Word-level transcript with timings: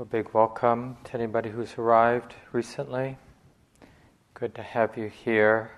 A 0.00 0.04
big 0.04 0.28
welcome 0.32 0.96
to 1.02 1.14
anybody 1.14 1.50
who's 1.50 1.76
arrived 1.76 2.32
recently. 2.52 3.18
Good 4.32 4.54
to 4.54 4.62
have 4.62 4.96
you 4.96 5.08
here. 5.08 5.72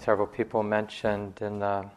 Several 0.00 0.26
people 0.26 0.64
mentioned 0.64 1.40
in 1.40 1.60
the 1.60 1.88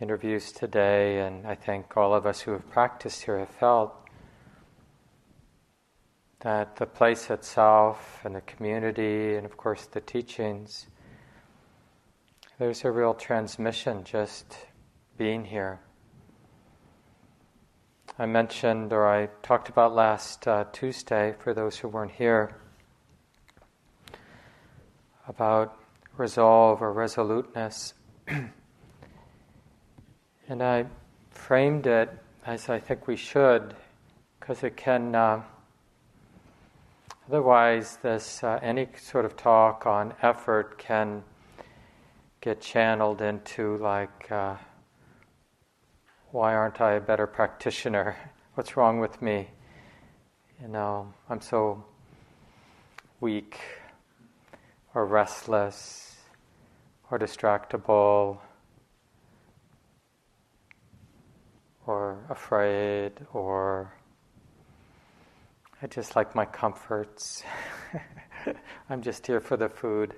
interviews 0.00 0.52
today, 0.52 1.18
and 1.18 1.44
I 1.44 1.56
think 1.56 1.96
all 1.96 2.14
of 2.14 2.26
us 2.26 2.42
who 2.42 2.52
have 2.52 2.70
practiced 2.70 3.24
here 3.24 3.40
have 3.40 3.48
felt 3.48 3.96
that 6.42 6.76
the 6.76 6.86
place 6.86 7.30
itself 7.30 8.20
and 8.22 8.36
the 8.36 8.42
community, 8.42 9.34
and 9.34 9.44
of 9.44 9.56
course 9.56 9.86
the 9.86 10.00
teachings, 10.00 10.86
there's 12.58 12.84
a 12.84 12.90
real 12.90 13.14
transmission 13.14 14.04
just 14.04 14.56
being 15.18 15.44
here. 15.44 15.80
I 18.16 18.26
mentioned, 18.26 18.92
or 18.92 19.08
I 19.08 19.26
talked 19.42 19.68
about 19.68 19.92
last 19.92 20.46
uh, 20.46 20.64
Tuesday, 20.72 21.34
for 21.40 21.52
those 21.52 21.78
who 21.78 21.88
weren't 21.88 22.12
here, 22.12 22.54
about 25.26 25.76
resolve 26.16 26.80
or 26.80 26.92
resoluteness. 26.92 27.94
and 30.48 30.62
I 30.62 30.86
framed 31.30 31.88
it 31.88 32.08
as 32.46 32.68
I 32.68 32.78
think 32.78 33.08
we 33.08 33.16
should, 33.16 33.74
because 34.38 34.62
it 34.62 34.76
can. 34.76 35.12
Uh, 35.12 35.42
otherwise, 37.28 37.98
this 38.02 38.44
uh, 38.44 38.60
any 38.62 38.86
sort 38.96 39.24
of 39.24 39.36
talk 39.36 39.86
on 39.86 40.14
effort 40.22 40.78
can 40.78 41.24
get 42.44 42.60
channeled 42.60 43.22
into 43.22 43.78
like, 43.78 44.30
uh, 44.30 44.54
why 46.30 46.54
aren't 46.54 46.78
I 46.78 46.92
a 46.92 47.00
better 47.00 47.26
practitioner? 47.26 48.16
What's 48.54 48.76
wrong 48.76 49.00
with 49.00 49.22
me? 49.22 49.48
You 50.60 50.68
know, 50.68 51.10
I'm 51.30 51.40
so 51.40 51.82
weak 53.18 53.58
or 54.94 55.06
restless 55.06 56.16
or 57.10 57.18
distractible 57.18 58.36
or 61.86 62.18
afraid 62.28 63.12
or 63.32 63.90
I 65.80 65.86
just 65.86 66.14
like 66.14 66.34
my 66.34 66.44
comforts. 66.44 67.42
I'm 68.90 69.00
just 69.00 69.26
here 69.26 69.40
for 69.40 69.56
the 69.56 69.70
food. 69.70 70.14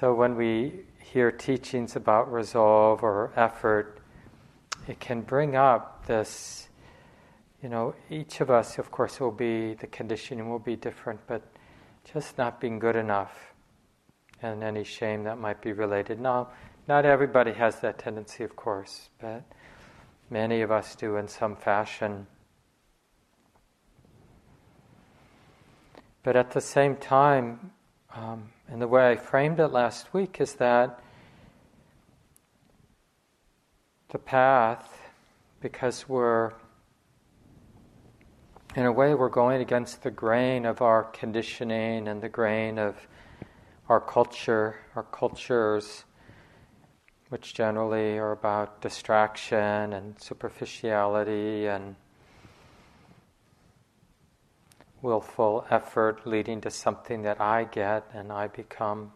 So 0.00 0.14
when 0.14 0.36
we 0.36 0.86
hear 1.00 1.30
teachings 1.30 1.96
about 1.96 2.32
resolve 2.32 3.02
or 3.02 3.30
effort, 3.36 4.00
it 4.88 4.98
can 5.00 5.20
bring 5.20 5.54
up 5.54 6.06
this, 6.06 6.68
you 7.62 7.68
know, 7.68 7.94
each 8.08 8.40
of 8.40 8.50
us, 8.50 8.78
of 8.78 8.90
course, 8.90 9.20
will 9.20 9.30
be, 9.30 9.74
the 9.74 9.86
conditioning 9.86 10.48
will 10.48 10.58
be 10.58 10.76
different, 10.76 11.20
but 11.26 11.42
just 12.10 12.38
not 12.38 12.58
being 12.58 12.78
good 12.78 12.96
enough 12.96 13.52
and 14.40 14.64
any 14.64 14.82
shame 14.82 15.24
that 15.24 15.38
might 15.38 15.60
be 15.60 15.72
related. 15.72 16.18
Now, 16.18 16.48
not 16.88 17.04
everybody 17.04 17.52
has 17.52 17.80
that 17.80 17.98
tendency, 17.98 18.44
of 18.44 18.56
course, 18.56 19.10
but 19.20 19.44
many 20.30 20.62
of 20.62 20.70
us 20.70 20.96
do 20.96 21.16
in 21.16 21.28
some 21.28 21.54
fashion. 21.54 22.26
But 26.22 26.34
at 26.34 26.52
the 26.52 26.62
same 26.62 26.96
time, 26.96 27.72
um, 28.14 28.48
and 28.72 28.80
the 28.80 28.88
way 28.88 29.10
I 29.10 29.16
framed 29.16 29.60
it 29.60 29.68
last 29.68 30.14
week 30.14 30.40
is 30.40 30.54
that 30.54 30.98
the 34.08 34.18
path, 34.18 34.98
because 35.60 36.08
we're, 36.08 36.54
in 38.74 38.86
a 38.86 38.90
way, 38.90 39.12
we're 39.14 39.28
going 39.28 39.60
against 39.60 40.02
the 40.02 40.10
grain 40.10 40.64
of 40.64 40.80
our 40.80 41.04
conditioning 41.04 42.08
and 42.08 42.22
the 42.22 42.30
grain 42.30 42.78
of 42.78 42.96
our 43.90 44.00
culture, 44.00 44.76
our 44.96 45.02
cultures, 45.02 46.04
which 47.28 47.52
generally 47.52 48.16
are 48.16 48.32
about 48.32 48.80
distraction 48.80 49.92
and 49.92 50.18
superficiality 50.18 51.66
and 51.66 51.94
willful 55.02 55.66
effort 55.68 56.24
leading 56.24 56.60
to 56.60 56.70
something 56.70 57.22
that 57.22 57.40
I 57.40 57.64
get 57.64 58.08
and 58.14 58.32
I 58.32 58.46
become, 58.46 59.12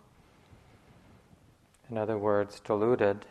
in 1.89 1.97
other 1.97 2.19
words, 2.19 2.61
deluded. 2.61 3.25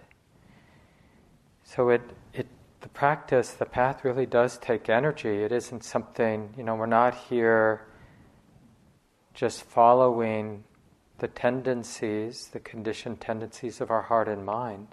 So 1.66 1.90
it, 1.90 2.02
it, 2.34 2.48
the 2.80 2.88
practice, 2.88 3.52
the 3.52 3.66
path 3.66 4.06
really 4.06 4.26
does 4.26 4.58
take 4.58 4.90
energy. 4.90 5.44
It 5.44 5.52
isn't 5.52 5.84
something, 5.84 6.54
you 6.58 6.64
know, 6.64 6.76
we're 6.76 6.86
not 6.86 7.16
here 7.16 7.86
just 9.34 9.64
following 9.64 10.64
the 11.20 11.28
tendencies, 11.28 12.48
the 12.48 12.60
conditioned 12.60 13.20
tendencies 13.20 13.82
of 13.82 13.92
our 13.92 14.04
heart 14.04 14.30
and 14.30 14.46
mind. 14.46 14.88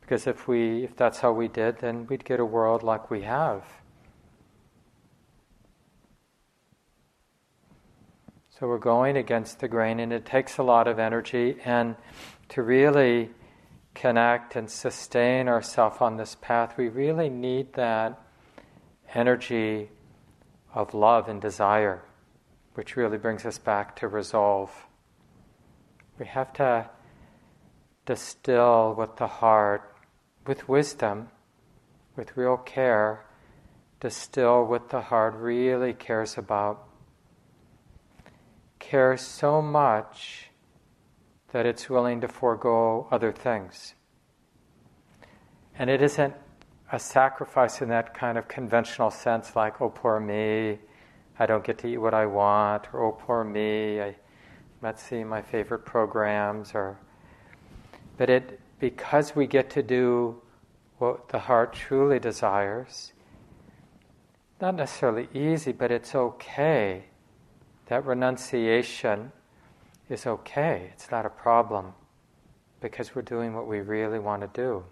Because 0.00 0.26
if 0.26 0.48
we, 0.48 0.82
if 0.82 0.96
that's 0.96 1.20
how 1.20 1.30
we 1.30 1.46
did, 1.46 1.78
then 1.78 2.06
we'd 2.08 2.24
get 2.24 2.40
a 2.40 2.44
world 2.44 2.82
like 2.82 3.12
we 3.12 3.22
have 3.22 3.79
So 8.60 8.68
we're 8.68 8.76
going 8.76 9.16
against 9.16 9.60
the 9.60 9.68
grain, 9.68 10.00
and 10.00 10.12
it 10.12 10.26
takes 10.26 10.58
a 10.58 10.62
lot 10.62 10.86
of 10.86 10.98
energy. 10.98 11.56
And 11.64 11.96
to 12.50 12.62
really 12.62 13.30
connect 13.94 14.54
and 14.54 14.70
sustain 14.70 15.48
ourselves 15.48 15.96
on 16.02 16.18
this 16.18 16.36
path, 16.42 16.76
we 16.76 16.88
really 16.88 17.30
need 17.30 17.72
that 17.72 18.20
energy 19.14 19.88
of 20.74 20.92
love 20.92 21.26
and 21.26 21.40
desire, 21.40 22.02
which 22.74 22.96
really 22.96 23.16
brings 23.16 23.46
us 23.46 23.56
back 23.56 23.96
to 23.96 24.08
resolve. 24.08 24.70
We 26.18 26.26
have 26.26 26.52
to 26.54 26.90
distill 28.04 28.94
with 28.94 29.16
the 29.16 29.26
heart, 29.26 29.96
with 30.46 30.68
wisdom, 30.68 31.28
with 32.14 32.36
real 32.36 32.58
care, 32.58 33.24
distill 34.00 34.66
what 34.66 34.90
the 34.90 35.00
heart 35.00 35.32
really 35.34 35.94
cares 35.94 36.36
about 36.36 36.89
cares 38.90 39.20
so 39.20 39.62
much 39.62 40.50
that 41.52 41.64
it's 41.64 41.88
willing 41.88 42.20
to 42.20 42.26
forego 42.26 43.06
other 43.12 43.30
things. 43.30 43.94
And 45.78 45.88
it 45.88 46.02
isn't 46.02 46.34
a 46.90 46.98
sacrifice 46.98 47.80
in 47.82 47.88
that 47.90 48.14
kind 48.14 48.36
of 48.36 48.48
conventional 48.48 49.12
sense, 49.12 49.54
like, 49.54 49.80
oh, 49.80 49.90
poor 49.90 50.18
me, 50.18 50.80
I 51.38 51.46
don't 51.46 51.62
get 51.62 51.78
to 51.78 51.86
eat 51.86 51.98
what 51.98 52.14
I 52.14 52.26
want, 52.26 52.92
or 52.92 53.04
oh, 53.04 53.12
poor 53.12 53.44
me, 53.44 54.00
I'm 54.02 54.16
not 54.82 55.00
my 55.24 55.40
favorite 55.40 55.84
programs, 55.84 56.72
or. 56.74 56.98
But 58.16 58.28
it, 58.28 58.60
because 58.80 59.36
we 59.36 59.46
get 59.46 59.70
to 59.70 59.84
do 59.84 60.42
what 60.98 61.28
the 61.28 61.38
heart 61.38 61.72
truly 61.74 62.18
desires, 62.18 63.12
not 64.60 64.74
necessarily 64.74 65.28
easy, 65.32 65.70
but 65.70 65.92
it's 65.92 66.16
okay 66.16 67.04
that 67.90 68.06
renunciation 68.06 69.32
is 70.08 70.24
okay, 70.24 70.90
it's 70.92 71.10
not 71.10 71.26
a 71.26 71.28
problem, 71.28 71.92
because 72.80 73.16
we're 73.16 73.22
doing 73.22 73.52
what 73.52 73.66
we 73.66 73.80
really 73.80 74.20
want 74.20 74.42
to 74.42 74.48
do. 74.54 74.84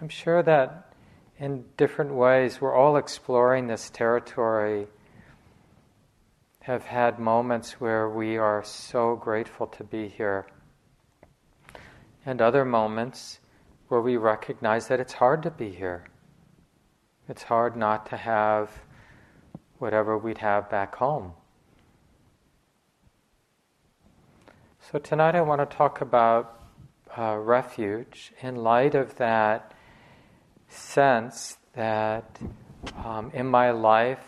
I'm 0.00 0.08
sure 0.08 0.44
that 0.44 0.94
in 1.40 1.64
different 1.76 2.14
ways 2.14 2.60
we're 2.60 2.72
all 2.72 2.96
exploring 2.96 3.66
this 3.66 3.90
territory, 3.90 4.86
have 6.60 6.84
had 6.84 7.18
moments 7.18 7.80
where 7.80 8.08
we 8.08 8.36
are 8.36 8.62
so 8.62 9.16
grateful 9.16 9.66
to 9.66 9.82
be 9.82 10.06
here, 10.06 10.46
and 12.24 12.40
other 12.40 12.64
moments 12.64 13.40
where 13.88 14.00
we 14.00 14.16
recognize 14.16 14.86
that 14.86 15.00
it's 15.00 15.14
hard 15.14 15.42
to 15.42 15.50
be 15.50 15.70
here. 15.70 16.04
It's 17.28 17.42
hard 17.42 17.76
not 17.76 18.06
to 18.10 18.16
have 18.16 18.70
whatever 19.84 20.16
we'd 20.16 20.38
have 20.38 20.70
back 20.70 20.94
home. 20.96 21.34
So, 24.80 24.98
tonight 24.98 25.34
I 25.34 25.42
want 25.42 25.60
to 25.60 25.76
talk 25.76 26.00
about 26.00 26.58
uh, 27.18 27.36
refuge 27.36 28.32
in 28.40 28.56
light 28.56 28.94
of 28.94 29.16
that 29.16 29.74
sense 30.68 31.58
that 31.74 32.40
um, 33.04 33.30
in 33.34 33.44
my 33.46 33.72
life, 33.72 34.24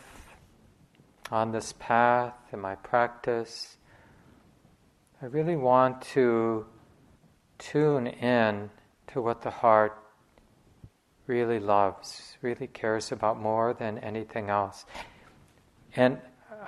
on 1.31 1.53
this 1.53 1.73
path, 1.79 2.35
in 2.53 2.61
my 2.61 2.75
practice, 2.75 3.79
I 5.23 5.25
really 5.25 5.57
want 5.57 6.03
to 6.17 6.67
tune 7.59 8.09
in 8.09 8.69
to 9.07 9.23
what 9.23 9.41
the 9.41 9.51
heart 9.51 9.97
really 11.27 11.61
loves, 11.61 12.37
really 12.43 12.67
cares 12.67 13.11
about 13.11 13.41
more 13.41 13.73
than 13.73 13.97
anything 14.01 14.51
else. 14.51 14.85
And 15.97 16.19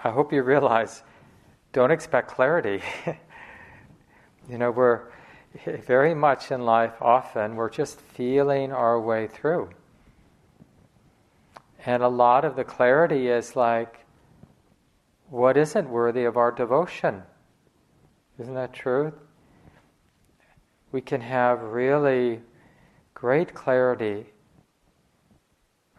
I 0.02 0.10
hope 0.10 0.32
you 0.32 0.42
realize 0.42 1.02
don't 1.72 1.90
expect 1.90 2.30
clarity. 2.30 2.82
you 4.48 4.58
know, 4.58 4.70
we're 4.70 5.02
very 5.86 6.14
much 6.14 6.50
in 6.50 6.64
life, 6.64 6.94
often, 7.00 7.56
we're 7.56 7.70
just 7.70 8.00
feeling 8.00 8.72
our 8.72 9.00
way 9.00 9.26
through. 9.26 9.70
And 11.84 12.02
a 12.02 12.08
lot 12.08 12.44
of 12.44 12.56
the 12.56 12.64
clarity 12.64 13.28
is 13.28 13.54
like, 13.54 14.04
what 15.30 15.56
isn't 15.56 15.88
worthy 15.88 16.24
of 16.24 16.36
our 16.36 16.50
devotion? 16.50 17.22
Isn't 18.38 18.54
that 18.54 18.72
true? 18.72 19.12
We 20.90 21.00
can 21.00 21.20
have 21.20 21.60
really 21.60 22.40
great 23.14 23.52
clarity. 23.52 24.26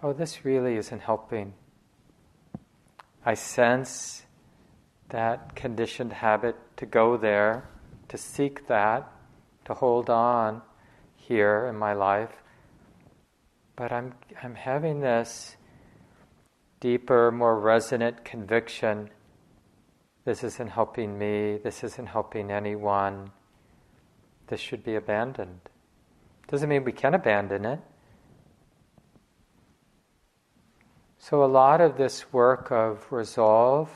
Oh, 0.01 0.13
this 0.13 0.45
really 0.45 0.77
isn't 0.77 1.01
helping. 1.01 1.53
I 3.25 3.33
sense 3.33 4.23
that 5.09 5.55
conditioned 5.55 6.13
habit 6.13 6.55
to 6.77 6.85
go 6.85 7.17
there, 7.17 7.69
to 8.07 8.17
seek 8.17 8.67
that, 8.67 9.11
to 9.65 9.73
hold 9.73 10.09
on 10.09 10.61
here 11.15 11.67
in 11.67 11.75
my 11.75 11.93
life. 11.93 12.43
But 13.75 13.91
I'm, 13.91 14.13
I'm 14.41 14.55
having 14.55 15.01
this 15.01 15.55
deeper, 16.79 17.31
more 17.31 17.59
resonant 17.59 18.23
conviction 18.23 19.09
this 20.29 20.43
isn't 20.43 20.69
helping 20.69 21.17
me, 21.17 21.57
this 21.63 21.83
isn't 21.83 22.05
helping 22.05 22.51
anyone, 22.51 23.31
this 24.45 24.59
should 24.59 24.83
be 24.83 24.93
abandoned. 24.93 25.61
Doesn't 26.47 26.69
mean 26.69 26.83
we 26.83 26.91
can 26.91 27.15
abandon 27.15 27.65
it. 27.65 27.79
So, 31.21 31.43
a 31.43 31.45
lot 31.45 31.81
of 31.81 31.97
this 31.97 32.31
work 32.31 32.71
of 32.71 33.05
resolve, 33.11 33.89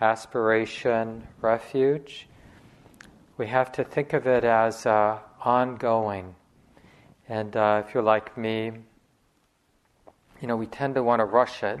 aspiration, 0.00 1.22
refuge, 1.42 2.26
we 3.36 3.46
have 3.48 3.70
to 3.72 3.84
think 3.84 4.14
of 4.14 4.26
it 4.26 4.42
as 4.42 4.86
uh, 4.86 5.18
ongoing. 5.44 6.34
And 7.28 7.54
uh, 7.54 7.82
if 7.86 7.92
you're 7.92 8.02
like 8.02 8.38
me, 8.38 8.72
you 10.40 10.48
know, 10.48 10.56
we 10.56 10.66
tend 10.66 10.94
to 10.94 11.02
want 11.02 11.20
to 11.20 11.26
rush 11.26 11.62
it. 11.62 11.80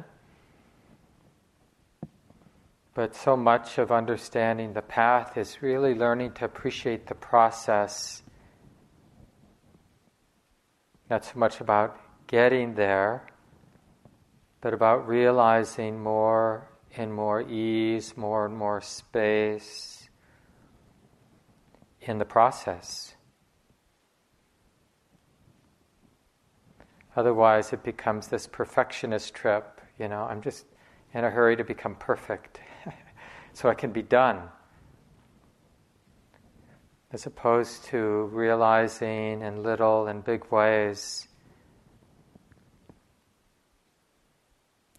But 2.92 3.16
so 3.16 3.34
much 3.34 3.78
of 3.78 3.90
understanding 3.90 4.74
the 4.74 4.82
path 4.82 5.38
is 5.38 5.62
really 5.62 5.94
learning 5.94 6.32
to 6.32 6.44
appreciate 6.44 7.06
the 7.06 7.14
process. 7.14 8.22
Not 11.08 11.24
so 11.24 11.38
much 11.38 11.62
about 11.62 11.98
getting 12.26 12.74
there, 12.74 13.22
but 14.60 14.74
about 14.74 15.06
realizing 15.06 16.00
more 16.00 16.68
and 16.96 17.14
more 17.14 17.42
ease, 17.42 18.16
more 18.16 18.46
and 18.46 18.56
more 18.56 18.80
space 18.80 20.08
in 22.00 22.18
the 22.18 22.24
process. 22.24 23.14
Otherwise, 27.16 27.72
it 27.72 27.82
becomes 27.82 28.28
this 28.28 28.46
perfectionist 28.46 29.34
trip. 29.34 29.80
You 29.98 30.08
know, 30.08 30.22
I'm 30.22 30.40
just 30.40 30.66
in 31.14 31.24
a 31.24 31.30
hurry 31.30 31.56
to 31.56 31.64
become 31.64 31.94
perfect 31.96 32.60
so 33.52 33.68
I 33.68 33.74
can 33.74 33.92
be 33.92 34.02
done. 34.02 34.42
As 37.12 37.26
opposed 37.26 37.84
to 37.86 38.28
realizing 38.32 39.42
in 39.42 39.62
little 39.62 40.08
and 40.08 40.22
big 40.24 40.50
ways 40.50 41.27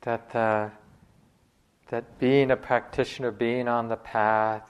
that 0.02 0.32
the, 0.32 0.72
that 1.90 2.20
being 2.20 2.52
a 2.52 2.58
practitioner, 2.58 3.32
being 3.32 3.68
on 3.68 3.90
the 3.90 3.98
path, 3.98 4.64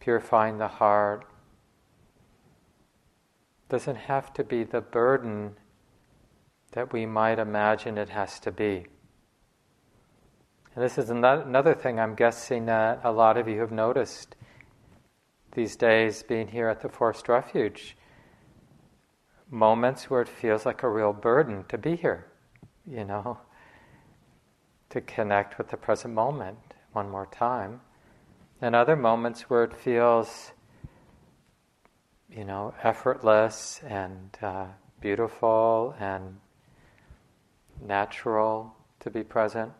purifying 0.00 0.58
the 0.58 0.68
heart, 0.68 1.24
doesn't 3.68 3.96
have 3.96 4.32
to 4.34 4.44
be 4.44 4.64
the 4.64 4.80
burden 4.80 5.56
that 6.72 6.92
we 6.92 7.06
might 7.06 7.38
imagine 7.38 7.98
it 7.98 8.08
has 8.10 8.38
to 8.40 8.50
be. 8.50 8.86
And 10.74 10.84
this 10.84 10.98
is 10.98 11.10
another 11.10 11.74
thing 11.74 11.98
I'm 11.98 12.14
guessing 12.14 12.66
that 12.66 13.00
a 13.02 13.10
lot 13.10 13.36
of 13.36 13.48
you 13.48 13.60
have 13.60 13.72
noticed 13.72 14.36
these 15.52 15.74
days 15.74 16.22
being 16.22 16.48
here 16.48 16.68
at 16.68 16.80
the 16.80 16.88
Forest 16.88 17.28
Refuge. 17.28 17.96
Moments 19.50 20.08
where 20.08 20.22
it 20.22 20.28
feels 20.28 20.64
like 20.64 20.84
a 20.84 20.88
real 20.88 21.12
burden 21.12 21.64
to 21.68 21.76
be 21.76 21.96
here, 21.96 22.26
you 22.86 23.04
know, 23.04 23.38
to 24.90 25.00
connect 25.00 25.58
with 25.58 25.68
the 25.68 25.76
present 25.76 26.14
moment 26.14 26.58
one 26.92 27.08
more 27.08 27.26
time. 27.26 27.80
And 28.60 28.74
other 28.74 28.96
moments 28.96 29.42
where 29.48 29.64
it 29.64 29.74
feels, 29.74 30.52
you 32.28 32.44
know, 32.44 32.74
effortless 32.82 33.80
and 33.86 34.36
uh, 34.42 34.66
beautiful 35.00 35.94
and 35.98 36.38
natural 37.80 38.74
to 39.00 39.10
be 39.10 39.22
present. 39.22 39.72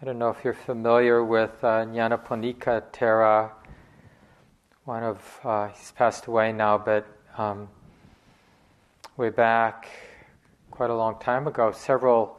I 0.00 0.04
don't 0.04 0.18
know 0.18 0.28
if 0.28 0.44
you're 0.44 0.52
familiar 0.52 1.24
with 1.24 1.64
uh, 1.64 1.84
Nyanaponika 1.86 2.82
Thera. 2.92 3.50
One 4.84 5.02
of, 5.02 5.40
uh, 5.42 5.68
he's 5.68 5.90
passed 5.92 6.26
away 6.26 6.52
now, 6.52 6.78
but 6.78 7.06
um, 7.38 7.68
way 9.16 9.30
back, 9.30 9.88
quite 10.70 10.90
a 10.90 10.94
long 10.94 11.18
time 11.18 11.46
ago, 11.46 11.72
several 11.72 12.38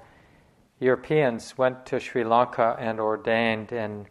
Europeans 0.80 1.58
went 1.58 1.86
to 1.88 2.00
Sri 2.00 2.24
Lanka 2.24 2.76
and 2.80 3.00
ordained, 3.00 3.72
and 3.72 4.06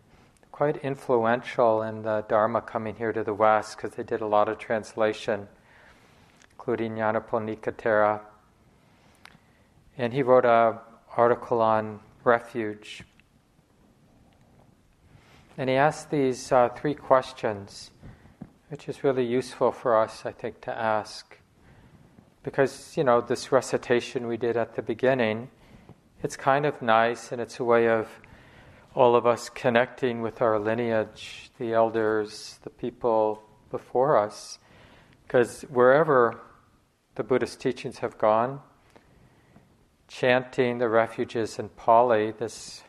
quite 0.50 0.78
influential 0.78 1.82
in 1.82 2.02
the 2.02 2.24
Dharma 2.28 2.60
coming 2.60 2.96
here 2.96 3.12
to 3.12 3.22
the 3.22 3.34
West 3.34 3.76
because 3.76 3.94
they 3.94 4.02
did 4.02 4.20
a 4.20 4.26
lot 4.26 4.48
of 4.48 4.58
translation, 4.58 5.46
including 6.52 6.94
Nyanaponika 6.94 7.72
Thera. 7.72 8.20
And 9.98 10.12
he 10.12 10.22
wrote 10.22 10.44
an 10.44 10.78
article 11.16 11.60
on 11.60 12.00
refuge 12.24 13.04
and 15.58 15.70
he 15.70 15.76
asked 15.76 16.10
these 16.10 16.52
uh, 16.52 16.68
three 16.68 16.94
questions, 16.94 17.90
which 18.68 18.88
is 18.88 19.02
really 19.02 19.24
useful 19.24 19.72
for 19.72 19.96
us, 19.96 20.26
I 20.26 20.32
think, 20.32 20.60
to 20.62 20.78
ask. 20.78 21.38
Because, 22.46 22.96
you 22.96 23.02
know, 23.02 23.20
this 23.20 23.50
recitation 23.50 24.28
we 24.28 24.36
did 24.36 24.56
at 24.56 24.76
the 24.76 24.82
beginning, 24.82 25.50
it's 26.22 26.36
kind 26.36 26.64
of 26.64 26.80
nice 26.80 27.32
and 27.32 27.40
it's 27.40 27.58
a 27.58 27.64
way 27.64 27.88
of 27.88 28.08
all 28.94 29.16
of 29.16 29.26
us 29.26 29.48
connecting 29.48 30.22
with 30.22 30.40
our 30.40 30.56
lineage, 30.56 31.50
the 31.58 31.72
elders, 31.72 32.60
the 32.62 32.70
people 32.70 33.42
before 33.72 34.16
us. 34.16 34.60
Because 35.26 35.62
wherever 35.62 36.40
the 37.16 37.24
Buddhist 37.24 37.60
teachings 37.60 37.98
have 37.98 38.16
gone, 38.16 38.60
chanting 40.06 40.78
the 40.78 40.88
refuges 40.88 41.58
in 41.58 41.68
Pali, 41.70 42.30
this 42.30 42.84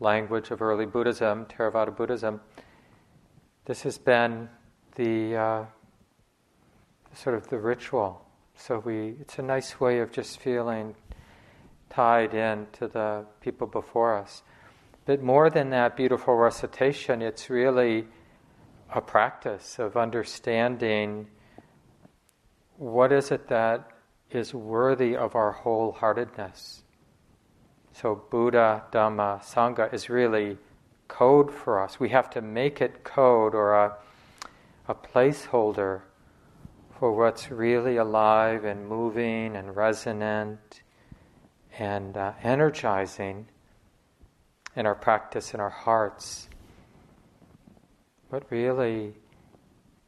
language 0.00 0.50
of 0.50 0.60
early 0.60 0.84
Buddhism, 0.84 1.46
Theravada 1.46 1.96
Buddhism, 1.96 2.40
this 3.66 3.82
has 3.82 3.98
been 3.98 4.48
the 4.96 5.36
uh, 5.36 5.64
sort 7.14 7.36
of 7.36 7.46
the 7.46 7.58
ritual. 7.58 8.20
So 8.56 8.78
we, 8.78 9.16
it's 9.20 9.38
a 9.38 9.42
nice 9.42 9.80
way 9.80 9.98
of 9.98 10.12
just 10.12 10.40
feeling 10.40 10.94
tied 11.90 12.34
in 12.34 12.66
to 12.72 12.88
the 12.88 13.24
people 13.40 13.66
before 13.66 14.16
us. 14.16 14.42
But 15.04 15.22
more 15.22 15.50
than 15.50 15.70
that 15.70 15.96
beautiful 15.96 16.34
recitation, 16.34 17.20
it's 17.20 17.50
really 17.50 18.06
a 18.92 19.00
practice 19.00 19.78
of 19.78 19.96
understanding 19.96 21.28
what 22.76 23.12
is 23.12 23.30
it 23.30 23.48
that 23.48 23.88
is 24.30 24.54
worthy 24.54 25.16
of 25.16 25.34
our 25.34 25.54
wholeheartedness. 25.62 26.82
So, 27.92 28.24
Buddha, 28.30 28.84
Dhamma, 28.90 29.44
Sangha 29.44 29.92
is 29.92 30.08
really 30.08 30.58
code 31.06 31.52
for 31.52 31.80
us. 31.80 32.00
We 32.00 32.08
have 32.08 32.30
to 32.30 32.40
make 32.42 32.80
it 32.80 33.04
code 33.04 33.54
or 33.54 33.74
a, 33.74 33.96
a 34.88 34.94
placeholder 34.94 36.02
for 36.98 37.12
what's 37.12 37.50
really 37.50 37.96
alive 37.96 38.64
and 38.64 38.88
moving 38.88 39.56
and 39.56 39.74
resonant 39.74 40.82
and 41.78 42.16
uh, 42.16 42.32
energizing 42.42 43.46
in 44.76 44.86
our 44.86 44.94
practice, 44.94 45.54
in 45.54 45.60
our 45.60 45.70
hearts. 45.70 46.48
What 48.28 48.44
really 48.50 49.14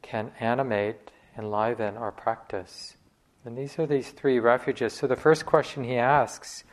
can 0.01 0.31
animate, 0.39 1.11
enliven 1.37 1.97
our 1.97 2.11
practice. 2.11 2.95
And 3.43 3.57
these 3.57 3.77
are 3.79 3.85
these 3.85 4.09
three 4.09 4.39
refuges. 4.39 4.93
So 4.93 5.07
the 5.07 5.15
first 5.15 5.45
question 5.45 5.83
he 5.83 5.97
asks 5.97 6.63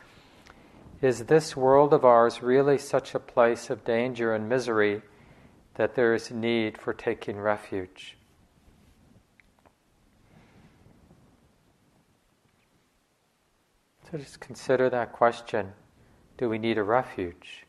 is 1.01 1.25
this 1.25 1.55
world 1.55 1.93
of 1.93 2.05
ours 2.05 2.41
really 2.41 2.77
such 2.77 3.13
a 3.13 3.19
place 3.19 3.69
of 3.69 3.83
danger 3.83 4.33
and 4.33 4.47
misery 4.47 5.01
that 5.75 5.95
there 5.95 6.13
is 6.13 6.31
need 6.31 6.77
for 6.77 6.93
taking 6.93 7.37
refuge? 7.37 8.17
Just 14.17 14.39
consider 14.39 14.89
that 14.91 15.11
question 15.11 15.73
Do 16.37 16.47
we 16.47 16.57
need 16.57 16.77
a 16.77 16.83
refuge 16.83 17.65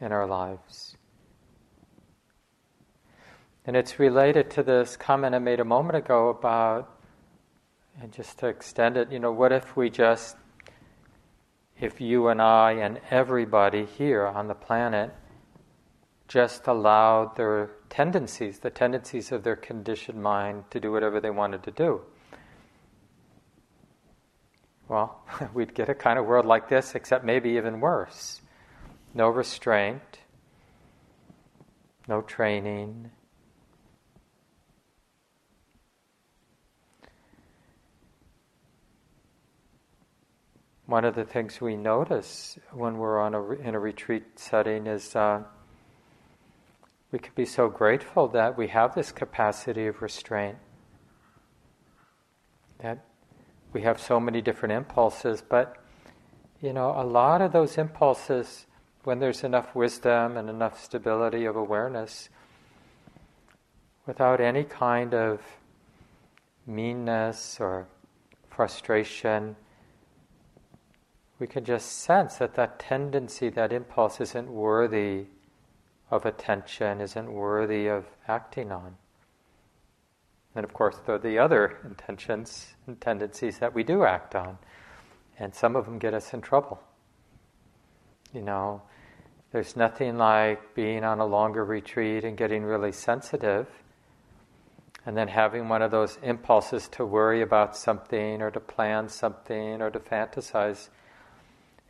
in 0.00 0.10
our 0.10 0.26
lives? 0.26 0.96
And 3.64 3.76
it's 3.76 3.98
related 3.98 4.50
to 4.52 4.62
this 4.62 4.96
comment 4.96 5.34
I 5.34 5.38
made 5.38 5.60
a 5.60 5.64
moment 5.64 5.96
ago 5.96 6.28
about, 6.28 7.00
and 8.00 8.12
just 8.12 8.38
to 8.40 8.48
extend 8.48 8.96
it, 8.96 9.10
you 9.10 9.18
know, 9.18 9.32
what 9.32 9.52
if 9.52 9.76
we 9.76 9.88
just, 9.88 10.36
if 11.80 12.00
you 12.00 12.28
and 12.28 12.42
I 12.42 12.72
and 12.72 13.00
everybody 13.10 13.86
here 13.86 14.26
on 14.26 14.48
the 14.48 14.54
planet 14.54 15.14
just 16.26 16.66
allowed 16.66 17.36
their 17.36 17.70
tendencies, 17.88 18.58
the 18.58 18.70
tendencies 18.70 19.30
of 19.30 19.44
their 19.44 19.56
conditioned 19.56 20.22
mind, 20.22 20.64
to 20.70 20.80
do 20.80 20.90
whatever 20.90 21.20
they 21.20 21.30
wanted 21.30 21.62
to 21.62 21.70
do? 21.70 22.02
Well, 24.88 25.24
we'd 25.54 25.74
get 25.74 25.88
a 25.88 25.94
kind 25.94 26.18
of 26.18 26.26
world 26.26 26.46
like 26.46 26.68
this, 26.68 26.94
except 26.94 27.24
maybe 27.24 27.50
even 27.50 27.80
worse. 27.80 28.40
No 29.14 29.28
restraint, 29.28 30.18
no 32.08 32.20
training, 32.20 33.10
one 40.86 41.04
of 41.04 41.14
the 41.14 41.24
things 41.24 41.60
we 41.60 41.76
notice 41.76 42.58
when 42.72 42.98
we're 42.98 43.18
on 43.18 43.34
a, 43.34 43.50
in 43.52 43.74
a 43.74 43.78
retreat 43.78 44.22
setting 44.36 44.86
is 44.86 45.16
uh, 45.16 45.42
we 47.10 47.18
can 47.18 47.32
be 47.34 47.46
so 47.46 47.68
grateful 47.68 48.28
that 48.28 48.56
we 48.56 48.68
have 48.68 48.94
this 48.94 49.10
capacity 49.10 49.86
of 49.86 50.02
restraint, 50.02 50.58
that 52.80 53.04
we 53.74 53.82
have 53.82 54.00
so 54.00 54.18
many 54.20 54.40
different 54.40 54.72
impulses, 54.72 55.42
but 55.46 55.76
you 56.62 56.72
know, 56.72 56.94
a 56.96 57.04
lot 57.04 57.42
of 57.42 57.52
those 57.52 57.76
impulses, 57.76 58.66
when 59.02 59.18
there's 59.18 59.44
enough 59.44 59.74
wisdom 59.74 60.38
and 60.38 60.48
enough 60.48 60.82
stability 60.82 61.44
of 61.44 61.56
awareness, 61.56 62.30
without 64.06 64.40
any 64.40 64.64
kind 64.64 65.12
of 65.12 65.42
meanness 66.66 67.58
or 67.60 67.86
frustration, 68.48 69.56
we 71.40 71.46
can 71.46 71.64
just 71.64 71.98
sense 71.98 72.36
that 72.36 72.54
that 72.54 72.78
tendency, 72.78 73.50
that 73.50 73.72
impulse 73.72 74.20
isn't 74.20 74.48
worthy 74.48 75.26
of 76.10 76.24
attention, 76.24 77.00
isn't 77.00 77.30
worthy 77.30 77.88
of 77.88 78.06
acting 78.28 78.70
on. 78.70 78.96
And 80.54 80.64
of 80.64 80.72
course, 80.72 80.96
there 81.04 81.16
are 81.16 81.18
the 81.18 81.38
other 81.38 81.78
intentions 81.84 82.74
and 82.86 83.00
tendencies 83.00 83.58
that 83.58 83.74
we 83.74 83.82
do 83.82 84.04
act 84.04 84.34
on, 84.34 84.58
and 85.38 85.54
some 85.54 85.74
of 85.76 85.84
them 85.84 85.98
get 85.98 86.14
us 86.14 86.32
in 86.32 86.40
trouble. 86.40 86.80
You 88.32 88.42
know, 88.42 88.82
there's 89.52 89.76
nothing 89.76 90.16
like 90.16 90.74
being 90.74 91.04
on 91.04 91.20
a 91.20 91.26
longer 91.26 91.64
retreat 91.64 92.24
and 92.24 92.36
getting 92.36 92.62
really 92.62 92.92
sensitive, 92.92 93.68
and 95.06 95.16
then 95.16 95.28
having 95.28 95.68
one 95.68 95.82
of 95.82 95.90
those 95.90 96.18
impulses 96.22 96.88
to 96.88 97.04
worry 97.04 97.42
about 97.42 97.76
something 97.76 98.40
or 98.40 98.50
to 98.50 98.60
plan 98.60 99.08
something 99.08 99.82
or 99.82 99.90
to 99.90 99.98
fantasize 99.98 100.88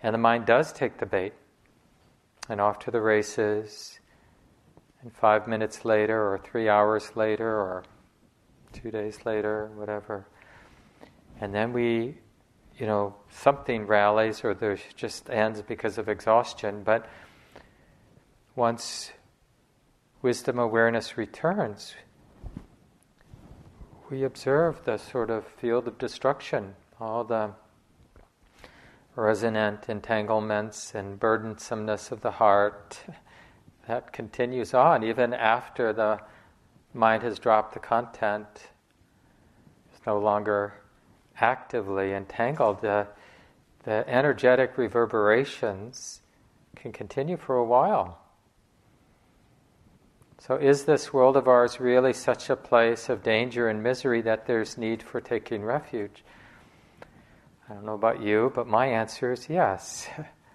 and 0.05 0.13
the 0.13 0.19
mind 0.19 0.45
does 0.45 0.71
take 0.71 0.99
the 0.99 1.07
bait 1.07 1.33
and 2.51 2.61
off 2.61 2.79
to 2.81 2.91
the 2.91 3.01
races. 3.01 3.99
And 5.01 5.11
five 5.11 5.49
minutes 5.49 5.87
later, 5.87 6.31
or 6.31 6.37
three 6.37 6.69
hours 6.69 7.17
later, 7.17 7.49
or 7.49 7.85
two 8.75 8.91
days 8.91 9.25
later, 9.25 9.71
whatever. 9.77 10.27
And 11.41 11.55
then 11.55 11.73
we, 11.73 12.19
you 12.79 12.87
know, 12.87 13.15
something 13.31 13.87
rallies 13.87 14.45
or 14.45 14.53
there's 14.53 14.81
just 14.95 15.31
ends 15.31 15.63
because 15.63 15.97
of 15.97 16.09
exhaustion. 16.09 16.83
But 16.85 17.09
once 18.55 19.13
wisdom 20.21 20.59
awareness 20.59 21.17
returns, 21.17 21.95
we 24.11 24.23
observe 24.23 24.85
the 24.85 24.99
sort 24.99 25.31
of 25.31 25.47
field 25.47 25.89
of 25.89 25.99
destruction, 25.99 26.75
all 27.01 27.25
the 27.25 27.53
resonant 29.17 29.89
entanglements 29.89 30.95
and 30.95 31.19
burdensomeness 31.21 32.11
of 32.11 32.21
the 32.21 32.33
heart 32.33 33.01
that 33.89 34.13
continues 34.13 34.75
on 34.75 35.03
even 35.05 35.33
after 35.33 35.93
the 35.93 36.21
mind 36.95 37.23
has 37.25 37.39
dropped 37.39 37.75
the 37.75 37.81
content. 37.81 38.47
It's 39.93 40.07
no 40.07 40.19
longer 40.19 40.75
actively 41.39 42.13
entangled. 42.13 42.81
The, 42.81 43.09
the 43.83 44.09
energetic 44.09 44.79
reverberations 44.79 46.21
can 46.77 46.93
continue 46.93 47.37
for 47.37 47.57
a 47.57 47.65
while. 47.65 48.21
So, 50.39 50.57
is 50.57 50.85
this 50.85 51.13
world 51.13 51.37
of 51.37 51.49
ours 51.49 51.81
really 51.81 52.13
such 52.13 52.51
a 52.51 52.57
place 52.57 53.09
of 53.09 53.23
danger 53.23 53.69
and 53.69 53.83
misery 53.83 54.21
that 54.23 54.47
there's 54.47 54.77
need 54.77 55.03
for 55.03 55.21
taking 55.21 55.65
refuge? 55.65 56.23
I 57.69 57.73
don't 57.73 57.87
know 57.87 57.95
about 57.95 58.21
you, 58.23 58.53
but 58.55 58.67
my 58.67 58.87
answer 58.87 59.33
is 59.33 59.49
yes. 59.49 60.07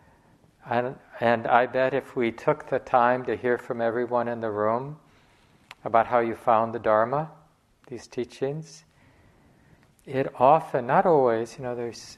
and, 0.69 0.95
and 1.19 1.47
I 1.47 1.65
bet 1.65 1.95
if 1.95 2.15
we 2.15 2.31
took 2.31 2.69
the 2.69 2.77
time 2.77 3.25
to 3.25 3.35
hear 3.35 3.57
from 3.57 3.81
everyone 3.81 4.27
in 4.27 4.41
the 4.41 4.51
room 4.51 4.97
about 5.83 6.07
how 6.07 6.19
you 6.19 6.35
found 6.35 6.73
the 6.73 6.79
Dharma, 6.79 7.31
these 7.87 8.07
teachings, 8.07 8.83
it 10.05 10.31
often, 10.39 10.87
not 10.87 11.05
always, 11.05 11.57
you 11.57 11.63
know, 11.63 11.75
there's 11.75 12.17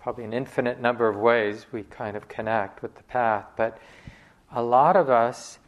probably 0.00 0.24
an 0.24 0.32
infinite 0.32 0.80
number 0.80 1.08
of 1.08 1.16
ways 1.16 1.66
we 1.72 1.82
kind 1.84 2.16
of 2.16 2.28
connect 2.28 2.82
with 2.82 2.94
the 2.96 3.02
path, 3.04 3.46
but 3.56 3.78
a 4.52 4.62
lot 4.62 4.96
of 4.96 5.08
us, 5.08 5.58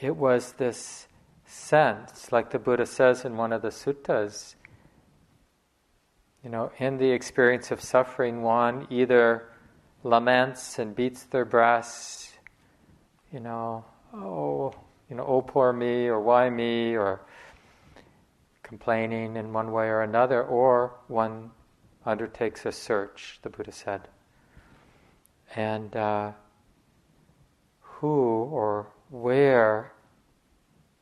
it 0.00 0.16
was 0.16 0.52
this 0.52 1.08
sense, 1.44 2.32
like 2.32 2.50
the 2.50 2.58
Buddha 2.58 2.86
says 2.86 3.24
in 3.24 3.36
one 3.36 3.52
of 3.52 3.62
the 3.62 3.68
suttas, 3.68 4.54
you 6.42 6.50
know, 6.50 6.70
in 6.78 6.98
the 6.98 7.10
experience 7.10 7.70
of 7.70 7.80
suffering, 7.80 8.42
one 8.42 8.86
either 8.90 9.48
laments 10.04 10.78
and 10.78 10.94
beats 10.94 11.24
their 11.24 11.44
breasts, 11.44 12.32
you 13.32 13.40
know, 13.40 13.84
oh, 14.14 14.72
you 15.08 15.16
know, 15.16 15.24
oh, 15.26 15.42
poor 15.42 15.72
me, 15.72 16.06
or 16.06 16.20
why 16.20 16.50
me, 16.50 16.96
or 16.96 17.20
complaining 18.62 19.36
in 19.36 19.52
one 19.52 19.70
way 19.72 19.86
or 19.86 20.02
another, 20.02 20.42
or 20.42 20.94
one 21.08 21.50
undertakes 22.04 22.66
a 22.66 22.72
search, 22.72 23.38
the 23.42 23.50
Buddha 23.50 23.72
said. 23.72 24.08
And 25.54 25.94
uh, 25.94 26.32
who 27.80 28.08
or 28.08 28.88
where 29.10 29.92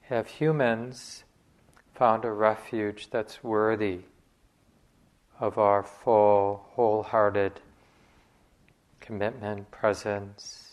have 0.03 0.27
humans 0.27 1.25
found 1.95 2.25
a 2.25 2.31
refuge 2.31 3.09
that's 3.11 3.43
worthy 3.43 4.01
of 5.41 5.59
our 5.59 5.83
full, 5.83 6.67
wholehearted 6.75 7.61
commitment, 9.01 9.71
presence. 9.71 10.64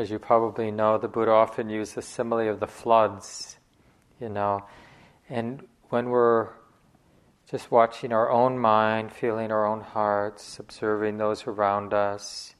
As 0.00 0.10
you 0.10 0.18
probably 0.18 0.70
know, 0.70 0.96
the 0.96 1.08
Buddha 1.08 1.30
often 1.30 1.68
used 1.68 1.94
the 1.94 2.00
simile 2.00 2.48
of 2.48 2.58
the 2.58 2.66
floods, 2.66 3.58
you 4.18 4.30
know, 4.30 4.66
and 5.28 5.68
when 5.90 6.08
we're 6.08 6.48
just 7.50 7.70
watching 7.70 8.10
our 8.10 8.30
own 8.30 8.58
mind, 8.58 9.12
feeling 9.12 9.52
our 9.52 9.66
own 9.66 9.82
hearts, 9.82 10.58
observing 10.58 11.18
those 11.18 11.46
around 11.46 11.92
us, 11.92 12.54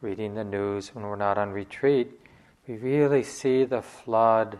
reading 0.00 0.32
the 0.36 0.42
news 0.42 0.94
when 0.94 1.04
we're 1.04 1.16
not 1.16 1.36
on 1.36 1.50
retreat, 1.50 2.18
we 2.66 2.76
really 2.78 3.22
see 3.22 3.64
the 3.64 3.82
flood 3.82 4.58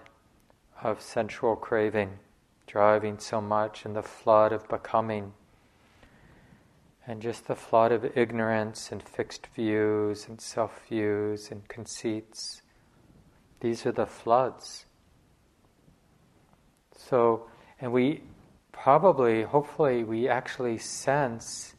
of 0.83 1.01
sensual 1.01 1.57
craving 1.57 2.19
driving 2.67 3.19
so 3.19 3.41
much 3.41 3.87
and 3.87 3.97
the 3.97 4.03
flood 4.03 4.53
of 4.53 4.69
becoming 4.69 5.33
and 7.09 7.23
just 7.23 7.49
the 7.49 7.57
flood 7.57 7.91
of 7.91 8.05
ignorance 8.17 8.93
and 8.93 9.03
fixed 9.03 9.47
views 9.55 10.29
and 10.29 10.39
self 10.41 10.83
views 10.89 11.51
and 11.51 11.67
conceits. 11.67 12.61
These 13.61 13.87
are 13.87 13.93
the 13.93 14.07
floods. 14.07 14.85
So, 16.95 17.47
and 17.81 17.93
we 17.93 18.23
probably, 18.73 19.43
hopefully, 19.43 20.05
we 20.05 20.29
actually 20.29 20.77
sense 20.77 21.75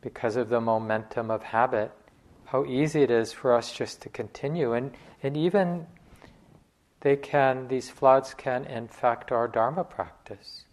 because 0.00 0.34
of 0.34 0.48
the 0.48 0.60
momentum 0.60 1.30
of 1.30 1.44
habit 1.44 1.92
how 2.46 2.64
easy 2.66 3.02
it 3.02 3.10
is 3.10 3.32
for 3.32 3.54
us 3.54 3.72
just 3.72 4.02
to 4.02 4.08
continue. 4.08 4.72
And, 4.74 4.90
and 5.22 5.36
even 5.36 5.86
they 7.00 7.16
can, 7.16 7.68
these 7.68 7.90
floods 7.90 8.34
can 8.34 8.64
infect 8.64 9.30
our 9.30 9.46
Dharma 9.46 9.84
practice. 9.84 10.64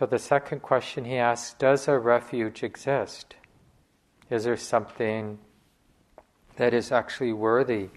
So 0.00 0.06
the 0.06 0.18
second 0.18 0.62
question 0.62 1.04
he 1.04 1.16
asks 1.18 1.52
Does 1.58 1.86
a 1.86 1.98
refuge 1.98 2.62
exist? 2.62 3.34
Is 4.30 4.44
there 4.44 4.56
something 4.56 5.38
that 6.56 6.72
is 6.72 6.90
actually 6.90 7.34
worthy 7.34 7.90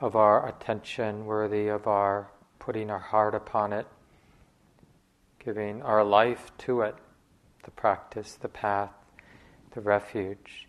of 0.00 0.16
our 0.16 0.48
attention, 0.48 1.26
worthy 1.26 1.68
of 1.68 1.86
our 1.86 2.30
putting 2.58 2.90
our 2.90 2.98
heart 2.98 3.34
upon 3.34 3.74
it, 3.74 3.86
giving 5.44 5.82
our 5.82 6.02
life 6.02 6.52
to 6.56 6.80
it, 6.80 6.94
the 7.64 7.70
practice, 7.70 8.32
the 8.32 8.48
path, 8.48 8.94
the 9.72 9.82
refuge. 9.82 10.68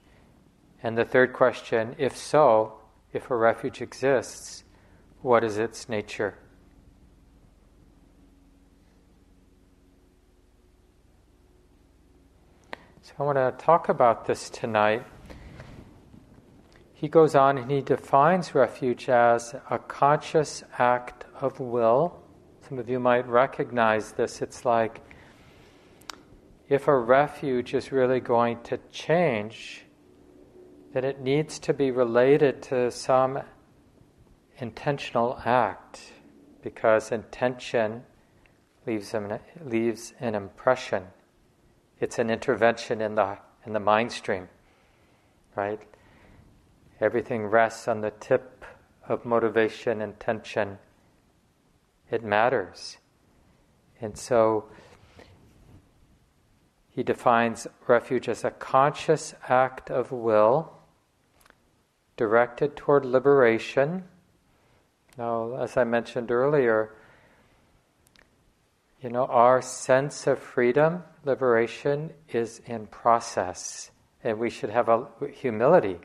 And 0.84 0.98
the 0.98 1.06
third 1.06 1.32
question 1.32 1.96
if 1.98 2.18
so, 2.18 2.82
if 3.14 3.32
a 3.32 3.38
refuge 3.38 3.82
exists, 3.82 4.66
what 5.22 5.46
is 5.46 5.58
its 5.58 5.88
nature? 5.88 6.38
I 13.20 13.24
want 13.24 13.40
to 13.40 13.52
talk 13.58 13.90
about 13.90 14.28
this 14.28 14.48
tonight. 14.48 15.04
He 16.94 17.08
goes 17.08 17.34
on 17.34 17.58
and 17.58 17.72
he 17.72 17.82
defines 17.82 18.54
refuge 18.54 19.10
as 19.10 19.56
a 19.72 19.80
conscious 19.80 20.64
act 20.78 21.26
of 21.42 21.60
will. 21.60 22.22
Some 22.70 22.78
of 22.78 22.88
you 22.88 23.00
might 23.00 23.28
recognize 23.28 24.12
this. 24.12 24.44
It's 24.44 24.66
like 24.66 25.02
if 26.70 26.88
a 26.88 26.96
refuge 26.96 27.74
is 27.74 27.92
really 27.92 28.20
going 28.20 28.62
to 28.66 28.78
change, 28.92 29.86
then 30.94 31.04
it 31.04 31.20
needs 31.20 31.58
to 31.58 31.74
be 31.74 31.90
related 31.90 32.62
to 32.64 32.92
some 32.92 33.42
intentional 34.60 35.42
act 35.44 36.14
because 36.62 37.12
intention 37.12 38.04
leaves, 38.86 39.16
an, 39.16 39.40
leaves 39.66 40.14
an 40.20 40.36
impression. 40.36 41.08
It's 42.00 42.20
an 42.20 42.30
intervention 42.30 43.01
in 43.01 43.16
the, 43.16 43.38
in 43.66 43.74
the 43.74 43.80
mind 43.80 44.12
stream, 44.12 44.50
right? 45.56 45.82
Everything 47.01 47.46
rests 47.48 47.88
on 47.88 48.01
the 48.01 48.12
tip 48.12 48.66
of 49.08 49.25
motivation 49.25 50.01
and 50.01 50.20
tension. 50.20 50.77
It 52.12 52.24
matters. 52.24 52.98
And 54.00 54.18
so 54.18 54.66
he 56.89 57.04
defines 57.04 57.68
refuge 57.88 58.27
as 58.30 58.44
a 58.44 58.51
conscious 58.51 59.34
act 59.48 59.89
of 59.89 60.12
will 60.12 60.74
directed 62.16 62.75
toward 62.75 63.06
liberation. 63.06 64.04
Now, 65.18 65.56
as 65.56 65.77
I 65.77 65.84
mentioned 65.84 66.32
earlier, 66.32 66.96
you 69.01 69.10
know, 69.10 69.25
our 69.25 69.62
sense 69.62 70.27
of 70.27 70.39
freedom, 70.39 71.04
liberation, 71.24 72.12
is 72.30 72.62
in 72.66 72.88
process, 72.88 73.92
and 74.24 74.39
we 74.39 74.50
should 74.50 74.70
have 74.70 74.89
a 74.89 75.08
humility 75.32 76.00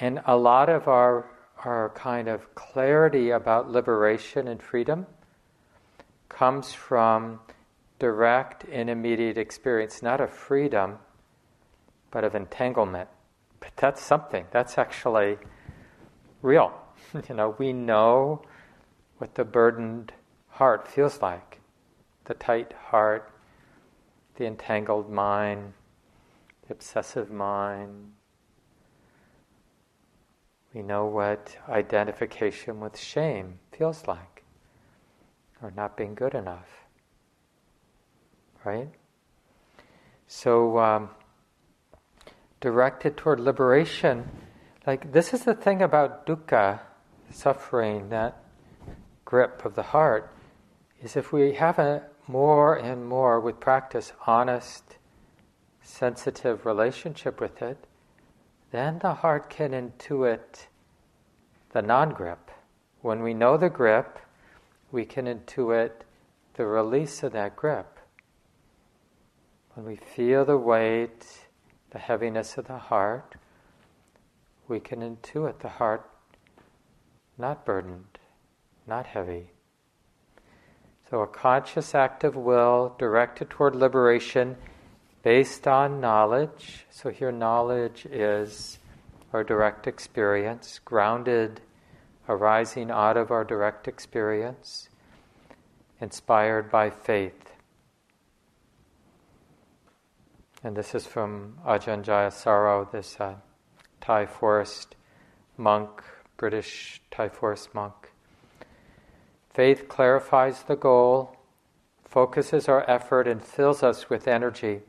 and 0.00 0.20
a 0.24 0.36
lot 0.36 0.68
of 0.68 0.88
our, 0.88 1.26
our 1.64 1.90
kind 1.90 2.28
of 2.28 2.54
clarity 2.54 3.30
about 3.30 3.70
liberation 3.70 4.48
and 4.48 4.62
freedom 4.62 5.06
comes 6.28 6.72
from 6.72 7.38
direct 7.98 8.64
and 8.72 8.88
immediate 8.88 9.36
experience, 9.36 10.02
not 10.02 10.20
of 10.20 10.30
freedom, 10.30 10.98
but 12.10 12.24
of 12.24 12.34
entanglement. 12.34 13.08
But 13.60 13.72
that's 13.76 14.02
something, 14.02 14.46
that's 14.50 14.78
actually 14.78 15.36
real. 16.40 16.72
you 17.28 17.34
know, 17.34 17.54
we 17.58 17.74
know 17.74 18.42
what 19.18 19.34
the 19.34 19.44
burdened 19.44 20.12
heart 20.60 20.86
feels 20.86 21.22
like 21.22 21.58
the 22.26 22.34
tight 22.34 22.74
heart, 22.88 23.32
the 24.36 24.44
entangled 24.44 25.10
mind, 25.10 25.72
the 26.68 26.74
obsessive 26.74 27.30
mind, 27.30 28.12
we 30.74 30.82
know 30.82 31.06
what 31.06 31.56
identification 31.66 32.78
with 32.78 32.98
shame 32.98 33.58
feels 33.72 34.06
like, 34.06 34.44
or 35.62 35.70
not 35.70 35.96
being 35.96 36.14
good 36.14 36.34
enough. 36.34 36.68
Right? 38.62 38.90
So, 40.26 40.78
um, 40.78 41.08
directed 42.60 43.16
toward 43.16 43.40
liberation, 43.40 44.28
like 44.86 45.10
this 45.10 45.32
is 45.32 45.44
the 45.44 45.54
thing 45.54 45.80
about 45.80 46.26
dukkha, 46.26 46.80
suffering, 47.30 48.10
that 48.10 48.44
grip 49.24 49.64
of 49.64 49.74
the 49.74 49.84
heart, 49.84 50.30
is 51.00 51.16
if 51.16 51.32
we 51.32 51.54
have 51.54 51.78
a 51.78 52.02
more 52.26 52.74
and 52.74 53.06
more 53.06 53.40
with 53.40 53.58
practice 53.58 54.12
honest, 54.26 54.96
sensitive 55.82 56.66
relationship 56.66 57.40
with 57.40 57.62
it, 57.62 57.86
then 58.70 58.98
the 59.00 59.14
heart 59.14 59.50
can 59.50 59.72
intuit 59.72 60.66
the 61.72 61.82
non 61.82 62.10
grip. 62.10 62.50
When 63.00 63.22
we 63.22 63.34
know 63.34 63.56
the 63.56 63.70
grip, 63.70 64.18
we 64.92 65.04
can 65.04 65.26
intuit 65.26 65.92
the 66.54 66.66
release 66.66 67.22
of 67.22 67.32
that 67.32 67.56
grip. 67.56 67.98
When 69.74 69.86
we 69.86 69.96
feel 69.96 70.44
the 70.44 70.58
weight, 70.58 71.26
the 71.90 71.98
heaviness 71.98 72.58
of 72.58 72.66
the 72.66 72.78
heart, 72.78 73.36
we 74.68 74.78
can 74.78 75.00
intuit 75.00 75.60
the 75.60 75.68
heart 75.68 76.08
not 77.38 77.64
burdened, 77.64 78.18
not 78.86 79.06
heavy. 79.06 79.50
So, 81.10 81.22
a 81.22 81.26
conscious 81.26 81.92
act 81.92 82.22
of 82.22 82.36
will 82.36 82.94
directed 82.96 83.50
toward 83.50 83.74
liberation 83.74 84.56
based 85.24 85.66
on 85.66 86.00
knowledge. 86.00 86.86
So 86.88 87.10
here, 87.10 87.32
knowledge 87.32 88.06
is 88.06 88.78
our 89.32 89.42
direct 89.42 89.88
experience, 89.88 90.80
grounded, 90.84 91.62
arising 92.28 92.92
out 92.92 93.16
of 93.16 93.32
our 93.32 93.42
direct 93.42 93.88
experience, 93.88 94.88
inspired 96.00 96.70
by 96.70 96.90
faith. 96.90 97.54
And 100.62 100.76
this 100.76 100.94
is 100.94 101.06
from 101.06 101.58
Ajahn 101.66 102.04
Jayasaro, 102.04 102.90
this 102.92 103.16
uh, 103.18 103.34
Thai 104.00 104.26
forest 104.26 104.94
monk, 105.56 106.04
British 106.36 107.02
Thai 107.10 107.28
forest 107.30 107.74
monk. 107.74 108.12
Faith 109.52 109.88
clarifies 109.88 110.62
the 110.62 110.76
goal, 110.76 111.36
focuses 112.04 112.68
our 112.68 112.88
effort, 112.88 113.26
and 113.26 113.42
fills 113.42 113.82
us 113.82 114.08
with 114.08 114.28
energy. 114.28 114.80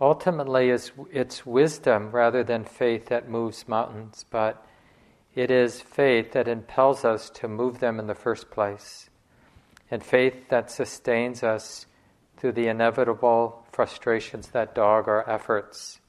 Ultimately, 0.00 0.68
it's 0.68 1.46
wisdom 1.46 2.10
rather 2.10 2.44
than 2.44 2.64
faith 2.64 3.06
that 3.06 3.28
moves 3.28 3.66
mountains, 3.68 4.24
but 4.30 4.66
it 5.34 5.50
is 5.50 5.80
faith 5.80 6.32
that 6.32 6.48
impels 6.48 7.04
us 7.04 7.30
to 7.30 7.48
move 7.48 7.78
them 7.78 7.98
in 7.98 8.06
the 8.06 8.14
first 8.14 8.50
place, 8.50 9.08
and 9.90 10.02
faith 10.02 10.48
that 10.48 10.70
sustains 10.70 11.42
us 11.42 11.86
through 12.36 12.52
the 12.52 12.68
inevitable 12.68 13.64
frustrations 13.72 14.48
that 14.48 14.74
dog 14.74 15.08
our 15.08 15.28
efforts. 15.30 16.00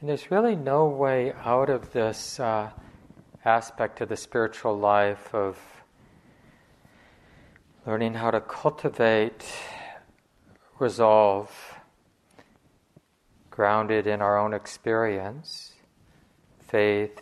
And 0.00 0.08
there's 0.08 0.30
really 0.30 0.54
no 0.54 0.86
way 0.86 1.32
out 1.44 1.68
of 1.68 1.92
this 1.92 2.38
uh, 2.38 2.70
aspect 3.44 4.00
of 4.00 4.08
the 4.08 4.16
spiritual 4.16 4.78
life 4.78 5.34
of 5.34 5.58
learning 7.84 8.14
how 8.14 8.30
to 8.30 8.40
cultivate 8.40 9.44
resolve 10.78 11.50
grounded 13.50 14.06
in 14.06 14.22
our 14.22 14.38
own 14.38 14.54
experience, 14.54 15.72
faith, 16.60 17.20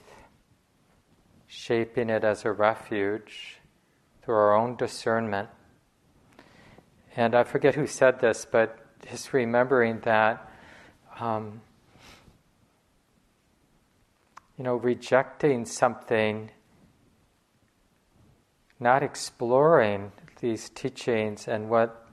shaping 1.46 2.10
it 2.10 2.24
as 2.24 2.44
a 2.44 2.52
refuge 2.52 3.56
through 4.22 4.34
our 4.34 4.54
own 4.54 4.76
discernment. 4.76 5.48
And 7.16 7.34
I 7.34 7.44
forget 7.44 7.74
who 7.74 7.86
said 7.86 8.20
this, 8.20 8.44
but 8.44 8.78
just 9.08 9.32
remembering 9.32 10.00
that 10.00 10.52
um, 11.18 11.62
you 14.56 14.64
know, 14.64 14.76
rejecting 14.76 15.66
something, 15.66 16.50
not 18.80 19.02
exploring 19.02 20.12
these 20.40 20.70
teachings 20.70 21.46
and 21.46 21.68
what 21.68 22.06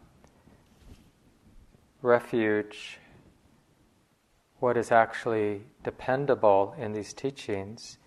refuge, 2.01 2.99
what 4.59 4.75
is 4.75 4.91
actually 4.91 5.61
dependable 5.83 6.75
in 6.77 6.91
these 6.91 7.13
teachings, 7.13 7.97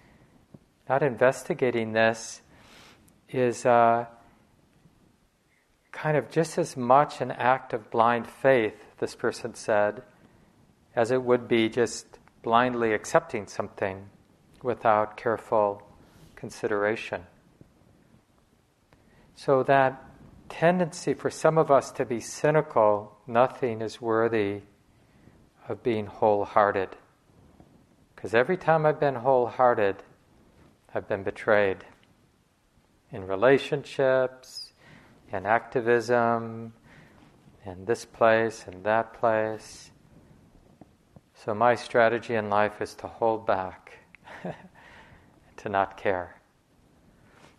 not 0.89 1.03
investigating 1.03 1.93
this 1.93 2.43
is 3.31 3.65
uh, 3.65 4.05
kind 5.93 6.17
of 6.17 6.31
just 6.31 6.59
as 6.59 6.77
much 6.77 7.23
an 7.23 7.31
act 7.31 7.73
of 7.73 7.91
blind 7.91 8.27
faith, 8.27 8.75
this 8.99 9.15
person 9.15 9.55
said, 9.55 10.03
as 10.95 11.11
it 11.11 11.23
would 11.23 11.49
be 11.49 11.71
just 11.71 12.19
blindly 12.43 12.93
accepting 12.93 13.47
something 13.47 14.11
without 14.67 15.17
careful 15.17 15.83
consideration. 16.35 17.23
So, 19.35 19.63
that 19.63 20.03
tendency 20.49 21.15
for 21.15 21.31
some 21.31 21.57
of 21.57 21.71
us 21.71 21.91
to 21.93 22.05
be 22.05 22.21
cynical, 22.21 23.17
nothing 23.27 23.81
is 23.81 24.01
worthy 24.01 24.63
of 25.69 25.83
being 25.83 26.07
wholehearted. 26.07 26.91
Because 28.15 28.35
every 28.35 28.57
time 28.57 28.87
I've 28.87 29.01
been 29.01 29.17
wholehearted, 29.17 29.97
I've 30.95 31.09
been 31.09 31.23
betrayed 31.23 31.85
in 33.13 33.27
relationships, 33.27 34.73
in 35.33 35.47
activism, 35.47 36.73
in 37.65 37.85
this 37.85 38.05
place 38.05 38.65
and 38.67 38.85
that 38.85 39.13
place. 39.13 39.91
So, 41.35 41.55
my 41.55 41.75
strategy 41.75 42.35
in 42.35 42.49
life 42.49 42.81
is 42.81 42.95
to 42.97 43.07
hold 43.07 43.47
back, 43.47 43.99
to 45.57 45.69
not 45.69 45.97
care. 45.97 46.37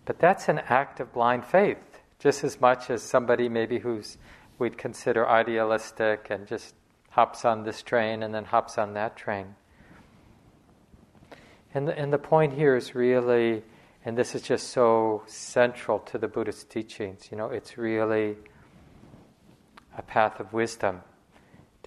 But 0.06 0.20
that's 0.20 0.48
an 0.48 0.60
act 0.60 1.00
of 1.00 1.14
blind 1.14 1.46
faith, 1.46 2.02
just 2.20 2.44
as 2.44 2.62
much 2.62 2.90
as 2.90 3.04
somebody 3.04 3.50
maybe 3.50 3.80
who's 3.80 4.18
we'd 4.60 4.78
consider 4.78 5.28
idealistic 5.28 6.28
and 6.30 6.48
just 6.48 6.74
hops 7.12 7.46
on 7.46 7.64
this 7.64 7.82
train 7.82 8.24
and 8.24 8.34
then 8.34 8.46
hops 8.46 8.78
on 8.78 8.94
that 8.94 9.16
train. 9.16 9.56
And 11.74 11.88
the, 11.88 11.98
and 11.98 12.12
the 12.12 12.18
point 12.18 12.54
here 12.54 12.76
is 12.76 12.96
really, 12.96 13.64
and 14.06 14.18
this 14.18 14.34
is 14.34 14.42
just 14.42 14.70
so 14.70 15.24
central 15.28 16.00
to 16.00 16.18
the 16.18 16.28
Buddhist 16.28 16.70
teachings, 16.70 17.28
you 17.32 17.38
know, 17.38 17.48
it's 17.48 17.78
really 17.78 18.38
a 19.98 20.02
path 20.02 20.40
of 20.40 20.54
wisdom. 20.54 21.02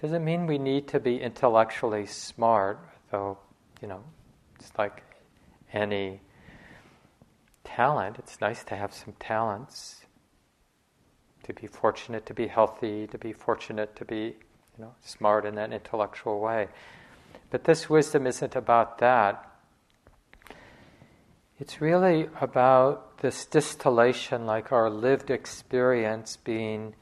Doesn't 0.01 0.23
mean 0.23 0.47
we 0.47 0.57
need 0.57 0.87
to 0.89 0.99
be 0.99 1.21
intellectually 1.21 2.05
smart, 2.05 2.79
though, 3.11 3.37
you 3.81 3.87
know, 3.87 4.03
it's 4.61 4.77
like 4.77 5.03
any 5.73 6.21
talent. 7.63 8.17
It's 8.19 8.39
nice 8.39 8.63
to 8.65 8.75
have 8.75 8.93
some 8.93 9.13
talents, 9.19 10.05
to 11.43 11.53
be 11.53 11.67
fortunate 11.67 12.25
to 12.27 12.33
be 12.33 12.47
healthy, 12.47 13.07
to 13.07 13.17
be 13.17 13.33
fortunate 13.33 13.95
to 13.95 14.05
be, 14.05 14.35
you 14.77 14.79
know, 14.79 14.93
smart 15.01 15.45
in 15.45 15.55
that 15.55 15.73
intellectual 15.73 16.39
way. 16.39 16.67
But 17.49 17.63
this 17.63 17.89
wisdom 17.89 18.27
isn't 18.27 18.55
about 18.55 18.99
that. 18.99 19.47
It's 21.59 21.81
really 21.81 22.29
about 22.39 23.19
this 23.19 23.45
distillation, 23.45 24.45
like 24.45 24.71
our 24.71 24.89
lived 24.89 25.29
experience 25.29 26.37
being 26.37 26.95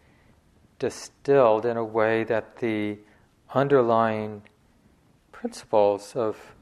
distilled 0.79 1.65
in 1.65 1.77
a 1.77 1.83
way 1.83 2.23
that 2.23 2.57
the 2.57 2.97
underlying 3.53 4.43
principles 5.31 6.15
of 6.15 6.55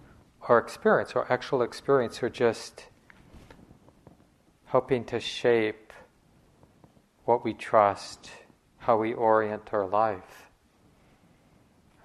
our 0.47 0.57
experience, 0.57 1.13
our 1.13 1.31
actual 1.31 1.61
experience, 1.61 2.23
are 2.23 2.29
just 2.29 2.85
helping 4.65 5.03
to 5.05 5.19
shape 5.19 5.91
what 7.25 7.43
we 7.43 7.53
trust, 7.53 8.31
how 8.77 8.97
we 8.97 9.13
orient 9.13 9.69
our 9.73 9.85
life. 9.85 10.49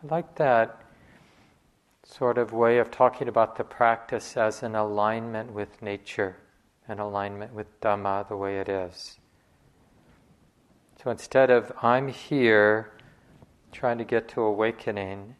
I 0.02 0.14
like 0.14 0.34
that 0.36 0.82
sort 2.04 2.36
of 2.36 2.52
way 2.52 2.78
of 2.78 2.90
talking 2.90 3.28
about 3.28 3.56
the 3.56 3.64
practice 3.64 4.36
as 4.36 4.62
an 4.62 4.74
alignment 4.74 5.52
with 5.52 5.80
nature, 5.80 6.36
an 6.88 6.98
alignment 6.98 7.54
with 7.54 7.80
Dhamma 7.80 8.28
the 8.28 8.36
way 8.36 8.58
it 8.58 8.68
is. 8.68 9.18
So 11.02 11.10
instead 11.10 11.50
of 11.50 11.72
I'm 11.82 12.08
here 12.08 12.92
trying 13.70 13.98
to 13.98 14.04
get 14.04 14.28
to 14.30 14.40
awakening, 14.40 15.36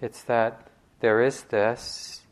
it's 0.00 0.22
that 0.22 0.67
there 1.00 1.22
is 1.22 1.42
this, 1.44 2.22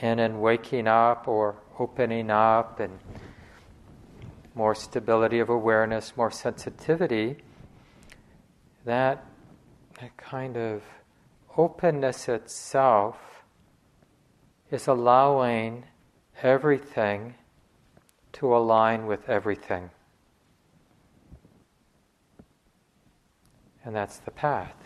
and 0.00 0.20
in 0.20 0.40
waking 0.40 0.86
up 0.86 1.28
or 1.28 1.56
opening 1.78 2.30
up 2.30 2.80
and 2.80 2.98
more 4.54 4.74
stability 4.74 5.38
of 5.38 5.48
awareness, 5.48 6.16
more 6.16 6.30
sensitivity, 6.30 7.36
that, 8.84 9.24
that 10.00 10.16
kind 10.16 10.56
of 10.56 10.82
openness 11.56 12.28
itself 12.28 13.44
is 14.70 14.86
allowing 14.86 15.84
everything 16.42 17.34
to 18.32 18.54
align 18.54 19.06
with 19.06 19.28
everything. 19.28 19.90
And 23.84 23.94
that's 23.94 24.18
the 24.18 24.30
path. 24.30 24.81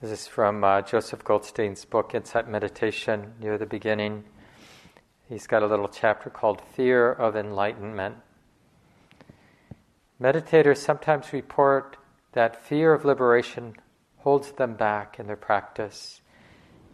This 0.00 0.12
is 0.12 0.28
from 0.28 0.62
uh, 0.62 0.82
Joseph 0.82 1.24
Goldstein's 1.24 1.84
book, 1.84 2.14
Insight 2.14 2.48
Meditation, 2.48 3.32
near 3.40 3.58
the 3.58 3.66
beginning. 3.66 4.22
He's 5.28 5.48
got 5.48 5.64
a 5.64 5.66
little 5.66 5.88
chapter 5.88 6.30
called 6.30 6.62
Fear 6.76 7.10
of 7.10 7.34
Enlightenment. 7.34 8.14
Meditators 10.22 10.76
sometimes 10.76 11.32
report 11.32 11.96
that 12.30 12.64
fear 12.64 12.92
of 12.94 13.04
liberation 13.04 13.74
holds 14.18 14.52
them 14.52 14.74
back 14.74 15.18
in 15.18 15.26
their 15.26 15.34
practice. 15.34 16.20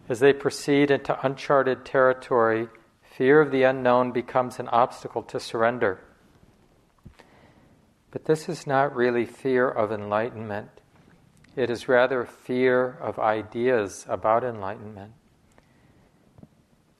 As 0.09 0.19
they 0.19 0.33
proceed 0.33 0.89
into 0.89 1.23
uncharted 1.23 1.85
territory, 1.85 2.69
fear 3.03 3.39
of 3.39 3.51
the 3.51 3.61
unknown 3.61 4.13
becomes 4.13 4.57
an 4.57 4.67
obstacle 4.69 5.21
to 5.21 5.39
surrender. 5.39 5.99
But 8.09 8.25
this 8.25 8.49
is 8.49 8.65
not 8.65 8.95
really 8.95 9.27
fear 9.27 9.69
of 9.69 9.91
enlightenment, 9.91 10.74
it 11.55 11.69
is 11.69 11.87
rather 11.87 12.25
fear 12.25 12.97
of 13.01 13.17
ideas 13.17 14.05
about 14.09 14.43
enlightenment. 14.43 15.13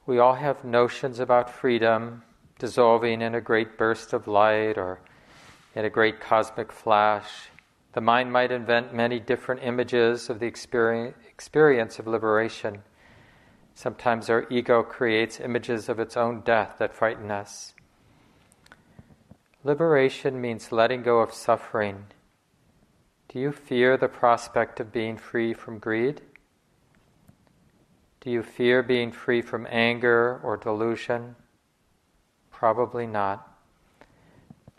We 0.05 0.19
all 0.19 0.35
have 0.35 0.63
notions 0.63 1.19
about 1.19 1.49
freedom 1.49 2.23
dissolving 2.57 3.21
in 3.21 3.35
a 3.35 3.41
great 3.41 3.77
burst 3.77 4.13
of 4.13 4.27
light 4.27 4.77
or 4.77 4.99
in 5.75 5.83
a 5.83 5.89
great 5.89 6.21
cosmic 6.21 6.71
flash. 6.71 7.49
The 7.93 8.01
mind 8.01 8.31
might 8.31 8.51
invent 8.51 8.93
many 8.93 9.19
different 9.19 9.63
images 9.63 10.29
of 10.29 10.39
the 10.39 10.45
experience 10.45 11.99
of 11.99 12.07
liberation. 12.07 12.83
Sometimes 13.73 14.29
our 14.29 14.45
ego 14.49 14.83
creates 14.83 15.39
images 15.39 15.89
of 15.89 15.99
its 15.99 16.15
own 16.15 16.41
death 16.41 16.75
that 16.79 16.93
frighten 16.93 17.29
us. 17.29 17.73
Liberation 19.65 20.39
means 20.39 20.71
letting 20.71 21.03
go 21.03 21.19
of 21.19 21.33
suffering. 21.33 22.05
Do 23.35 23.41
you 23.41 23.51
fear 23.51 23.97
the 23.97 24.07
prospect 24.07 24.79
of 24.79 24.93
being 24.93 25.17
free 25.17 25.53
from 25.53 25.77
greed? 25.77 26.21
Do 28.21 28.31
you 28.31 28.41
fear 28.41 28.81
being 28.81 29.11
free 29.11 29.41
from 29.41 29.67
anger 29.69 30.39
or 30.41 30.55
delusion? 30.55 31.35
Probably 32.49 33.05
not. 33.05 33.59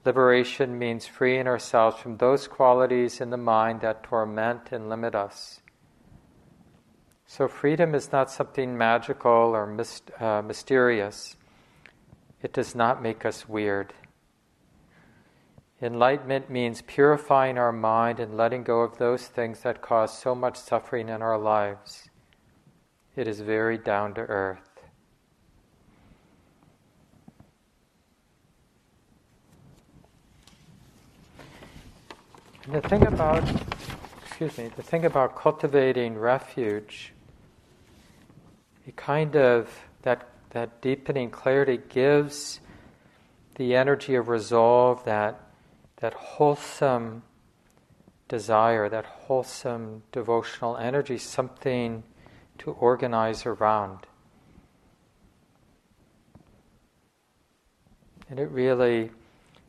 Liberation 0.06 0.78
means 0.78 1.06
freeing 1.06 1.46
ourselves 1.46 1.98
from 1.98 2.16
those 2.16 2.48
qualities 2.48 3.20
in 3.20 3.28
the 3.28 3.36
mind 3.36 3.82
that 3.82 4.02
torment 4.02 4.72
and 4.72 4.88
limit 4.88 5.14
us. 5.14 5.60
So, 7.26 7.48
freedom 7.48 7.94
is 7.94 8.10
not 8.10 8.30
something 8.30 8.78
magical 8.78 9.54
or 9.54 9.66
myst- 9.66 10.18
uh, 10.18 10.40
mysterious. 10.40 11.36
It 12.40 12.54
does 12.54 12.74
not 12.74 13.02
make 13.02 13.26
us 13.26 13.46
weird. 13.46 13.92
Enlightenment 15.82 16.48
means 16.48 16.80
purifying 16.80 17.58
our 17.58 17.72
mind 17.72 18.18
and 18.18 18.34
letting 18.34 18.62
go 18.62 18.80
of 18.80 18.96
those 18.96 19.26
things 19.26 19.60
that 19.60 19.82
cause 19.82 20.16
so 20.16 20.34
much 20.34 20.56
suffering 20.56 21.10
in 21.10 21.20
our 21.20 21.36
lives. 21.36 22.08
It 23.14 23.28
is 23.28 23.40
very 23.40 23.76
down 23.76 24.14
to 24.14 24.22
earth. 24.22 24.60
The 32.68 32.80
thing 32.80 33.06
about, 33.06 33.44
excuse 34.26 34.56
me, 34.56 34.68
the 34.74 34.82
thing 34.82 35.04
about 35.04 35.36
cultivating 35.36 36.18
refuge, 36.18 37.12
it 38.86 38.96
kind 38.96 39.36
of, 39.36 39.70
that, 40.02 40.26
that 40.50 40.80
deepening 40.80 41.30
clarity 41.30 41.78
gives 41.88 42.60
the 43.56 43.74
energy 43.76 44.14
of 44.14 44.28
resolve 44.28 45.04
that 45.04 45.45
that 45.96 46.14
wholesome 46.14 47.22
desire, 48.28 48.88
that 48.88 49.06
wholesome 49.06 50.02
devotional 50.12 50.76
energy, 50.76 51.18
something 51.18 52.02
to 52.58 52.70
organize 52.72 53.46
around. 53.46 54.06
And 58.28 58.40
it 58.40 58.50
really 58.50 59.10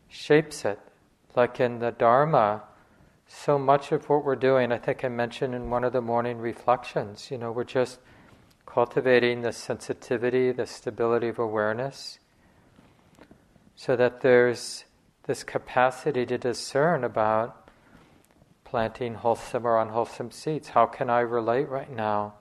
shapes 0.08 0.66
it. 0.66 0.80
Like 1.36 1.60
in 1.60 1.80
the 1.80 1.92
Dharma, 1.92 2.63
so 3.28 3.60
much 3.60 3.92
of 3.92 4.10
what 4.10 4.24
we're 4.24 4.36
doing, 4.36 4.72
I 4.72 4.78
think 4.78 5.06
I 5.06 5.10
mentioned 5.10 5.54
in 5.54 5.70
one 5.70 5.84
of 5.84 5.94
the 5.94 6.02
morning 6.02 6.40
reflections, 6.40 7.30
you 7.30 7.38
know, 7.38 7.52
we're 7.52 7.63
just 7.63 8.00
cultivating 8.66 9.42
the 9.42 9.52
sensitivity, 9.52 10.52
the 10.52 10.66
stability 10.66 11.28
of 11.28 11.38
awareness, 11.38 12.20
so 13.76 13.96
that 13.96 14.22
there's 14.22 14.86
this 15.28 15.44
capacity 15.44 16.26
to 16.26 16.38
discern 16.38 17.04
about 17.04 17.70
planting 18.63 19.16
wholesome 19.16 19.68
or 19.68 19.80
unwholesome 19.80 20.32
seeds. 20.32 20.70
How 20.70 20.86
can 20.86 21.10
I 21.10 21.20
relate 21.20 21.68
right 21.68 21.94
now? 21.94 22.36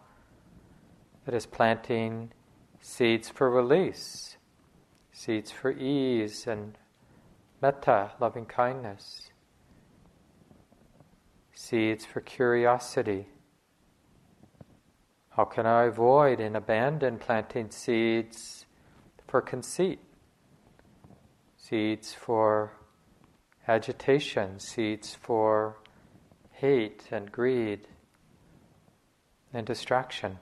That 1.24 1.34
is 1.34 1.46
planting 1.46 2.32
seeds 2.80 3.28
for 3.28 3.50
release, 3.50 4.36
seeds 5.12 5.50
for 5.50 5.72
ease 5.72 6.46
and 6.46 6.78
metta, 7.60 8.12
loving 8.20 8.46
kindness, 8.46 9.30
seeds 11.52 12.06
for 12.06 12.20
curiosity. 12.20 13.26
How 15.30 15.44
can 15.44 15.66
I 15.66 15.84
avoid 15.84 16.38
and 16.38 16.56
abandon 16.56 17.18
planting 17.18 17.70
seeds 17.70 18.66
for 19.26 19.42
conceit, 19.42 19.98
seeds 21.68 22.12
for 22.14 22.72
agitation, 23.66 24.60
seeds 24.60 25.16
for 25.20 25.76
hate 26.52 27.02
and 27.10 27.32
greed 27.32 27.88
and 29.52 29.66
distraction? 29.66 30.38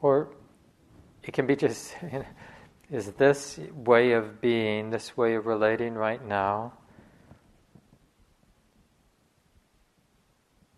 Or 0.00 0.28
it 1.22 1.32
can 1.32 1.46
be 1.46 1.56
just 1.56 1.94
is 2.90 3.12
this 3.12 3.60
way 3.74 4.12
of 4.12 4.40
being, 4.40 4.90
this 4.90 5.14
way 5.14 5.34
of 5.34 5.46
relating 5.46 5.94
right 5.94 6.24
now, 6.24 6.72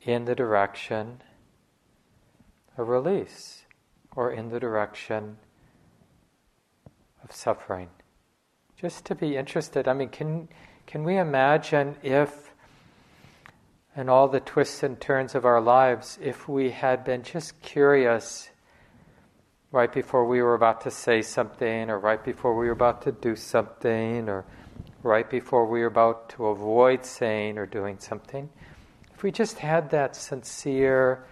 in 0.02 0.24
the 0.24 0.34
direction 0.34 1.22
of 2.76 2.88
release 2.88 3.62
or 4.16 4.32
in 4.32 4.48
the 4.48 4.58
direction 4.58 5.36
of 7.30 7.36
suffering? 7.36 7.88
Just 8.76 9.04
to 9.06 9.14
be 9.14 9.36
interested. 9.36 9.86
I 9.86 9.94
mean, 9.94 10.08
can, 10.08 10.48
can 10.86 11.04
we 11.04 11.16
imagine 11.16 11.96
if, 12.02 12.52
in 13.96 14.08
all 14.08 14.28
the 14.28 14.40
twists 14.40 14.82
and 14.82 15.00
turns 15.00 15.34
of 15.34 15.44
our 15.44 15.60
lives, 15.60 16.18
if 16.20 16.48
we 16.48 16.70
had 16.70 17.04
been 17.04 17.22
just 17.22 17.60
curious 17.62 18.50
right 19.72 19.92
before 19.92 20.26
we 20.26 20.42
were 20.42 20.54
about 20.54 20.80
to 20.82 20.90
say 20.90 21.22
something, 21.22 21.88
or 21.88 21.98
right 21.98 22.24
before 22.24 22.58
we 22.58 22.66
were 22.66 22.72
about 22.72 23.02
to 23.02 23.12
do 23.12 23.36
something, 23.36 24.28
or 24.28 24.44
right 25.02 25.30
before 25.30 25.66
we 25.66 25.80
were 25.80 25.86
about 25.86 26.28
to 26.30 26.46
avoid 26.46 27.04
saying 27.04 27.56
or 27.56 27.66
doing 27.66 27.98
something, 27.98 28.48
if 29.14 29.22
we 29.22 29.30
just 29.30 29.58
had 29.58 29.90
that 29.90 30.16
sincere, 30.16 31.24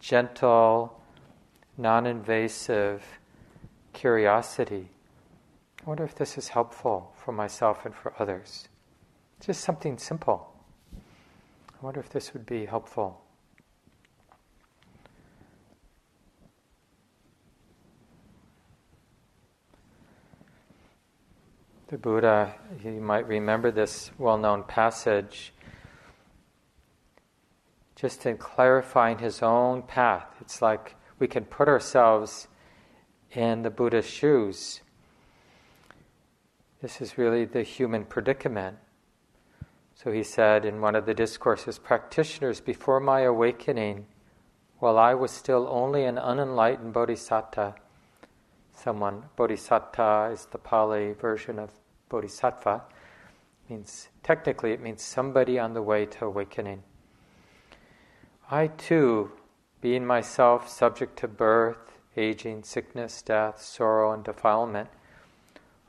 gentle, 0.00 1.00
non 1.78 2.06
invasive 2.06 3.02
curiosity, 3.94 4.90
I 5.80 5.88
wonder 5.88 6.04
if 6.04 6.14
this 6.14 6.36
is 6.36 6.48
helpful 6.48 7.14
for 7.16 7.32
myself 7.32 7.86
and 7.86 7.94
for 7.94 8.12
others. 8.18 8.68
Just 9.40 9.62
something 9.62 9.98
simple. 9.98 10.52
I 10.94 11.84
wonder 11.84 12.00
if 12.00 12.10
this 12.10 12.32
would 12.34 12.44
be 12.44 12.66
helpful. 12.66 13.22
The 21.88 21.96
Buddha, 21.96 22.54
you 22.84 23.00
might 23.00 23.26
remember 23.26 23.70
this 23.70 24.10
well 24.18 24.36
known 24.36 24.64
passage, 24.64 25.54
just 27.96 28.26
in 28.26 28.36
clarifying 28.36 29.18
his 29.18 29.42
own 29.42 29.82
path. 29.82 30.26
It's 30.40 30.60
like 30.60 30.96
we 31.18 31.28
can 31.28 31.44
put 31.44 31.66
ourselves 31.66 32.48
in 33.30 33.62
the 33.62 33.70
Buddha's 33.70 34.06
shoes. 34.06 34.82
This 36.80 37.00
is 37.00 37.18
really 37.18 37.44
the 37.44 37.62
human 37.62 38.04
predicament. 38.04 38.78
So 39.94 40.12
he 40.12 40.22
said 40.22 40.64
in 40.64 40.80
one 40.80 40.94
of 40.94 41.06
the 41.06 41.14
discourses 41.14 41.76
practitioners, 41.76 42.60
before 42.60 43.00
my 43.00 43.22
awakening, 43.22 44.06
while 44.78 44.96
I 44.96 45.14
was 45.14 45.32
still 45.32 45.66
only 45.68 46.04
an 46.04 46.18
unenlightened 46.18 46.94
bodhisatta, 46.94 47.74
someone. 48.72 49.24
Bodhisatta 49.36 50.32
is 50.32 50.46
the 50.46 50.58
Pali 50.58 51.14
version 51.14 51.58
of 51.58 51.72
bodhisattva. 52.08 52.82
Means 53.68 54.08
technically 54.22 54.70
it 54.70 54.80
means 54.80 55.02
somebody 55.02 55.58
on 55.58 55.74
the 55.74 55.82
way 55.82 56.06
to 56.06 56.26
awakening. 56.26 56.84
I 58.52 58.68
too, 58.68 59.32
being 59.80 60.06
myself 60.06 60.68
subject 60.68 61.18
to 61.18 61.28
birth, 61.28 61.98
aging, 62.16 62.62
sickness, 62.62 63.20
death, 63.20 63.60
sorrow, 63.60 64.12
and 64.12 64.22
defilement, 64.22 64.90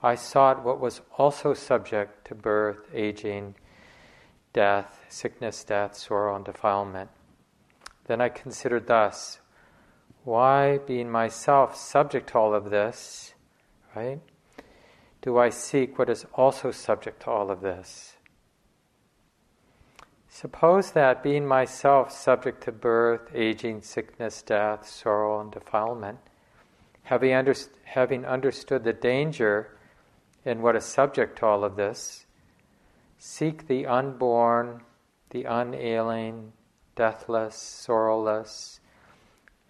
I 0.02 0.16
sought 0.16 0.64
what 0.64 0.80
was 0.80 1.02
also 1.18 1.54
subject 1.54 2.26
to 2.28 2.36
birth, 2.36 2.88
aging, 2.94 3.56
death, 4.54 5.06
sickness, 5.10 5.64
death, 5.64 5.96
sorrow, 5.96 6.36
and 6.36 6.46
defilement. 6.46 7.10
Then 8.08 8.22
I 8.22 8.30
considered 8.30 8.88
thus 8.88 9.40
why, 10.24 10.78
being 10.78 11.10
myself 11.10 11.76
subject 11.76 12.30
to 12.30 12.38
all 12.38 12.54
of 12.54 12.70
this, 12.70 13.34
right, 13.96 14.20
do 15.22 15.38
I 15.38 15.50
seek 15.50 15.98
what 15.98 16.10
is 16.10 16.26
also 16.34 16.72
subject 16.72 17.24
to 17.24 17.30
all 17.30 17.52
of 17.52 17.62
this? 17.62 18.16
Suppose 20.30 20.92
that 20.92 21.24
being 21.24 21.46
myself 21.46 22.12
subject 22.12 22.64
to 22.64 22.72
birth, 22.72 23.30
aging, 23.34 23.82
sickness, 23.82 24.42
death, 24.42 24.88
sorrow, 24.88 25.42
and 25.42 25.52
defilement, 25.52 26.20
having, 27.04 27.34
under, 27.34 27.56
having 27.84 28.26
understood 28.26 28.84
the 28.84 28.94
danger 28.94 29.72
in 30.46 30.62
what 30.62 30.76
is 30.76 30.86
subject 30.86 31.40
to 31.40 31.46
all 31.46 31.64
of 31.64 31.76
this, 31.76 32.26
seek 33.18 33.68
the 33.68 33.86
unborn, 33.86 34.82
the 35.30 35.44
unailing, 35.44 36.54
deathless, 36.96 37.56
sorrowless, 37.56 38.80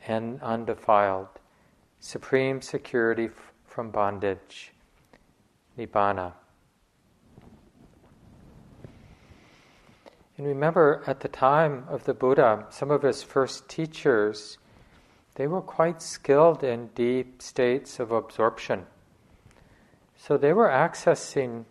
and 0.08 0.42
undefiled, 0.42 1.28
supreme 2.00 2.62
security 2.62 3.26
f- 3.26 3.52
from 3.66 3.92
bondage, 3.92 4.74
nibbana. 5.78 6.34
And 10.38 10.48
remember, 10.48 11.04
at 11.06 11.20
the 11.20 11.28
time 11.28 11.84
of 11.90 12.06
the 12.06 12.14
Buddha, 12.14 12.66
some 12.70 12.92
of 12.92 13.02
his 13.02 13.24
first 13.24 13.68
teachers, 13.68 14.58
they 15.36 15.48
were 15.48 15.62
quite 15.62 16.02
skilled 16.02 16.64
in 16.64 16.88
deep 16.96 17.42
states 17.42 18.00
of 18.00 18.12
absorption. 18.12 18.86
So 20.22 20.38
they 20.38 20.52
were 20.52 20.68
accessing 20.68 21.64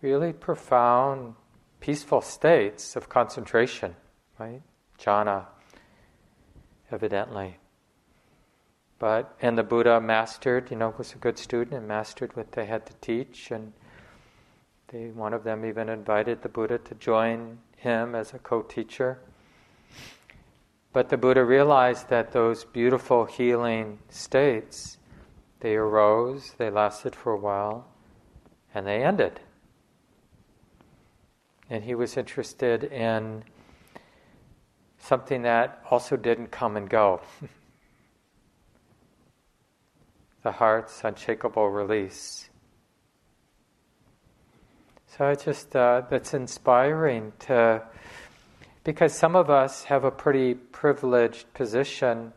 really 0.00 0.32
profound, 0.32 1.34
peaceful 1.78 2.22
states 2.22 2.96
of 2.96 3.10
concentration, 3.10 3.94
right? 4.38 4.62
Jhana, 4.98 5.44
evidently. 6.90 7.58
But 8.98 9.36
and 9.42 9.58
the 9.58 9.62
Buddha 9.62 10.00
mastered, 10.00 10.70
you 10.70 10.76
know, 10.78 10.94
was 10.96 11.12
a 11.12 11.18
good 11.18 11.38
student 11.38 11.74
and 11.74 11.86
mastered 11.86 12.34
what 12.34 12.52
they 12.52 12.64
had 12.64 12.86
to 12.86 12.94
teach, 13.02 13.50
and 13.50 13.74
they, 14.88 15.08
one 15.08 15.34
of 15.34 15.44
them 15.44 15.66
even 15.66 15.90
invited 15.90 16.40
the 16.40 16.48
Buddha 16.48 16.78
to 16.78 16.94
join 16.94 17.58
him 17.76 18.14
as 18.14 18.32
a 18.32 18.38
co-teacher. 18.38 19.18
But 20.94 21.10
the 21.10 21.18
Buddha 21.18 21.44
realized 21.44 22.08
that 22.08 22.32
those 22.32 22.64
beautiful 22.64 23.26
healing 23.26 23.98
states, 24.08 24.96
they 25.62 25.76
arose, 25.76 26.54
they 26.58 26.68
lasted 26.68 27.14
for 27.14 27.32
a 27.32 27.38
while, 27.38 27.86
and 28.74 28.84
they 28.84 29.04
ended. 29.04 29.40
And 31.70 31.84
he 31.84 31.94
was 31.94 32.16
interested 32.16 32.82
in 32.84 33.44
something 34.98 35.42
that 35.42 35.84
also 35.88 36.16
didn't 36.16 36.50
come 36.50 36.76
and 36.76 36.90
go. 36.90 37.20
the 40.42 40.50
heart's 40.50 41.02
unshakable 41.04 41.70
release. 41.70 42.48
So 45.16 45.28
it's 45.28 45.44
just 45.44 45.76
uh, 45.76 46.02
that's 46.10 46.34
inspiring 46.34 47.32
to, 47.40 47.82
because 48.82 49.14
some 49.14 49.36
of 49.36 49.48
us 49.48 49.84
have 49.84 50.02
a 50.02 50.10
pretty 50.10 50.54
privileged 50.54 51.54
position. 51.54 52.32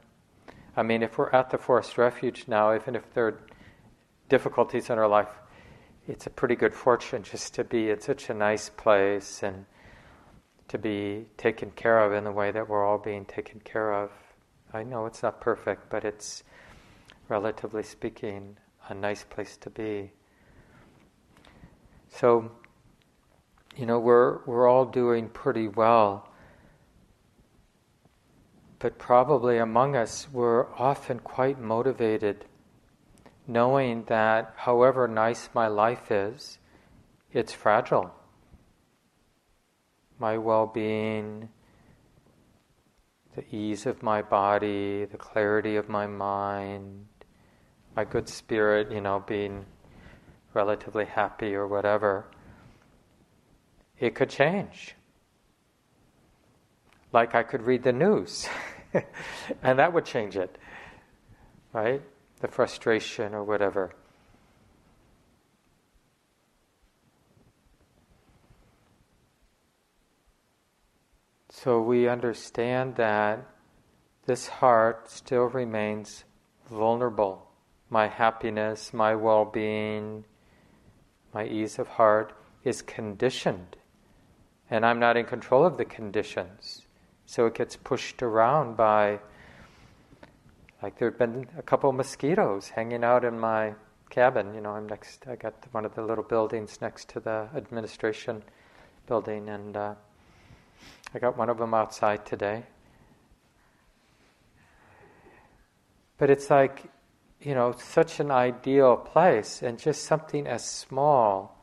I 0.77 0.83
mean, 0.83 1.03
if 1.03 1.17
we're 1.17 1.29
at 1.29 1.49
the 1.49 1.57
forest 1.57 1.97
refuge 1.97 2.45
now, 2.47 2.75
even 2.75 2.95
if 2.95 3.13
there 3.13 3.27
are 3.27 3.39
difficulties 4.27 4.89
in 4.89 4.97
our 4.97 5.07
life, 5.07 5.29
it's 6.07 6.27
a 6.27 6.29
pretty 6.29 6.55
good 6.55 6.73
fortune 6.73 7.23
just 7.23 7.53
to 7.55 7.63
be 7.63 7.89
in 7.89 8.01
such 8.01 8.29
a 8.29 8.33
nice 8.33 8.69
place 8.69 9.41
and 9.41 9.65
to 10.67 10.77
be 10.77 11.27
taken 11.37 11.71
care 11.71 11.99
of 11.99 12.13
in 12.13 12.25
the 12.25 12.31
way 12.31 12.51
that 12.51 12.67
we're 12.67 12.85
all 12.85 12.97
being 12.97 13.25
taken 13.25 13.59
care 13.61 13.93
of. 13.93 14.11
I 14.73 14.83
know 14.83 15.05
it's 15.05 15.23
not 15.23 15.39
perfect, 15.39 15.89
but 15.89 16.03
it's 16.03 16.43
relatively 17.29 17.83
speaking, 17.83 18.57
a 18.89 18.93
nice 18.93 19.23
place 19.23 19.57
to 19.57 19.69
be. 19.69 20.11
So, 22.09 22.51
you 23.75 23.85
know, 23.85 23.99
we're, 23.99 24.43
we're 24.45 24.67
all 24.67 24.85
doing 24.85 25.29
pretty 25.29 25.67
well. 25.67 26.29
But 28.79 28.97
probably 28.97 29.57
among 29.57 29.95
us, 29.95 30.27
we're 30.31 30.71
often 30.75 31.19
quite 31.19 31.59
motivated, 31.59 32.45
knowing 33.47 34.03
that 34.05 34.53
however 34.57 35.07
nice 35.07 35.49
my 35.53 35.67
life 35.67 36.11
is, 36.11 36.59
it's 37.31 37.53
fragile. 37.53 38.13
My 40.19 40.37
well 40.37 40.67
being, 40.67 41.49
the 43.35 43.43
ease 43.55 43.85
of 43.85 44.01
my 44.01 44.21
body, 44.21 45.05
the 45.05 45.17
clarity 45.17 45.75
of 45.75 45.89
my 45.89 46.07
mind, 46.07 47.05
my 47.95 48.03
good 48.03 48.27
spirit, 48.27 48.91
you 48.91 49.01
know, 49.01 49.23
being 49.25 49.65
relatively 50.53 51.05
happy 51.05 51.53
or 51.53 51.67
whatever, 51.67 52.25
it 53.99 54.15
could 54.15 54.29
change. 54.29 54.95
Like 57.15 57.33
I 57.33 57.43
could 57.43 57.61
read 57.61 57.83
the 57.83 57.93
news, 57.93 58.45
and 59.63 59.79
that 59.79 59.93
would 59.93 60.03
change 60.03 60.35
it, 60.35 60.53
right? 61.71 62.01
The 62.41 62.49
frustration 62.49 63.33
or 63.33 63.41
whatever. 63.41 63.93
So 71.49 71.81
we 71.81 72.09
understand 72.09 72.97
that 72.97 73.47
this 74.25 74.49
heart 74.49 75.09
still 75.09 75.45
remains 75.45 76.25
vulnerable. 76.69 77.49
My 77.89 78.09
happiness, 78.09 78.93
my 78.93 79.15
well 79.15 79.45
being, 79.45 80.25
my 81.33 81.45
ease 81.45 81.79
of 81.79 81.87
heart 81.87 82.33
is 82.65 82.81
conditioned. 82.81 83.77
And 84.69 84.85
I'm 84.85 84.99
not 84.99 85.15
in 85.15 85.25
control 85.25 85.63
of 85.63 85.77
the 85.77 85.85
conditions. 85.85 86.84
So 87.25 87.47
it 87.47 87.55
gets 87.55 87.75
pushed 87.75 88.21
around 88.21 88.77
by, 88.77 89.19
like, 90.81 90.97
there 90.99 91.09
have 91.09 91.17
been 91.17 91.47
a 91.57 91.63
couple 91.63 91.91
mosquitoes 91.91 92.69
hanging 92.69 93.03
out 93.03 93.25
in 93.25 93.39
my 93.39 93.73
cabin. 94.09 94.53
You 94.53 94.61
know, 94.61 94.71
I'm 94.71 94.87
next, 94.87 95.25
I 95.27 95.35
got 95.35 95.53
one 95.71 95.85
of 95.85 95.95
the 95.95 96.03
little 96.03 96.23
buildings 96.23 96.79
next 96.81 97.09
to 97.09 97.19
the 97.19 97.49
administration 97.55 98.43
building, 99.07 99.49
and 99.49 99.75
uh, 99.75 99.95
I 101.13 101.19
got 101.19 101.37
one 101.37 101.49
of 101.49 101.57
them 101.57 101.73
outside 101.73 102.25
today. 102.25 102.63
But 106.17 106.29
it's 106.29 106.49
like, 106.49 106.83
you 107.41 107.53
know, 107.55 107.73
such 107.77 108.19
an 108.19 108.31
ideal 108.31 108.95
place, 108.97 109.61
and 109.61 109.77
just 109.77 110.03
something 110.03 110.47
as 110.47 110.63
small 110.63 111.61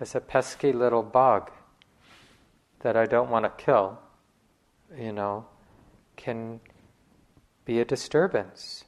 as 0.00 0.14
a 0.14 0.20
pesky 0.20 0.72
little 0.72 1.02
bug 1.02 1.50
that 2.80 2.96
I 2.96 3.06
don't 3.06 3.30
want 3.30 3.44
to 3.44 3.64
kill, 3.64 3.98
you 4.98 5.12
know, 5.12 5.46
can 6.16 6.60
be 7.64 7.80
a 7.80 7.84
disturbance. 7.84 8.84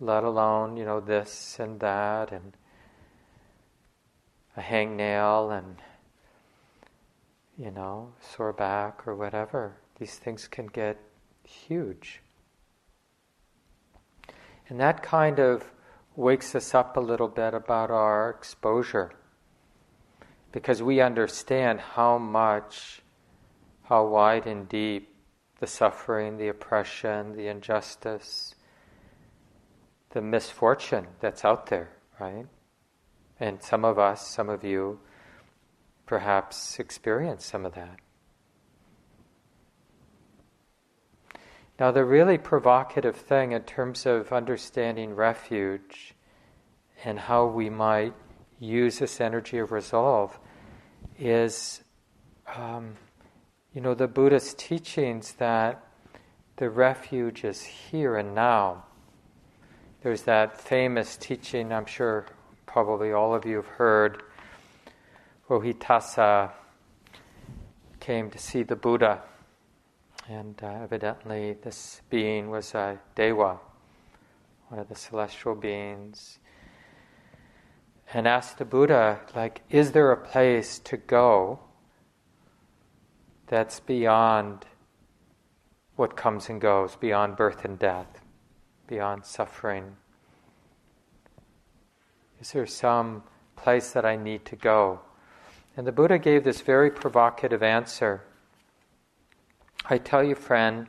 Let 0.00 0.24
alone, 0.24 0.76
you 0.76 0.84
know, 0.84 1.00
this 1.00 1.58
and 1.60 1.78
that, 1.80 2.32
and 2.32 2.56
a 4.56 4.60
hangnail 4.60 5.56
and 5.56 5.76
you 7.56 7.70
know, 7.70 8.12
sore 8.20 8.52
back 8.52 9.06
or 9.06 9.14
whatever. 9.14 9.76
These 9.98 10.16
things 10.16 10.48
can 10.48 10.66
get 10.66 10.98
huge. 11.44 12.20
And 14.68 14.80
that 14.80 15.02
kind 15.02 15.38
of 15.38 15.70
wakes 16.16 16.54
us 16.54 16.74
up 16.74 16.96
a 16.96 17.00
little 17.00 17.28
bit 17.28 17.54
about 17.54 17.90
our 17.90 18.30
exposure 18.30 19.12
because 20.50 20.82
we 20.82 21.00
understand 21.00 21.80
how 21.80 22.18
much, 22.18 23.01
how 23.92 24.06
wide 24.06 24.46
and 24.46 24.70
deep 24.70 25.14
the 25.60 25.66
suffering, 25.66 26.38
the 26.38 26.48
oppression, 26.48 27.36
the 27.36 27.46
injustice, 27.46 28.54
the 30.12 30.22
misfortune 30.22 31.06
that's 31.20 31.44
out 31.44 31.66
there, 31.66 31.90
right? 32.18 32.46
And 33.38 33.62
some 33.62 33.84
of 33.84 33.98
us, 33.98 34.26
some 34.26 34.48
of 34.48 34.64
you, 34.64 34.98
perhaps 36.06 36.78
experience 36.78 37.44
some 37.44 37.66
of 37.66 37.74
that. 37.74 37.98
Now, 41.78 41.90
the 41.90 42.06
really 42.06 42.38
provocative 42.38 43.16
thing 43.16 43.52
in 43.52 43.60
terms 43.64 44.06
of 44.06 44.32
understanding 44.32 45.14
refuge 45.14 46.14
and 47.04 47.18
how 47.18 47.44
we 47.44 47.68
might 47.68 48.14
use 48.58 49.00
this 49.00 49.20
energy 49.20 49.58
of 49.58 49.70
resolve 49.70 50.38
is, 51.18 51.82
um, 52.56 52.94
you 53.74 53.80
know, 53.80 53.94
the 53.94 54.06
Buddhist 54.06 54.58
teachings 54.58 55.32
that 55.38 55.82
the 56.56 56.68
refuge 56.68 57.42
is 57.42 57.62
here 57.62 58.16
and 58.16 58.34
now. 58.34 58.84
There's 60.02 60.22
that 60.22 60.60
famous 60.60 61.16
teaching, 61.16 61.72
I'm 61.72 61.86
sure 61.86 62.26
probably 62.66 63.12
all 63.12 63.34
of 63.34 63.46
you 63.46 63.56
have 63.56 63.66
heard, 63.66 64.22
Rohitassa 65.48 66.50
came 67.98 68.30
to 68.30 68.38
see 68.38 68.62
the 68.62 68.76
Buddha, 68.76 69.22
and 70.28 70.60
uh, 70.62 70.66
evidently 70.66 71.56
this 71.62 72.02
being 72.10 72.50
was 72.50 72.74
a 72.74 72.98
Deva, 73.14 73.58
one 74.68 74.80
of 74.80 74.88
the 74.88 74.94
celestial 74.94 75.54
beings, 75.54 76.38
and 78.12 78.28
asked 78.28 78.58
the 78.58 78.66
Buddha, 78.66 79.20
like, 79.34 79.62
is 79.70 79.92
there 79.92 80.12
a 80.12 80.16
place 80.16 80.78
to 80.80 80.98
go 80.98 81.60
that's 83.52 83.80
beyond 83.80 84.64
what 85.96 86.16
comes 86.16 86.48
and 86.48 86.58
goes, 86.58 86.96
beyond 86.96 87.36
birth 87.36 87.66
and 87.66 87.78
death, 87.78 88.22
beyond 88.86 89.26
suffering? 89.26 89.94
Is 92.40 92.52
there 92.52 92.64
some 92.64 93.22
place 93.54 93.92
that 93.92 94.06
I 94.06 94.16
need 94.16 94.46
to 94.46 94.56
go? 94.56 95.00
And 95.76 95.86
the 95.86 95.92
Buddha 95.92 96.18
gave 96.18 96.44
this 96.44 96.62
very 96.62 96.90
provocative 96.90 97.62
answer. 97.62 98.24
I 99.84 99.98
tell 99.98 100.24
you, 100.24 100.34
friend, 100.34 100.86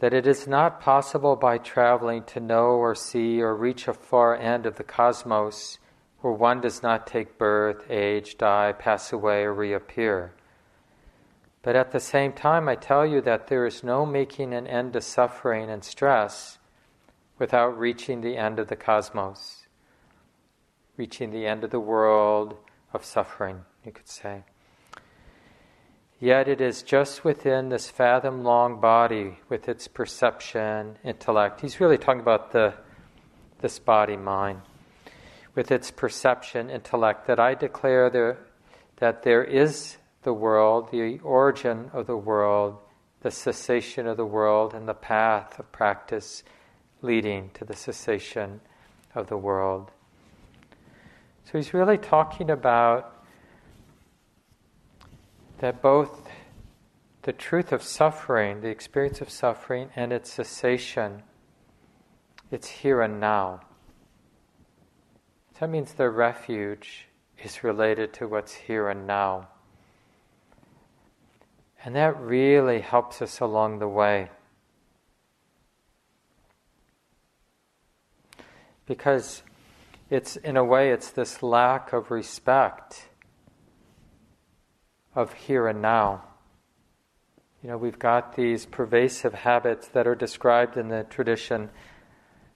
that 0.00 0.12
it 0.12 0.26
is 0.26 0.48
not 0.48 0.80
possible 0.80 1.36
by 1.36 1.58
traveling 1.58 2.24
to 2.24 2.40
know 2.40 2.70
or 2.70 2.96
see 2.96 3.40
or 3.40 3.54
reach 3.54 3.86
a 3.86 3.94
far 3.94 4.36
end 4.36 4.66
of 4.66 4.78
the 4.78 4.82
cosmos 4.82 5.78
where 6.22 6.32
one 6.32 6.60
does 6.60 6.82
not 6.82 7.06
take 7.06 7.38
birth, 7.38 7.88
age, 7.88 8.36
die, 8.36 8.72
pass 8.72 9.12
away, 9.12 9.44
or 9.44 9.54
reappear. 9.54 10.34
But 11.62 11.76
at 11.76 11.90
the 11.90 12.00
same 12.00 12.32
time, 12.32 12.68
I 12.68 12.74
tell 12.74 13.04
you 13.04 13.20
that 13.22 13.48
there 13.48 13.66
is 13.66 13.84
no 13.84 14.06
making 14.06 14.54
an 14.54 14.66
end 14.66 14.94
to 14.94 15.00
suffering 15.00 15.68
and 15.68 15.84
stress 15.84 16.58
without 17.38 17.78
reaching 17.78 18.22
the 18.22 18.36
end 18.36 18.58
of 18.58 18.68
the 18.68 18.76
cosmos, 18.76 19.66
reaching 20.96 21.30
the 21.30 21.46
end 21.46 21.64
of 21.64 21.70
the 21.70 21.80
world 21.80 22.56
of 22.92 23.04
suffering, 23.04 23.64
you 23.84 23.92
could 23.92 24.08
say. 24.08 24.44
Yet 26.18 26.48
it 26.48 26.60
is 26.60 26.82
just 26.82 27.24
within 27.24 27.70
this 27.70 27.90
fathom 27.90 28.44
long 28.44 28.78
body 28.78 29.38
with 29.48 29.68
its 29.70 29.88
perception, 29.88 30.98
intellect. 31.02 31.62
He's 31.62 31.80
really 31.80 31.96
talking 31.96 32.20
about 32.20 32.52
the, 32.52 32.74
this 33.60 33.78
body, 33.78 34.18
mind. 34.18 34.60
With 35.54 35.70
its 35.70 35.90
perception, 35.90 36.68
intellect, 36.68 37.26
that 37.26 37.40
I 37.40 37.54
declare 37.54 38.10
there, 38.10 38.38
that 38.96 39.22
there 39.22 39.42
is 39.42 39.96
the 40.22 40.32
world, 40.32 40.90
the 40.90 41.18
origin 41.20 41.90
of 41.92 42.06
the 42.06 42.16
world, 42.16 42.76
the 43.22 43.30
cessation 43.30 44.06
of 44.06 44.16
the 44.16 44.26
world, 44.26 44.74
and 44.74 44.88
the 44.88 44.94
path 44.94 45.58
of 45.58 45.70
practice 45.72 46.42
leading 47.02 47.50
to 47.54 47.64
the 47.64 47.76
cessation 47.76 48.60
of 49.14 49.28
the 49.28 49.36
world. 49.36 49.90
So 51.44 51.58
he's 51.58 51.74
really 51.74 51.98
talking 51.98 52.50
about 52.50 53.24
that 55.58 55.82
both 55.82 56.28
the 57.22 57.32
truth 57.32 57.72
of 57.72 57.82
suffering, 57.82 58.60
the 58.60 58.68
experience 58.68 59.20
of 59.20 59.30
suffering, 59.30 59.90
and 59.94 60.12
its 60.12 60.32
cessation, 60.32 61.22
it's 62.50 62.68
here 62.68 63.02
and 63.02 63.20
now. 63.20 63.60
That 65.58 65.68
means 65.68 65.92
the 65.92 66.08
refuge 66.08 67.06
is 67.42 67.62
related 67.62 68.14
to 68.14 68.28
what's 68.28 68.54
here 68.54 68.88
and 68.88 69.06
now. 69.06 69.48
And 71.84 71.96
that 71.96 72.18
really 72.20 72.80
helps 72.80 73.22
us 73.22 73.40
along 73.40 73.78
the 73.78 73.88
way. 73.88 74.30
Because 78.86 79.42
it's 80.10 80.36
in 80.36 80.56
a 80.56 80.64
way 80.64 80.90
it's 80.90 81.10
this 81.10 81.42
lack 81.42 81.92
of 81.92 82.10
respect 82.10 83.08
of 85.14 85.32
here 85.32 85.68
and 85.68 85.80
now. 85.80 86.24
You 87.62 87.70
know, 87.70 87.76
we've 87.76 87.98
got 87.98 88.36
these 88.36 88.66
pervasive 88.66 89.34
habits 89.34 89.88
that 89.88 90.06
are 90.06 90.14
described 90.14 90.76
in 90.76 90.88
the 90.88 91.04
tradition. 91.04 91.70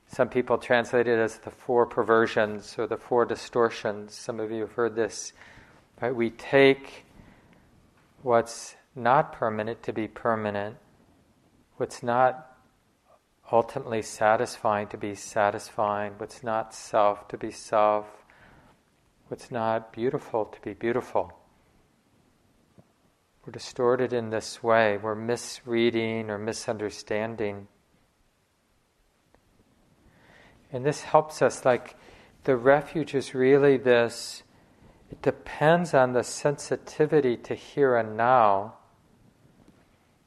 Some 0.07 0.29
people 0.29 0.59
translate 0.59 1.07
it 1.07 1.19
as 1.19 1.39
the 1.39 1.51
four 1.51 1.87
perversions 1.87 2.77
or 2.79 2.87
the 2.87 2.97
four 2.97 3.25
distortions. 3.25 4.15
Some 4.15 4.41
of 4.41 4.51
you 4.51 4.63
have 4.63 4.73
heard 4.73 4.97
this. 4.97 5.33
Right? 6.01 6.15
We 6.15 6.31
take 6.31 7.05
what's 8.23 8.77
not 8.95 9.33
permanent 9.33 9.83
to 9.85 9.93
be 9.93 10.09
permanent, 10.09 10.77
what's 11.77 12.03
not 12.03 12.57
ultimately 13.53 14.03
satisfying 14.03 14.89
to 14.89 14.97
be 14.97 15.15
satisfying, 15.15 16.15
what's 16.19 16.43
not 16.43 16.75
self 16.75 17.29
to 17.29 17.37
be 17.37 17.51
self, 17.51 18.07
what's 19.29 19.51
not 19.51 19.93
beautiful 19.93 20.45
to 20.47 20.61
be 20.61 20.75
beautiful. 20.75 21.33
We're 23.45 23.53
distorted 23.53 24.13
in 24.13 24.31
this 24.31 24.63
way, 24.63 24.97
we're 24.97 25.15
misreading 25.15 26.31
or 26.31 26.39
misunderstanding. 26.39 27.69
And 30.73 30.85
this 30.85 31.03
helps 31.03 31.43
us, 31.43 31.65
like, 31.65 31.97
the 32.45 32.57
refuge 32.57 33.15
is 33.15 33.35
really 33.35 33.77
this 33.77 34.43
it 35.11 35.23
depends 35.23 35.95
on 35.95 36.13
the 36.13 36.25
sensitivity 36.25 37.37
to 37.37 37.55
here 37.55 37.97
and 37.97 38.17
now, 38.17 38.75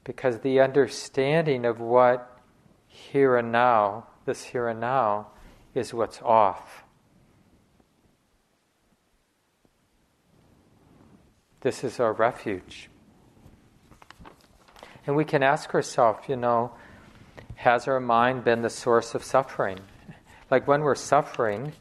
because 0.07 0.39
the 0.39 0.61
understanding 0.61 1.65
of 1.65 1.81
what 1.81 2.39
here 2.87 3.35
and 3.35 3.51
now, 3.51 4.07
this 4.25 4.41
here 4.41 4.69
and 4.69 4.79
now, 4.79 5.27
is 5.75 5.93
what's 5.93 6.21
off. 6.21 6.85
This 11.59 11.83
is 11.83 11.99
our 11.99 12.13
refuge. 12.13 12.89
And 15.05 15.17
we 15.17 15.25
can 15.25 15.43
ask 15.43 15.75
ourselves, 15.75 16.29
you 16.29 16.37
know, 16.37 16.71
has 17.55 17.85
our 17.85 17.99
mind 17.99 18.45
been 18.45 18.61
the 18.61 18.69
source 18.69 19.13
of 19.13 19.25
suffering? 19.25 19.79
Like 20.49 20.69
when 20.69 20.83
we're 20.83 20.95
suffering, 20.95 21.73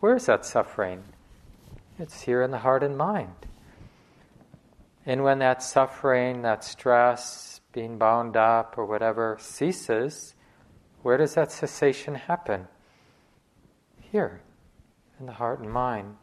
where 0.00 0.14
is 0.16 0.26
that 0.26 0.44
suffering? 0.44 1.02
It's 1.98 2.20
here 2.20 2.42
in 2.42 2.50
the 2.50 2.58
heart 2.58 2.82
and 2.82 2.98
mind. 2.98 3.46
And 5.06 5.24
when 5.24 5.38
that 5.38 5.62
suffering, 5.62 6.42
that 6.42 6.62
stress, 6.62 7.59
being 7.72 7.98
bound 7.98 8.36
up, 8.36 8.76
or 8.76 8.84
whatever 8.84 9.36
ceases, 9.40 10.34
where 11.02 11.16
does 11.16 11.34
that 11.34 11.52
cessation 11.52 12.14
happen? 12.14 12.68
Here, 14.00 14.42
in 15.18 15.26
the 15.26 15.32
heart 15.32 15.60
and 15.60 15.70
mind. 15.70 16.16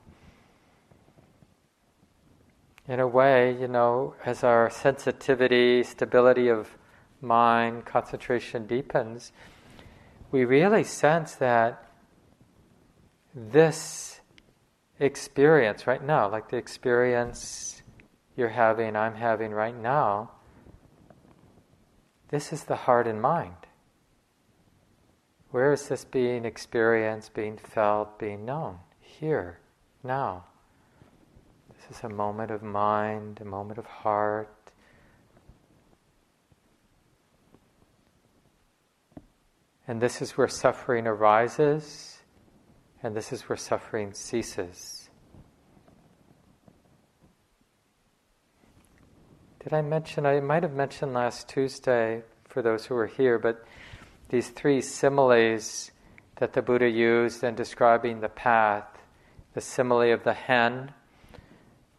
In 2.87 2.99
a 2.99 3.07
way, 3.07 3.57
you 3.59 3.67
know, 3.67 4.15
as 4.25 4.43
our 4.43 4.69
sensitivity, 4.69 5.83
stability 5.83 6.47
of 6.47 6.77
mind, 7.21 7.85
concentration 7.85 8.65
deepens, 8.65 9.31
we 10.31 10.45
really 10.45 10.83
sense 10.83 11.35
that 11.35 11.83
this 13.33 14.19
experience 14.99 15.85
right 15.87 16.03
now, 16.03 16.29
like 16.29 16.49
the 16.49 16.57
experience 16.57 17.81
you're 18.35 18.49
having, 18.49 18.95
I'm 18.95 19.15
having 19.15 19.51
right 19.51 19.75
now, 19.75 20.31
this 22.29 22.51
is 22.51 22.65
the 22.65 22.75
heart 22.75 23.07
and 23.07 23.21
mind. 23.21 23.55
Where 25.51 25.71
is 25.71 25.87
this 25.87 26.03
being 26.03 26.45
experienced, 26.45 27.33
being 27.33 27.57
felt, 27.57 28.19
being 28.19 28.45
known? 28.45 28.79
Here, 28.99 29.59
now. 30.03 30.45
This 31.69 31.97
is 31.97 32.03
a 32.03 32.09
moment 32.09 32.51
of 32.51 32.61
mind, 32.61 33.39
a 33.41 33.45
moment 33.45 33.79
of 33.79 33.85
heart. 33.85 34.49
And 39.87 40.01
this 40.01 40.21
is 40.21 40.37
where 40.37 40.49
suffering 40.49 41.07
arises 41.07 42.17
and 43.03 43.15
this 43.15 43.31
is 43.31 43.43
where 43.43 43.57
suffering 43.57 44.13
ceases. 44.13 44.96
Did 49.67 49.73
I 49.73 49.81
mention, 49.81 50.25
I 50.25 50.39
might 50.39 50.63
have 50.63 50.75
mentioned 50.75 51.13
last 51.13 51.49
Tuesday 51.49 52.23
for 52.45 52.61
those 52.61 52.85
who 52.85 52.95
were 52.95 53.05
here, 53.05 53.37
but 53.37 53.65
these 54.29 54.47
three 54.47 54.79
similes 54.79 55.91
that 56.37 56.53
the 56.53 56.61
Buddha 56.61 56.87
used 56.87 57.43
in 57.43 57.53
describing 57.53 58.21
the 58.21 58.29
path 58.29 58.85
the 59.55 59.59
simile 59.59 60.13
of 60.13 60.23
the 60.23 60.33
hen, 60.33 60.93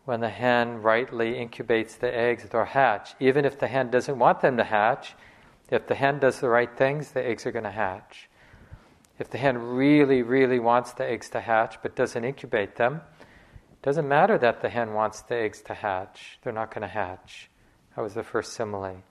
when 0.06 0.20
the 0.20 0.30
hen 0.30 0.80
rightly 0.80 1.34
incubates 1.34 1.98
the 1.98 2.10
eggs, 2.10 2.48
they'll 2.48 2.64
hatch. 2.64 3.14
Even 3.20 3.44
if 3.44 3.58
the 3.58 3.68
hen 3.68 3.90
doesn't 3.90 4.18
want 4.18 4.40
them 4.40 4.56
to 4.56 4.64
hatch, 4.64 5.14
if 5.70 5.86
the 5.86 5.94
hen 5.94 6.20
does 6.20 6.40
the 6.40 6.48
right 6.48 6.74
things, 6.74 7.10
the 7.10 7.22
eggs 7.22 7.44
are 7.44 7.52
going 7.52 7.64
to 7.64 7.70
hatch. 7.70 8.30
If 9.18 9.28
the 9.28 9.36
hen 9.36 9.58
really, 9.58 10.22
really 10.22 10.58
wants 10.58 10.92
the 10.92 11.04
eggs 11.04 11.28
to 11.28 11.40
hatch 11.42 11.76
but 11.82 11.94
doesn't 11.94 12.24
incubate 12.24 12.76
them, 12.76 13.02
it 13.72 13.82
doesn't 13.82 14.08
matter 14.08 14.38
that 14.38 14.62
the 14.62 14.70
hen 14.70 14.94
wants 14.94 15.20
the 15.20 15.36
eggs 15.36 15.60
to 15.66 15.74
hatch. 15.74 16.38
They're 16.42 16.50
not 16.54 16.74
going 16.74 16.80
to 16.80 16.88
hatch. 16.88 17.50
That 17.98 18.04
was 18.04 18.14
the 18.14 18.22
first 18.22 18.52
simile. 18.52 19.02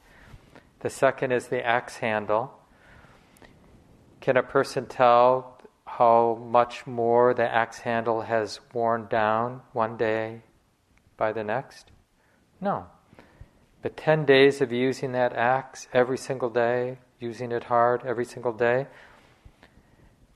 The 0.79 0.89
second 0.89 1.33
is 1.33 1.47
the 1.47 1.61
axe 1.61 1.97
handle. 1.97 2.57
Can 4.21 4.37
a 4.37 4.41
person 4.41 4.85
tell 4.85 5.59
how 5.85 6.35
much 6.41 6.87
more 6.87 7.33
the 7.33 7.53
axe 7.53 7.79
handle 7.79 8.21
has 8.21 8.61
worn 8.73 9.07
down 9.09 9.59
one 9.73 9.97
day 9.97 10.43
by 11.17 11.33
the 11.33 11.43
next? 11.43 11.91
No. 12.61 12.85
But 13.81 13.97
10 13.97 14.23
days 14.23 14.61
of 14.61 14.71
using 14.71 15.11
that 15.11 15.33
axe 15.33 15.89
every 15.91 16.17
single 16.17 16.49
day, 16.49 16.99
using 17.19 17.51
it 17.51 17.65
hard 17.65 18.05
every 18.05 18.23
single 18.23 18.53
day, 18.53 18.87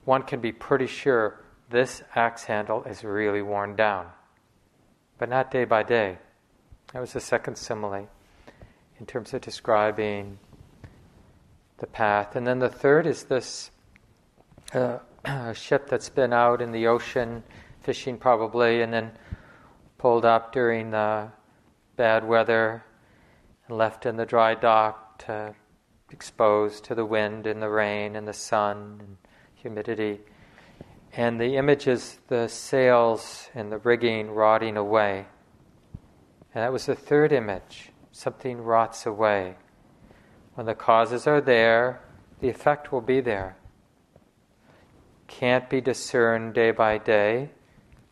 one 0.03 0.23
can 0.23 0.41
be 0.41 0.51
pretty 0.51 0.87
sure 0.87 1.39
this 1.69 2.03
axe 2.17 2.43
handle 2.43 2.83
is 2.83 3.05
really 3.05 3.41
worn 3.41 3.77
down, 3.77 4.07
but 5.17 5.29
not 5.29 5.51
day 5.51 5.63
by 5.63 5.83
day. 5.83 6.17
That 6.91 6.99
was 6.99 7.13
the 7.13 7.21
second 7.21 7.55
simile 7.55 8.09
in 9.01 9.07
terms 9.07 9.33
of 9.33 9.41
describing 9.41 10.37
the 11.79 11.87
path. 11.87 12.35
And 12.35 12.45
then 12.45 12.59
the 12.59 12.69
third 12.69 13.07
is 13.07 13.23
this 13.23 13.71
uh, 14.75 14.99
ship 15.53 15.89
that's 15.89 16.09
been 16.09 16.31
out 16.31 16.61
in 16.61 16.71
the 16.71 16.85
ocean 16.85 17.41
fishing, 17.81 18.19
probably, 18.19 18.83
and 18.83 18.93
then 18.93 19.11
pulled 19.97 20.23
up 20.23 20.53
during 20.53 20.91
the 20.91 21.29
bad 21.95 22.27
weather 22.27 22.85
and 23.67 23.75
left 23.75 24.05
in 24.05 24.17
the 24.17 24.25
dry 24.25 24.53
dock 24.53 25.17
to 25.25 25.55
exposed 26.11 26.83
to 26.83 26.93
the 26.93 27.05
wind 27.05 27.47
and 27.47 27.59
the 27.59 27.69
rain 27.69 28.15
and 28.15 28.27
the 28.27 28.33
sun 28.33 28.97
and 28.99 29.17
humidity. 29.55 30.19
And 31.13 31.41
the 31.41 31.57
image 31.57 31.87
is 31.87 32.19
the 32.27 32.47
sails 32.47 33.49
and 33.55 33.71
the 33.71 33.79
rigging 33.79 34.29
rotting 34.29 34.77
away. 34.77 35.25
And 36.53 36.63
that 36.63 36.71
was 36.71 36.85
the 36.85 36.95
third 36.95 37.31
image. 37.31 37.90
Something 38.11 38.61
rots 38.61 39.05
away. 39.05 39.55
When 40.55 40.65
the 40.65 40.75
causes 40.75 41.27
are 41.27 41.41
there, 41.41 42.01
the 42.39 42.49
effect 42.49 42.91
will 42.91 43.01
be 43.01 43.21
there. 43.21 43.55
Can't 45.27 45.69
be 45.69 45.79
discerned 45.79 46.53
day 46.53 46.71
by 46.71 46.97
day, 46.97 47.49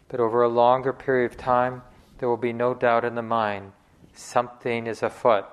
but 0.07 0.19
over 0.19 0.41
a 0.41 0.47
longer 0.47 0.93
period 0.93 1.31
of 1.31 1.37
time, 1.37 1.81
there 2.17 2.29
will 2.29 2.37
be 2.37 2.53
no 2.53 2.73
doubt 2.73 3.03
in 3.05 3.15
the 3.15 3.21
mind 3.21 3.73
something 4.13 4.87
is 4.87 5.03
afoot. 5.03 5.45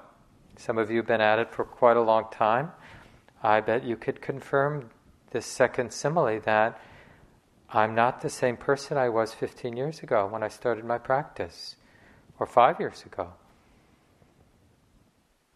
Some 0.57 0.79
of 0.79 0.91
you 0.91 0.99
have 0.99 1.07
been 1.07 1.21
at 1.21 1.39
it 1.39 1.53
for 1.53 1.65
quite 1.65 1.97
a 1.97 2.03
long 2.03 2.27
time. 2.31 2.73
I 3.43 3.61
bet 3.61 3.85
you 3.85 3.97
could 3.97 4.21
confirm 4.21 4.91
this 5.31 5.47
second 5.47 5.93
simile 5.93 6.41
that 6.41 6.81
I'm 7.71 7.95
not 7.95 8.21
the 8.21 8.31
same 8.31 8.57
person 8.57 8.97
I 8.97 9.09
was 9.09 9.35
15 9.35 9.77
years 9.77 10.01
ago 10.01 10.27
when 10.27 10.43
I 10.43 10.49
started 10.49 10.85
my 10.85 10.99
practice, 10.99 11.77
or 12.39 12.47
five 12.47 12.81
years 12.81 13.05
ago. 13.05 13.33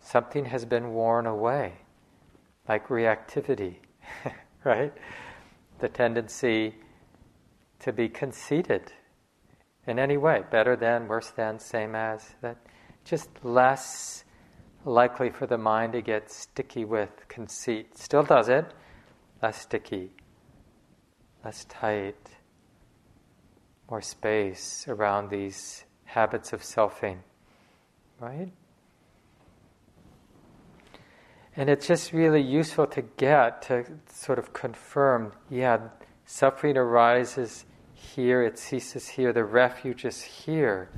Something 0.00 0.46
has 0.46 0.64
been 0.64 0.92
worn 0.92 1.26
away, 1.26 1.74
like 2.68 2.88
reactivity, 2.88 3.76
right? 4.64 4.92
The 5.78 5.88
tendency 5.88 6.74
to 7.80 7.92
be 7.92 8.08
conceited 8.08 8.92
in 9.86 9.98
any 9.98 10.16
way, 10.16 10.42
better 10.50 10.76
than, 10.76 11.08
worse 11.08 11.30
than, 11.30 11.58
same 11.58 11.94
as, 11.94 12.34
that 12.42 12.56
just 13.04 13.28
less 13.42 14.24
likely 14.84 15.30
for 15.30 15.46
the 15.46 15.58
mind 15.58 15.92
to 15.92 16.02
get 16.02 16.30
sticky 16.30 16.84
with 16.84 17.10
conceit. 17.28 17.96
Still 17.98 18.22
does 18.22 18.48
it, 18.48 18.72
less 19.42 19.62
sticky, 19.62 20.12
less 21.44 21.64
tight, 21.64 22.30
more 23.90 24.02
space 24.02 24.86
around 24.88 25.30
these 25.30 25.84
habits 26.04 26.52
of 26.52 26.62
selfing, 26.62 27.18
right? 28.18 28.52
And 31.56 31.68
it's 31.68 31.86
just 31.86 32.12
really 32.12 32.40
useful 32.40 32.86
to 32.88 33.02
get 33.02 33.62
to 33.62 33.84
sort 34.08 34.38
of 34.38 34.52
confirm 34.52 35.32
yeah, 35.48 35.78
suffering 36.24 36.76
arises 36.76 37.64
here, 37.94 38.42
it 38.42 38.58
ceases 38.58 39.08
here, 39.08 39.32
the 39.32 39.44
refuge 39.44 40.04
is 40.04 40.22
here. 40.22 40.88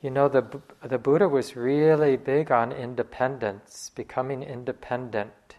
You 0.00 0.10
know, 0.10 0.28
the, 0.28 0.44
the 0.82 0.98
Buddha 0.98 1.28
was 1.28 1.54
really 1.54 2.16
big 2.16 2.50
on 2.50 2.72
independence, 2.72 3.90
becoming 3.94 4.42
independent. 4.42 5.56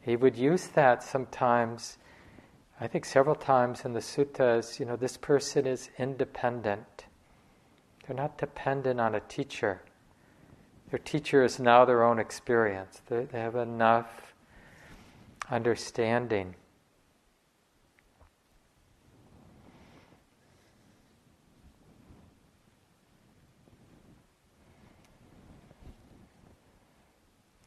He 0.00 0.16
would 0.16 0.36
use 0.36 0.68
that 0.68 1.02
sometimes, 1.02 1.98
I 2.80 2.86
think 2.86 3.04
several 3.04 3.36
times 3.36 3.84
in 3.84 3.92
the 3.92 4.00
suttas, 4.00 4.80
you 4.80 4.86
know, 4.86 4.96
this 4.96 5.16
person 5.16 5.66
is 5.66 5.90
independent. 5.98 7.04
They're 8.06 8.16
not 8.16 8.38
dependent 8.38 8.98
on 8.98 9.14
a 9.14 9.20
teacher. 9.20 9.82
Their 10.90 10.98
teacher 10.98 11.44
is 11.44 11.60
now 11.60 11.84
their 11.84 12.02
own 12.02 12.18
experience. 12.18 13.00
They, 13.06 13.24
they 13.24 13.38
have 13.38 13.54
enough 13.54 14.34
understanding. 15.48 16.56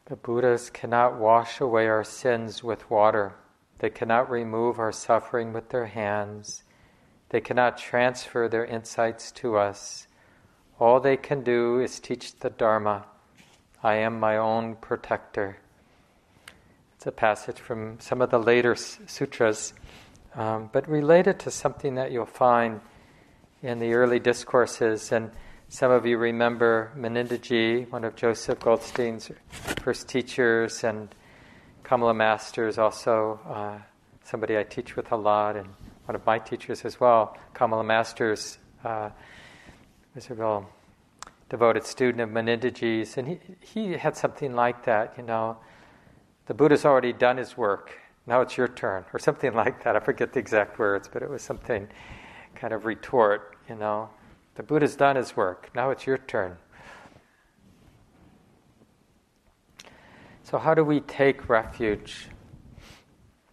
The 0.04 0.16
Buddhas 0.16 0.68
cannot 0.68 1.18
wash 1.18 1.62
away 1.62 1.88
our 1.88 2.04
sins 2.04 2.62
with 2.62 2.90
water. 2.90 3.36
They 3.78 3.88
cannot 3.88 4.28
remove 4.28 4.78
our 4.78 4.92
suffering 4.92 5.54
with 5.54 5.70
their 5.70 5.86
hands. 5.86 6.62
They 7.30 7.40
cannot 7.40 7.78
transfer 7.78 8.48
their 8.48 8.66
insights 8.66 9.32
to 9.32 9.56
us. 9.56 10.08
All 10.78 11.00
they 11.00 11.16
can 11.16 11.42
do 11.42 11.80
is 11.80 11.98
teach 12.00 12.38
the 12.38 12.50
Dharma 12.50 13.06
I 13.84 13.96
am 13.96 14.18
my 14.18 14.38
own 14.38 14.76
protector. 14.76 15.58
It's 16.96 17.06
a 17.06 17.12
passage 17.12 17.58
from 17.58 18.00
some 18.00 18.22
of 18.22 18.30
the 18.30 18.38
later 18.38 18.74
sutras, 18.74 19.74
um, 20.34 20.70
but 20.72 20.88
related 20.88 21.38
to 21.40 21.50
something 21.50 21.96
that 21.96 22.10
you'll 22.10 22.24
find 22.24 22.80
in 23.62 23.80
the 23.80 23.92
early 23.92 24.18
discourses. 24.18 25.12
And 25.12 25.30
some 25.68 25.90
of 25.90 26.06
you 26.06 26.16
remember 26.16 26.92
Munindraji, 26.96 27.92
one 27.92 28.04
of 28.04 28.16
Joseph 28.16 28.58
Goldstein's 28.58 29.30
first 29.50 30.08
teachers, 30.08 30.82
and 30.82 31.14
Kamala 31.82 32.14
Masters, 32.14 32.78
also 32.78 33.38
uh, 33.46 33.78
somebody 34.24 34.56
I 34.56 34.62
teach 34.62 34.96
with 34.96 35.12
a 35.12 35.16
lot, 35.16 35.56
and 35.56 35.68
one 36.06 36.16
of 36.16 36.24
my 36.24 36.38
teachers 36.38 36.86
as 36.86 36.98
well. 36.98 37.36
Kamala 37.52 37.84
Masters 37.84 38.56
uh, 38.82 39.10
was 40.14 40.30
a 40.30 40.34
real 40.34 40.70
devoted 41.48 41.84
student 41.84 42.20
of 42.20 42.30
Munindraji's, 42.30 43.16
and 43.16 43.28
he, 43.28 43.38
he 43.60 43.92
had 43.92 44.16
something 44.16 44.54
like 44.54 44.84
that, 44.84 45.14
you 45.16 45.22
know 45.22 45.58
the 46.46 46.54
Buddha's 46.54 46.84
already 46.84 47.12
done 47.12 47.36
his 47.36 47.56
work. 47.56 47.98
Now 48.26 48.40
it's 48.40 48.56
your 48.56 48.68
turn, 48.68 49.04
or 49.12 49.18
something 49.18 49.52
like 49.54 49.82
that. 49.84 49.96
I 49.96 50.00
forget 50.00 50.32
the 50.32 50.40
exact 50.40 50.78
words, 50.78 51.08
but 51.12 51.22
it 51.22 51.30
was 51.30 51.42
something 51.42 51.88
kind 52.54 52.72
of 52.72 52.84
retort, 52.84 53.56
you 53.68 53.74
know. 53.74 54.10
The 54.56 54.62
Buddha's 54.62 54.96
done 54.96 55.16
his 55.16 55.36
work. 55.36 55.70
Now 55.74 55.90
it's 55.90 56.06
your 56.06 56.18
turn. 56.18 56.56
So, 60.44 60.58
how 60.58 60.74
do 60.74 60.84
we 60.84 61.00
take 61.00 61.48
refuge? 61.48 62.28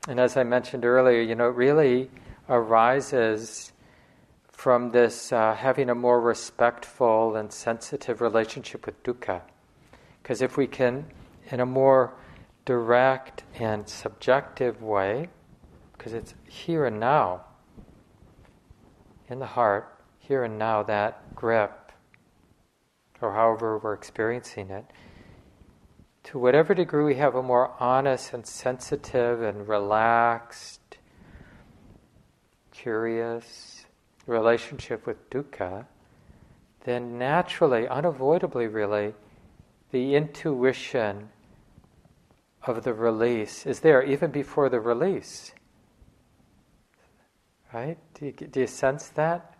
And 0.07 0.19
as 0.19 0.35
I 0.35 0.43
mentioned 0.43 0.83
earlier, 0.83 1.21
you 1.21 1.35
know, 1.35 1.47
it 1.47 1.55
really 1.55 2.11
arises 2.49 3.71
from 4.61 4.91
this 4.91 5.33
uh, 5.33 5.55
having 5.55 5.89
a 5.89 5.95
more 5.95 6.21
respectful 6.21 7.35
and 7.35 7.51
sensitive 7.51 8.21
relationship 8.21 8.85
with 8.85 9.01
dukkha. 9.01 9.41
Because 10.21 10.39
if 10.43 10.55
we 10.55 10.67
can, 10.67 11.03
in 11.49 11.59
a 11.59 11.65
more 11.65 12.13
direct 12.63 13.43
and 13.55 13.89
subjective 13.89 14.83
way, 14.83 15.29
because 15.93 16.13
it's 16.13 16.35
here 16.47 16.85
and 16.85 16.99
now, 16.99 17.41
in 19.29 19.39
the 19.39 19.47
heart, 19.47 19.97
here 20.19 20.43
and 20.43 20.59
now, 20.59 20.83
that 20.83 21.33
grip, 21.33 21.91
or 23.19 23.33
however 23.33 23.79
we're 23.79 23.95
experiencing 23.95 24.69
it, 24.69 24.85
to 26.25 26.37
whatever 26.37 26.75
degree 26.75 27.03
we 27.03 27.15
have 27.15 27.33
a 27.33 27.41
more 27.41 27.73
honest 27.79 28.31
and 28.31 28.45
sensitive 28.45 29.41
and 29.41 29.67
relaxed, 29.67 30.97
curious 32.71 33.70
relationship 34.27 35.05
with 35.05 35.29
dukkha, 35.29 35.85
then 36.83 37.17
naturally, 37.17 37.87
unavoidably, 37.87 38.67
really, 38.67 39.13
the 39.91 40.15
intuition 40.15 41.29
of 42.63 42.83
the 42.83 42.93
release 42.93 43.65
is 43.65 43.79
there 43.79 44.03
even 44.03 44.31
before 44.31 44.69
the 44.69 44.79
release. 44.79 45.53
Right? 47.73 47.97
Do 48.15 48.25
you, 48.25 48.31
do 48.31 48.59
you 48.61 48.67
sense 48.67 49.07
that? 49.09 49.55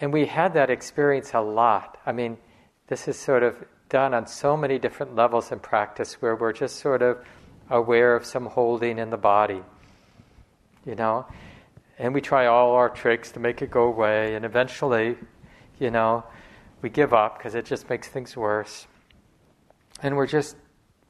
And 0.00 0.12
we 0.12 0.26
had 0.26 0.54
that 0.54 0.70
experience 0.70 1.32
a 1.34 1.40
lot. 1.40 1.98
I 2.06 2.12
mean, 2.12 2.38
this 2.88 3.08
is 3.08 3.18
sort 3.18 3.42
of 3.42 3.56
done 3.88 4.14
on 4.14 4.26
so 4.26 4.56
many 4.56 4.78
different 4.78 5.14
levels 5.14 5.52
in 5.52 5.60
practice 5.60 6.20
where 6.20 6.34
we're 6.34 6.52
just 6.52 6.76
sort 6.76 7.02
of 7.02 7.18
aware 7.70 8.16
of 8.16 8.24
some 8.24 8.46
holding 8.46 8.98
in 8.98 9.10
the 9.10 9.16
body, 9.16 9.62
you 10.84 10.94
know? 10.94 11.26
And 12.02 12.12
we 12.12 12.20
try 12.20 12.46
all 12.46 12.72
our 12.72 12.88
tricks 12.88 13.30
to 13.30 13.38
make 13.38 13.62
it 13.62 13.70
go 13.70 13.84
away, 13.84 14.34
and 14.34 14.44
eventually, 14.44 15.16
you 15.78 15.88
know, 15.88 16.24
we 16.82 16.90
give 16.90 17.14
up 17.14 17.38
because 17.38 17.54
it 17.54 17.64
just 17.64 17.88
makes 17.88 18.08
things 18.08 18.36
worse. 18.36 18.88
And 20.02 20.16
we're 20.16 20.26
just 20.26 20.56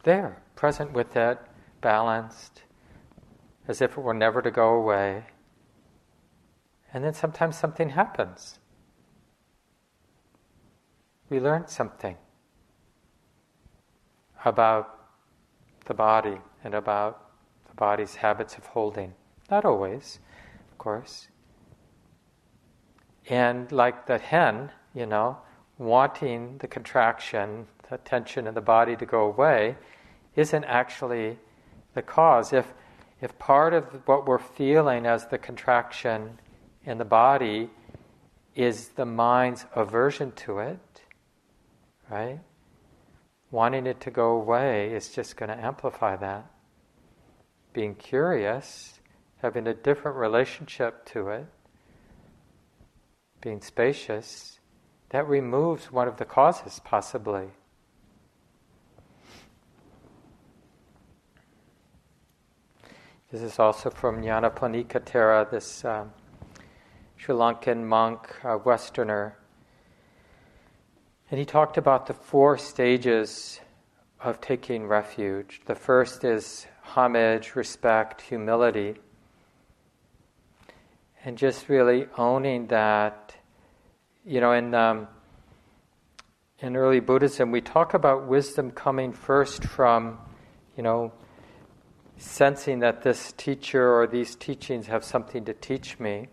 there, 0.03 0.43
present 0.55 0.93
with 0.93 1.17
it, 1.17 1.39
balanced, 1.81 2.65
as 3.67 3.81
if 3.81 3.93
it 3.93 4.03
were 4.03 4.13
never 4.13 4.43
to 4.43 4.51
go 4.51 4.75
away. 4.75 5.25
And 6.93 7.03
then 7.03 7.15
sometimes 7.15 7.57
something 7.57 7.89
happens. 7.89 8.59
We 11.31 11.41
learn 11.41 11.69
something 11.69 12.19
about 14.45 14.95
the 15.87 15.95
body 15.95 16.37
and 16.63 16.75
about 16.75 17.31
the 17.71 17.75
body's 17.77 18.17
habits 18.17 18.57
of 18.57 18.67
holding. 18.67 19.15
Not 19.51 19.65
always, 19.65 20.19
course. 20.83 21.29
And 23.29 23.71
like 23.71 24.07
the 24.07 24.19
hen, 24.19 24.73
you 24.95 25.07
know, 25.07 25.39
wanting 25.79 26.59
the 26.59 26.67
contraction, 26.67 27.67
the 27.89 27.99
tension 27.99 28.49
in 28.49 28.55
the 28.55 28.61
body 28.61 28.97
to 28.97 29.07
go 29.07 29.23
away, 29.23 29.77
isn't 30.35 30.65
actually 30.65 31.39
the 31.95 32.03
cause. 32.03 32.53
If, 32.53 32.67
if 33.21 33.39
part 33.39 33.75
of 33.75 33.85
what 34.07 34.27
we're 34.27 34.39
feeling 34.39 35.07
as 35.07 35.27
the 35.27 35.39
contraction 35.39 36.41
in 36.85 36.99
the 36.99 37.05
body 37.05 37.71
is 38.57 38.89
the 38.89 39.07
mind's 39.07 39.67
aversion 39.77 40.33
to 40.33 40.59
it, 40.59 41.03
right? 42.11 42.41
Wanting 43.53 43.87
it 43.87 44.01
to 44.01 44.11
go 44.11 44.33
away 44.33 44.93
is 44.93 45.11
just 45.11 45.37
going 45.37 45.49
to 45.49 45.65
amplify 45.65 46.17
that. 46.17 46.51
Being 47.73 47.95
curious, 47.95 48.99
having 49.43 49.67
a 49.67 49.75
different 49.75 50.17
relationship 50.17 51.05
to 51.05 51.29
it, 51.29 51.47
being 53.41 53.61
spacious, 53.61 54.61
that 55.11 55.27
removes 55.27 55.91
one 55.91 56.07
of 56.07 56.17
the 56.17 56.25
causes, 56.25 56.81
possibly. 56.85 57.49
This 63.33 63.43
is 63.43 63.59
also 63.59 63.91
from 63.91 64.23
Nyanaponika 64.23 65.01
Thera, 65.01 65.51
this 65.51 65.85
um, 65.85 66.13
Sri 67.17 67.35
Lankan 67.35 67.83
monk, 67.83 68.29
uh, 68.45 68.59
Westerner. 68.65 69.33
And 71.31 71.41
he 71.41 71.45
talked 71.45 71.79
about 71.79 72.07
the 72.07 72.15
four 72.15 72.59
stages 72.59 73.59
of 74.21 74.41
taking 74.41 74.87
refuge. 74.87 75.63
The 75.65 75.75
first 75.75 76.23
is 76.23 76.67
homage, 76.83 77.57
respect, 77.57 78.21
humility. 78.21 78.99
And 81.25 81.39
just 81.39 81.69
really 81.69 82.07
owning 82.19 82.67
that, 82.67 83.37
you 84.25 84.41
know, 84.41 84.53
in, 84.53 84.75
um, 84.75 85.07
in 86.59 86.77
early 86.77 86.99
Buddhism, 86.99 87.53
we 87.53 87.61
talk 87.61 87.95
about 87.95 88.27
wisdom 88.27 88.73
coming 88.73 89.13
first 89.13 89.65
from, 89.65 90.19
you 90.77 90.83
know, 90.83 91.13
sensing 92.17 92.81
that 92.81 93.03
this 93.03 93.33
teacher 93.33 93.93
or 93.95 94.07
these 94.07 94.35
teachings 94.35 94.87
have 94.87 95.05
something 95.05 95.45
to 95.45 95.55
teach 95.55 96.01
me, 96.01 96.27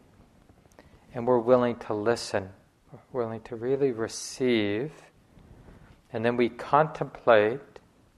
and 1.14 1.28
we're 1.28 1.40
willing 1.40 1.76
to 1.76 1.94
listen, 1.94 2.50
willing 3.14 3.42
to 3.42 3.56
really 3.56 3.92
receive, 3.92 4.92
and 6.14 6.26
then 6.26 6.36
we 6.36 6.50
contemplate, 6.50 7.62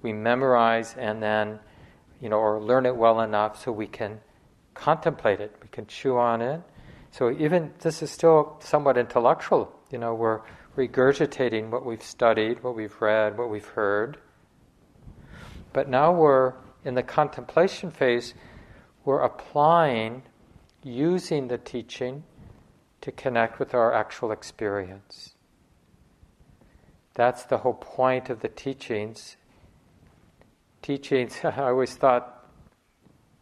we 0.01 0.13
memorize, 0.13 0.95
and 0.97 1.21
then, 1.21 1.59
you 2.21 2.29
know, 2.29 2.37
or 2.37 2.61
learn 2.61 2.85
it 2.85 2.95
well 2.95 3.21
enough 3.21 3.61
so 3.61 3.71
we 3.71 3.87
can 3.87 4.19
contemplate 4.73 5.39
it, 5.39 5.55
we 5.61 5.67
can 5.69 5.85
chew 5.87 6.17
on 6.17 6.41
it. 6.41 6.61
So 7.11 7.31
even 7.31 7.73
this 7.79 8.01
is 8.01 8.09
still 8.09 8.57
somewhat 8.61 8.97
intellectual, 8.97 9.73
you 9.91 9.97
know, 9.97 10.13
we're 10.13 10.41
regurgitating 10.77 11.69
what 11.69 11.85
we've 11.85 12.03
studied, 12.03 12.63
what 12.63 12.75
we've 12.75 12.95
read, 13.01 13.37
what 13.37 13.49
we've 13.49 13.65
heard. 13.65 14.17
But 15.73 15.89
now 15.89 16.13
we're 16.13 16.53
in 16.85 16.95
the 16.95 17.03
contemplation 17.03 17.91
phase, 17.91 18.33
we're 19.03 19.21
applying, 19.21 20.23
using 20.83 21.47
the 21.47 21.57
teaching 21.57 22.23
to 23.01 23.11
connect 23.11 23.59
with 23.59 23.73
our 23.73 23.93
actual 23.93 24.31
experience. 24.31 25.35
That's 27.13 27.43
the 27.43 27.59
whole 27.59 27.73
point 27.73 28.29
of 28.29 28.39
the 28.39 28.47
teachings. 28.47 29.35
Teachings, 30.81 31.39
I 31.43 31.69
always 31.69 31.95
thought 31.95 32.40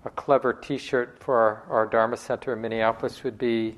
a 0.06 0.10
clever 0.10 0.54
t 0.54 0.78
shirt 0.78 1.18
for 1.20 1.38
our, 1.38 1.64
our 1.70 1.86
Dharma 1.86 2.18
Center 2.18 2.54
in 2.54 2.62
Minneapolis 2.62 3.24
would 3.24 3.38
be 3.38 3.78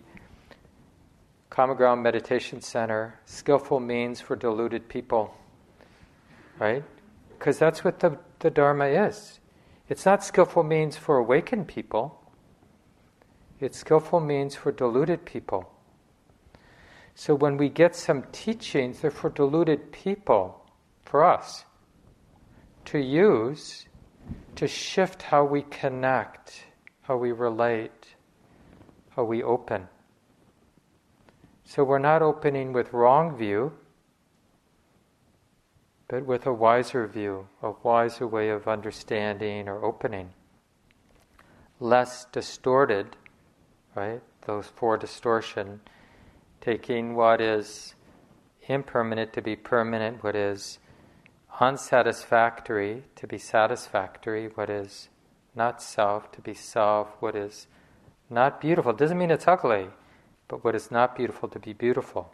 Common 1.50 1.76
Ground 1.76 2.02
Meditation 2.02 2.62
Center, 2.62 3.20
skillful 3.26 3.80
means 3.80 4.22
for 4.22 4.36
deluded 4.36 4.88
people. 4.88 5.36
Right? 6.60 6.84
Because 7.38 7.58
that's 7.58 7.84
what 7.84 8.00
the, 8.00 8.18
the 8.40 8.50
Dharma 8.50 8.86
is. 8.86 9.40
It's 9.90 10.06
not 10.06 10.24
skillful 10.24 10.64
means 10.64 10.96
for 10.96 11.18
awakened 11.18 11.68
people, 11.68 12.18
it's 13.60 13.80
skillful 13.80 14.20
means 14.20 14.56
for 14.56 14.72
deluded 14.72 15.26
people. 15.26 15.72
So 17.16 17.36
when 17.36 17.58
we 17.58 17.68
get 17.68 17.96
some 17.96 18.24
teachings, 18.32 19.02
they're 19.02 19.12
for 19.12 19.30
deluded 19.30 19.92
people, 19.92 20.66
for 21.04 21.24
us, 21.24 21.66
to 22.86 23.00
use 23.00 23.86
to 24.56 24.68
shift 24.68 25.24
how 25.24 25.44
we 25.44 25.64
connect, 25.64 26.66
how 27.02 27.18
we 27.18 27.32
relate, 27.32 28.16
how 29.10 29.24
we 29.24 29.44
open. 29.44 29.88
So 31.64 31.84
we're 31.84 32.00
not 32.00 32.22
opening 32.22 32.74
with 32.74 32.94
wrong 32.94 33.38
view, 33.38 33.74
but 36.08 36.26
with 36.26 36.46
a 36.46 36.54
wiser 36.54 37.08
view, 37.08 37.48
a 37.62 37.72
wiser 37.84 38.28
way 38.28 38.50
of 38.50 38.68
understanding 38.68 39.70
or 39.70 39.84
opening. 39.84 40.32
Less 41.80 42.26
distorted, 42.26 43.16
right? 43.96 44.22
Those 44.46 44.68
four 44.68 44.98
distortion, 44.98 45.80
taking 46.60 47.16
what 47.16 47.40
is 47.40 47.96
impermanent 48.68 49.32
to 49.34 49.42
be 49.42 49.56
permanent, 49.56 50.24
what 50.24 50.36
is 50.36 50.80
unsatisfactory 51.60 53.04
to 53.16 53.28
be 53.28 53.38
satisfactory, 53.38 54.48
what 54.56 54.70
is 54.70 55.10
not 55.56 55.82
self 55.82 56.32
to 56.32 56.42
be 56.42 56.54
self, 56.54 57.10
what 57.20 57.36
is 57.36 57.68
not 58.30 58.62
beautiful. 58.62 58.94
Doesn't 58.94 59.18
mean 59.18 59.32
it's 59.32 59.48
ugly, 59.48 59.88
but 60.48 60.64
what 60.64 60.76
is 60.76 60.90
not 60.90 61.16
beautiful 61.16 61.50
to 61.50 61.60
be 61.60 61.74
beautiful. 61.74 62.32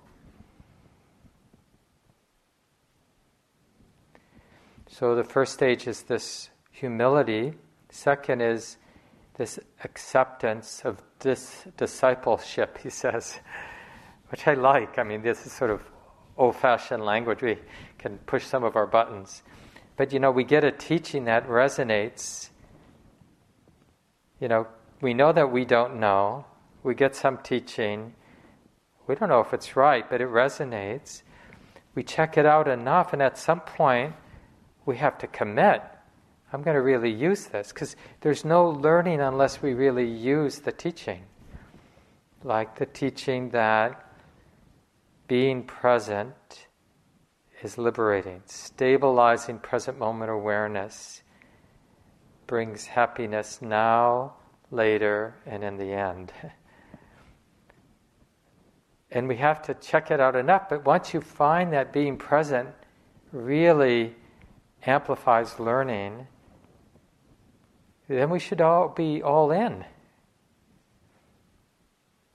So 4.89 5.15
the 5.15 5.23
first 5.23 5.53
stage 5.53 5.87
is 5.87 6.03
this 6.03 6.49
humility. 6.71 7.53
Second 7.89 8.41
is 8.41 8.77
this 9.35 9.59
acceptance 9.83 10.81
of 10.83 11.01
this 11.19 11.65
discipleship, 11.77 12.77
he 12.83 12.89
says, 12.89 13.39
which 14.29 14.47
I 14.47 14.53
like. 14.53 14.97
I 14.97 15.03
mean, 15.03 15.21
this 15.21 15.45
is 15.45 15.51
sort 15.51 15.71
of 15.71 15.81
old 16.37 16.55
fashioned 16.55 17.03
language. 17.03 17.41
We 17.41 17.57
can 17.97 18.17
push 18.19 18.45
some 18.45 18.63
of 18.63 18.75
our 18.75 18.87
buttons. 18.87 19.43
But 19.95 20.13
you 20.13 20.19
know, 20.19 20.31
we 20.31 20.43
get 20.43 20.63
a 20.63 20.71
teaching 20.71 21.25
that 21.25 21.47
resonates. 21.47 22.49
You 24.39 24.47
know, 24.47 24.67
we 25.01 25.13
know 25.13 25.31
that 25.33 25.51
we 25.51 25.65
don't 25.65 25.99
know. 25.99 26.45
We 26.83 26.95
get 26.95 27.15
some 27.15 27.39
teaching. 27.39 28.13
We 29.07 29.15
don't 29.15 29.29
know 29.29 29.41
if 29.41 29.53
it's 29.53 29.75
right, 29.75 30.07
but 30.09 30.21
it 30.21 30.27
resonates. 30.27 31.23
We 31.95 32.03
check 32.03 32.37
it 32.37 32.45
out 32.45 32.67
enough, 32.67 33.13
and 33.13 33.21
at 33.21 33.37
some 33.37 33.61
point, 33.61 34.13
we 34.85 34.97
have 34.97 35.17
to 35.19 35.27
commit. 35.27 35.81
I'm 36.53 36.61
going 36.61 36.75
to 36.75 36.81
really 36.81 37.11
use 37.11 37.45
this 37.47 37.69
because 37.69 37.95
there's 38.21 38.45
no 38.45 38.69
learning 38.69 39.19
unless 39.19 39.61
we 39.61 39.73
really 39.73 40.09
use 40.09 40.59
the 40.59 40.71
teaching. 40.71 41.23
Like 42.43 42.77
the 42.77 42.85
teaching 42.85 43.49
that 43.49 44.06
being 45.27 45.63
present 45.63 46.67
is 47.61 47.77
liberating, 47.77 48.41
stabilizing 48.45 49.59
present 49.59 49.97
moment 49.97 50.31
awareness 50.31 51.21
brings 52.45 52.85
happiness 52.85 53.61
now, 53.61 54.33
later, 54.71 55.35
and 55.45 55.63
in 55.63 55.77
the 55.77 55.91
end. 55.91 56.31
and 59.11 59.27
we 59.27 59.35
have 59.37 59.61
to 59.63 59.73
check 59.75 60.11
it 60.11 60.19
out 60.19 60.35
enough, 60.35 60.69
but 60.69 60.85
once 60.85 61.13
you 61.13 61.21
find 61.21 61.73
that 61.73 61.91
being 61.91 62.17
present 62.17 62.69
really 63.31 64.15
amplifies 64.85 65.59
learning, 65.59 66.27
then 68.07 68.29
we 68.29 68.39
should 68.39 68.61
all 68.61 68.87
be 68.87 69.21
all 69.21 69.51
in. 69.51 69.83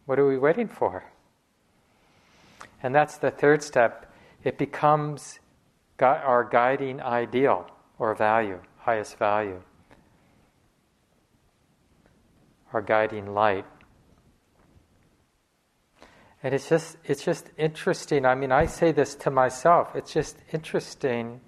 What 0.05 0.19
are 0.19 0.29
we 0.29 0.37
waiting 0.37 0.69
for? 0.69 1.12
And 2.83 2.95
that's 2.95 3.17
the 3.19 3.31
third 3.31 3.63
step. 3.63 4.13
It 4.43 4.59
becomes 4.59 5.39
our 6.01 6.43
guiding 6.51 7.01
ideal 7.01 7.71
or 7.99 8.15
value, 8.15 8.61
highest 8.79 9.17
value, 9.19 9.63
our 12.73 12.83
guiding 12.83 13.35
light. 13.35 13.67
And 16.43 16.53
it's 16.53 16.69
just 16.69 16.97
it's 17.05 17.25
just 17.25 17.51
interesting. 17.57 18.27
I 18.27 18.35
mean, 18.35 18.51
I 18.51 18.67
say 18.67 18.91
this 18.91 19.15
to 19.17 19.31
myself. 19.31 19.95
It's 19.95 20.13
just 20.13 20.39
interesting 20.53 21.41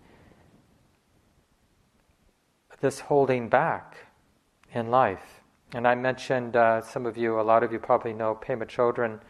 this 2.84 3.00
holding 3.00 3.48
back 3.48 3.96
in 4.74 4.90
life. 4.90 5.40
And 5.72 5.88
I 5.88 5.94
mentioned, 5.94 6.54
uh, 6.54 6.82
some 6.82 7.06
of 7.06 7.16
you, 7.16 7.40
a 7.40 7.42
lot 7.42 7.62
of 7.62 7.72
you 7.72 7.78
probably 7.78 8.12
know 8.12 8.38
Pema 8.40 8.66
Chodron, 8.68 9.20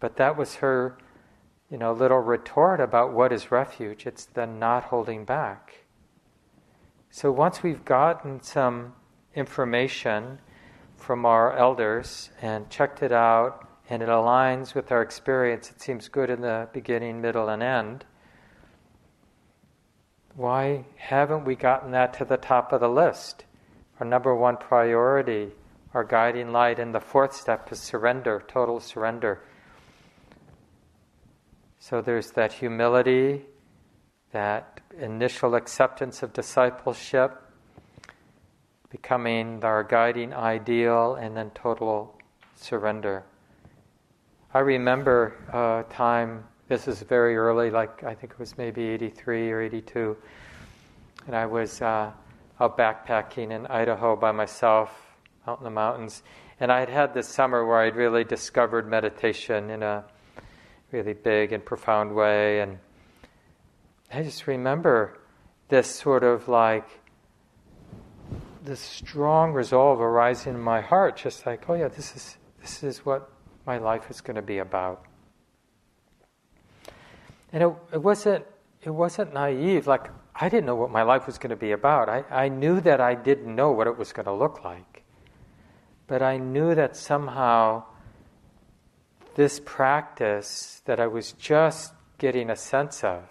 but 0.00 0.16
that 0.16 0.36
was 0.36 0.56
her, 0.56 0.98
you 1.70 1.78
know, 1.78 1.92
little 1.92 2.18
retort 2.18 2.80
about 2.80 3.12
what 3.12 3.32
is 3.32 3.50
refuge. 3.50 4.06
It's 4.06 4.24
the 4.24 4.46
not 4.46 4.84
holding 4.84 5.24
back. 5.24 5.84
So 7.10 7.32
once 7.32 7.62
we've 7.62 7.84
gotten 7.84 8.42
some 8.42 8.94
information 9.34 10.38
from 10.96 11.24
our 11.24 11.56
elders 11.56 12.30
and 12.42 12.68
checked 12.70 13.02
it 13.02 13.12
out, 13.12 13.66
and 13.90 14.02
it 14.02 14.08
aligns 14.08 14.74
with 14.74 14.92
our 14.92 15.00
experience, 15.00 15.70
it 15.70 15.80
seems 15.80 16.08
good 16.08 16.28
in 16.28 16.42
the 16.42 16.68
beginning, 16.72 17.20
middle, 17.20 17.48
and 17.48 17.62
end 17.62 18.04
why 20.38 20.84
haven't 20.94 21.44
we 21.44 21.56
gotten 21.56 21.90
that 21.90 22.14
to 22.14 22.24
the 22.24 22.36
top 22.36 22.72
of 22.72 22.78
the 22.78 22.88
list? 22.88 23.44
Our 23.98 24.06
number 24.06 24.32
one 24.32 24.56
priority, 24.56 25.50
our 25.92 26.04
guiding 26.04 26.52
light, 26.52 26.78
and 26.78 26.94
the 26.94 27.00
fourth 27.00 27.34
step 27.34 27.72
is 27.72 27.80
surrender, 27.80 28.44
total 28.46 28.78
surrender. 28.78 29.42
So 31.80 32.02
there's 32.02 32.32
that 32.32 32.52
humility, 32.52 33.46
that 34.32 34.80
initial 34.98 35.54
acceptance 35.54 36.22
of 36.22 36.32
discipleship, 36.32 37.40
becoming 38.90 39.62
our 39.64 39.84
guiding 39.84 40.34
ideal, 40.34 41.14
and 41.14 41.36
then 41.36 41.50
total 41.50 42.18
surrender. 42.56 43.24
I 44.52 44.60
remember 44.60 45.36
a 45.52 45.92
time 45.92 46.44
this 46.68 46.88
is 46.88 47.00
very 47.02 47.36
early, 47.36 47.70
like 47.70 48.02
I 48.02 48.14
think 48.14 48.32
it 48.32 48.38
was 48.38 48.58
maybe 48.58 48.82
83 48.88 49.52
or 49.52 49.60
82. 49.60 50.16
And 51.26 51.36
I 51.36 51.46
was 51.46 51.80
uh, 51.80 52.10
out 52.60 52.76
backpacking 52.76 53.52
in 53.52 53.66
Idaho 53.66 54.16
by 54.16 54.32
myself, 54.32 54.90
out 55.46 55.58
in 55.58 55.64
the 55.64 55.70
mountains. 55.70 56.22
And 56.60 56.72
I 56.72 56.80
had 56.80 56.88
had 56.88 57.14
this 57.14 57.28
summer 57.28 57.64
where 57.64 57.78
I'd 57.78 57.94
really 57.94 58.24
discovered 58.24 58.88
meditation 58.88 59.70
in 59.70 59.82
a 59.82 60.04
really 60.90 61.12
big 61.12 61.52
and 61.52 61.64
profound 61.64 62.14
way. 62.14 62.60
And 62.60 62.78
I 64.12 64.22
just 64.22 64.46
remember 64.46 65.18
this 65.68 65.88
sort 65.88 66.24
of 66.24 66.48
like, 66.48 66.88
this 68.64 68.80
strong 68.80 69.52
resolve 69.52 70.00
arising 70.00 70.54
in 70.54 70.60
my 70.60 70.80
heart, 70.80 71.16
just 71.16 71.46
like, 71.46 71.68
oh 71.68 71.74
yeah, 71.74 71.88
this 71.88 72.14
is, 72.14 72.36
this 72.60 72.82
is 72.82 73.04
what 73.04 73.30
my 73.66 73.78
life 73.78 74.10
is 74.10 74.20
going 74.20 74.36
to 74.36 74.42
be 74.42 74.58
about. 74.58 75.04
And 77.52 77.62
it, 77.62 77.72
it 77.92 78.02
wasn't 78.02 78.44
it 78.82 78.90
wasn't 78.90 79.34
naive. 79.34 79.86
Like 79.86 80.10
I 80.34 80.48
didn't 80.48 80.66
know 80.66 80.76
what 80.76 80.90
my 80.90 81.02
life 81.02 81.26
was 81.26 81.38
going 81.38 81.50
to 81.50 81.56
be 81.56 81.72
about. 81.72 82.08
I, 82.08 82.24
I 82.30 82.48
knew 82.48 82.80
that 82.80 83.00
I 83.00 83.14
didn't 83.14 83.54
know 83.54 83.72
what 83.72 83.86
it 83.86 83.96
was 83.96 84.12
going 84.12 84.26
to 84.26 84.32
look 84.32 84.64
like. 84.64 85.04
But 86.06 86.22
I 86.22 86.38
knew 86.38 86.74
that 86.74 86.96
somehow 86.96 87.84
this 89.38 89.60
practice 89.64 90.82
that 90.86 90.98
I 90.98 91.06
was 91.06 91.30
just 91.30 91.92
getting 92.18 92.50
a 92.50 92.56
sense 92.56 93.04
of, 93.04 93.22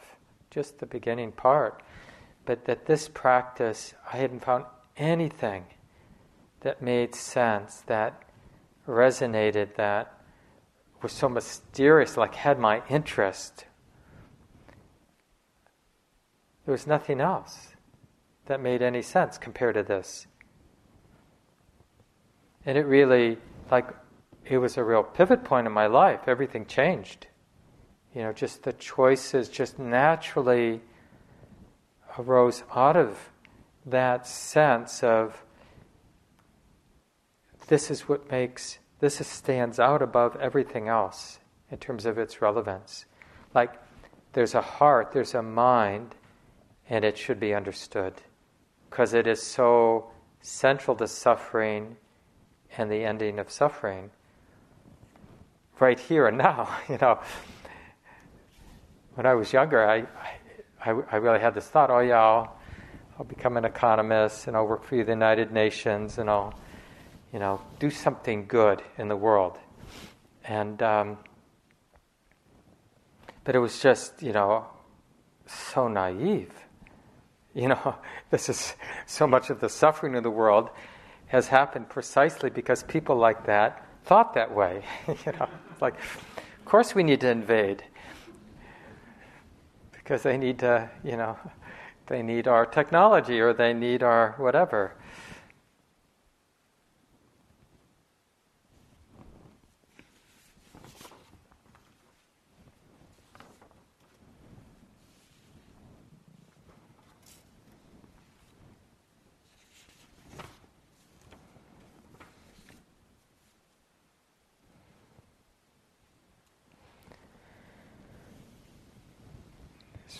just 0.50 0.80
the 0.80 0.86
beginning 0.86 1.34
part, 1.34 1.84
but 2.46 2.64
that 2.64 2.86
this 2.86 3.10
practice, 3.10 3.94
I 4.14 4.16
hadn't 4.16 4.46
found 4.46 4.64
anything 4.96 5.66
that 6.62 6.82
made 6.82 7.14
sense, 7.14 7.84
that 7.88 8.24
resonated, 8.88 9.76
that 9.76 10.14
was 11.02 11.12
so 11.12 11.28
mysterious, 11.28 12.16
like 12.16 12.36
had 12.36 12.58
my 12.58 12.82
interest 12.90 13.66
there 16.68 16.74
was 16.74 16.86
nothing 16.86 17.22
else 17.22 17.70
that 18.48 18.62
made 18.62 18.82
any 18.82 19.02
sense 19.02 19.38
compared 19.38 19.76
to 19.76 19.84
this. 19.84 20.28
And 22.66 22.78
it 22.78 22.86
really, 22.86 23.38
like, 23.72 23.88
it 24.50 24.58
was 24.58 24.78
a 24.78 24.84
real 24.84 25.04
pivot 25.04 25.44
point 25.44 25.68
in 25.68 25.74
my 25.74 25.88
life. 25.88 26.22
Everything 26.28 26.66
changed. 26.66 27.28
You 28.14 28.24
know, 28.24 28.34
just 28.34 28.64
the 28.64 28.74
choices 28.74 29.50
just 29.50 29.78
naturally 29.78 30.82
arose 32.18 32.64
out 32.74 32.96
of 32.96 33.30
that 33.86 34.26
sense 34.26 35.04
of 35.04 35.44
this 37.68 37.92
is 37.92 38.08
what 38.08 38.32
makes 38.32 38.80
this 39.00 39.26
stands 39.28 39.80
out 39.80 40.02
above 40.02 40.36
everything 40.38 40.88
else 40.88 41.40
in 41.70 41.78
terms 41.78 42.06
of 42.06 42.18
its 42.18 42.42
relevance. 42.42 43.06
Like 43.54 43.74
there's 44.34 44.56
a 44.56 44.62
heart, 44.62 45.12
there's 45.12 45.36
a 45.36 45.44
mind, 45.44 46.16
and 46.90 47.04
it 47.06 47.18
should 47.18 47.40
be 47.40 47.54
understood 47.54 48.14
because 48.90 49.14
it 49.14 49.28
is 49.28 49.42
so 49.42 50.10
central 50.42 50.96
to 50.96 51.08
suffering 51.08 51.98
and 52.78 52.90
the 52.90 53.04
ending 53.04 53.38
of 53.40 53.52
suffering 53.52 54.10
right 55.80 56.00
here 56.00 56.28
and 56.28 56.38
now 56.38 56.70
you 56.90 56.98
know 57.02 57.20
when 59.16 59.26
i 59.26 59.34
was 59.34 59.54
younger 59.54 59.88
i, 59.88 60.06
I, 60.84 60.92
I 61.12 61.16
really 61.18 61.40
had 61.40 61.54
this 61.54 61.68
thought 61.68 61.90
oh 61.90 62.00
yeah 62.00 62.22
I'll, 62.22 62.58
I'll 63.20 63.26
become 63.26 63.58
an 63.58 63.66
economist 63.66 64.48
and 64.48 64.56
I'll 64.56 64.68
work 64.68 64.84
for 64.84 64.96
the 64.96 65.12
United 65.12 65.52
Nations 65.52 66.20
and 66.20 66.30
I'll, 66.30 66.54
you 67.34 67.40
know, 67.40 67.60
do 67.80 67.90
something 67.90 68.46
good 68.46 68.84
in 69.00 69.08
the 69.08 69.16
world. 69.16 69.58
And, 70.44 70.82
um, 70.84 71.18
but 73.44 73.56
it 73.56 73.60
was 73.60 73.82
just, 73.82 74.22
you 74.22 74.34
know, 74.34 74.68
so 75.46 75.88
naive. 75.88 76.54
You 77.56 77.70
know, 77.70 77.96
this 78.30 78.50
is 78.50 78.76
so 79.08 79.26
much 79.26 79.50
of 79.50 79.60
the 79.60 79.68
suffering 79.68 80.14
of 80.14 80.22
the 80.22 80.30
world 80.30 80.70
has 81.26 81.48
happened 81.48 81.90
precisely 81.90 82.52
because 82.52 82.84
people 82.84 83.16
like 83.16 83.48
that 83.48 83.84
thought 84.08 84.34
that 84.36 84.54
way. 84.54 84.84
you 85.08 85.32
know, 85.34 85.50
like, 85.82 85.96
of 85.96 86.66
course 86.66 86.96
we 86.96 87.04
need 87.04 87.22
to 87.22 87.30
invade 87.30 87.84
because 89.92 90.24
they 90.24 90.38
need 90.38 90.60
to, 90.60 90.90
you 91.04 91.18
know, 91.18 91.38
they 92.08 92.24
need 92.24 92.48
our 92.48 92.66
technology 92.66 93.42
or 93.42 93.54
they 93.54 93.74
need 93.74 94.02
our 94.04 94.34
whatever. 94.38 94.96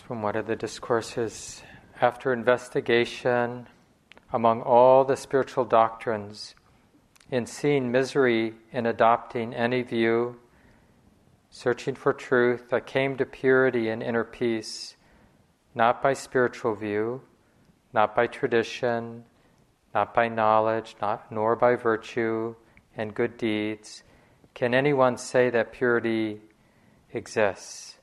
From 0.08 0.22
one 0.22 0.36
of 0.36 0.46
the 0.46 0.56
discourses 0.56 1.62
after 2.00 2.32
investigation 2.32 3.66
among 4.32 4.62
all 4.62 5.04
the 5.04 5.14
spiritual 5.14 5.66
doctrines, 5.66 6.54
in 7.30 7.44
seeing 7.44 7.92
misery 7.92 8.54
in 8.72 8.86
adopting 8.86 9.52
any 9.52 9.82
view, 9.82 10.34
searching 11.50 11.94
for 11.94 12.14
truth, 12.14 12.72
I 12.72 12.80
came 12.80 13.18
to 13.18 13.26
purity 13.26 13.90
and 13.90 14.02
inner 14.02 14.24
peace, 14.24 14.96
not 15.74 16.00
by 16.02 16.14
spiritual 16.14 16.74
view, 16.74 17.20
not 17.92 18.16
by 18.16 18.28
tradition, 18.28 19.24
not 19.94 20.14
by 20.14 20.28
knowledge, 20.28 20.96
not, 21.02 21.30
nor 21.30 21.54
by 21.54 21.74
virtue 21.74 22.54
and 22.96 23.14
good 23.14 23.36
deeds, 23.36 24.04
can 24.54 24.72
anyone 24.72 25.18
say 25.18 25.50
that 25.50 25.70
purity 25.70 26.40
exists, 27.12 27.98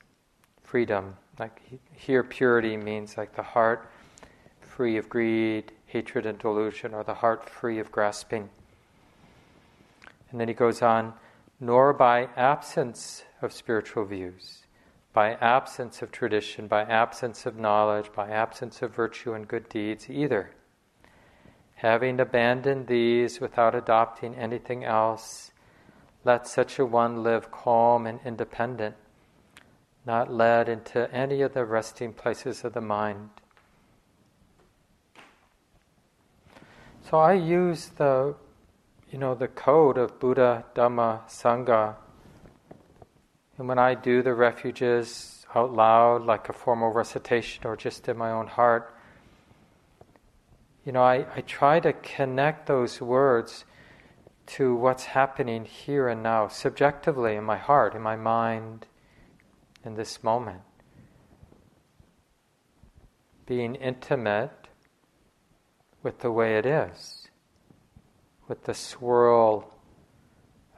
freedom 0.62 1.16
like 1.38 1.60
here, 1.92 2.22
purity 2.22 2.76
means 2.76 3.16
like 3.16 3.34
the 3.36 3.42
heart 3.42 3.90
free 4.60 4.96
of 4.96 5.08
greed, 5.08 5.72
hatred, 5.86 6.26
and 6.26 6.38
delusion, 6.38 6.94
or 6.94 7.02
the 7.02 7.14
heart 7.14 7.48
free 7.48 7.78
of 7.78 7.92
grasping. 7.92 8.48
And 10.30 10.40
then 10.40 10.48
he 10.48 10.54
goes 10.54 10.82
on, 10.82 11.14
nor 11.60 11.92
by 11.92 12.28
absence 12.36 13.24
of 13.40 13.52
spiritual 13.52 14.04
views, 14.04 14.64
by 15.12 15.34
absence 15.34 16.02
of 16.02 16.12
tradition, 16.12 16.68
by 16.68 16.82
absence 16.82 17.46
of 17.46 17.56
knowledge, 17.56 18.12
by 18.14 18.28
absence 18.28 18.82
of 18.82 18.94
virtue 18.94 19.32
and 19.32 19.48
good 19.48 19.68
deeds 19.68 20.10
either. 20.10 20.50
Having 21.76 22.20
abandoned 22.20 22.86
these 22.86 23.40
without 23.40 23.74
adopting 23.74 24.34
anything 24.34 24.84
else, 24.84 25.52
let 26.24 26.46
such 26.46 26.78
a 26.78 26.86
one 26.86 27.22
live 27.22 27.50
calm 27.50 28.06
and 28.06 28.20
independent 28.24 28.96
not 30.06 30.32
led 30.32 30.68
into 30.68 31.12
any 31.12 31.42
of 31.42 31.52
the 31.52 31.64
resting 31.64 32.12
places 32.12 32.64
of 32.64 32.72
the 32.72 32.80
mind. 32.80 33.28
So 37.10 37.18
I 37.18 37.34
use 37.34 37.88
the, 37.88 38.36
you 39.10 39.18
know, 39.18 39.34
the 39.34 39.48
code 39.48 39.98
of 39.98 40.18
Buddha, 40.20 40.64
Dhamma, 40.74 41.28
Sangha. 41.28 41.96
And 43.58 43.68
when 43.68 43.78
I 43.78 43.94
do 43.94 44.22
the 44.22 44.34
refuges 44.34 45.44
out 45.54 45.72
loud, 45.72 46.22
like 46.22 46.48
a 46.48 46.52
formal 46.52 46.92
recitation 46.92 47.66
or 47.66 47.76
just 47.76 48.08
in 48.08 48.16
my 48.16 48.30
own 48.30 48.46
heart, 48.46 48.94
you 50.84 50.92
know, 50.92 51.02
I, 51.02 51.26
I 51.34 51.40
try 51.40 51.80
to 51.80 51.92
connect 51.92 52.66
those 52.66 53.00
words 53.00 53.64
to 54.46 54.76
what's 54.76 55.04
happening 55.04 55.64
here 55.64 56.08
and 56.08 56.22
now, 56.22 56.46
subjectively 56.46 57.34
in 57.34 57.42
my 57.42 57.56
heart, 57.56 57.94
in 57.94 58.02
my 58.02 58.14
mind, 58.14 58.86
in 59.86 59.94
this 59.94 60.22
moment. 60.22 60.60
Being 63.46 63.76
intimate 63.76 64.68
with 66.02 66.18
the 66.18 66.30
way 66.30 66.58
it 66.58 66.66
is, 66.66 67.28
with 68.48 68.64
the 68.64 68.74
swirl 68.74 69.72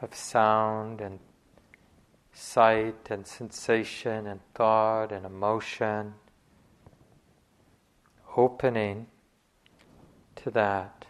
of 0.00 0.14
sound 0.14 1.00
and 1.00 1.18
sight 2.32 3.08
and 3.10 3.26
sensation 3.26 4.26
and 4.26 4.40
thought 4.54 5.10
and 5.10 5.24
emotion, 5.24 6.14
opening 8.36 9.06
to 10.36 10.50
that. 10.50 11.06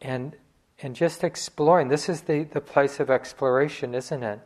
And 0.00 0.36
and 0.82 0.96
just 0.96 1.22
exploring. 1.22 1.88
This 1.88 2.08
is 2.08 2.22
the, 2.22 2.42
the 2.42 2.60
place 2.60 2.98
of 2.98 3.08
exploration, 3.08 3.94
isn't 3.94 4.22
it? 4.22 4.40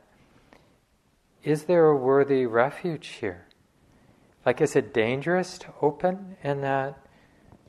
Is 1.46 1.62
there 1.66 1.86
a 1.86 1.96
worthy 1.96 2.44
refuge 2.44 3.06
here? 3.20 3.46
Like, 4.44 4.60
is 4.60 4.74
it 4.74 4.92
dangerous 4.92 5.58
to 5.58 5.68
open 5.80 6.36
in 6.42 6.60
that 6.62 6.98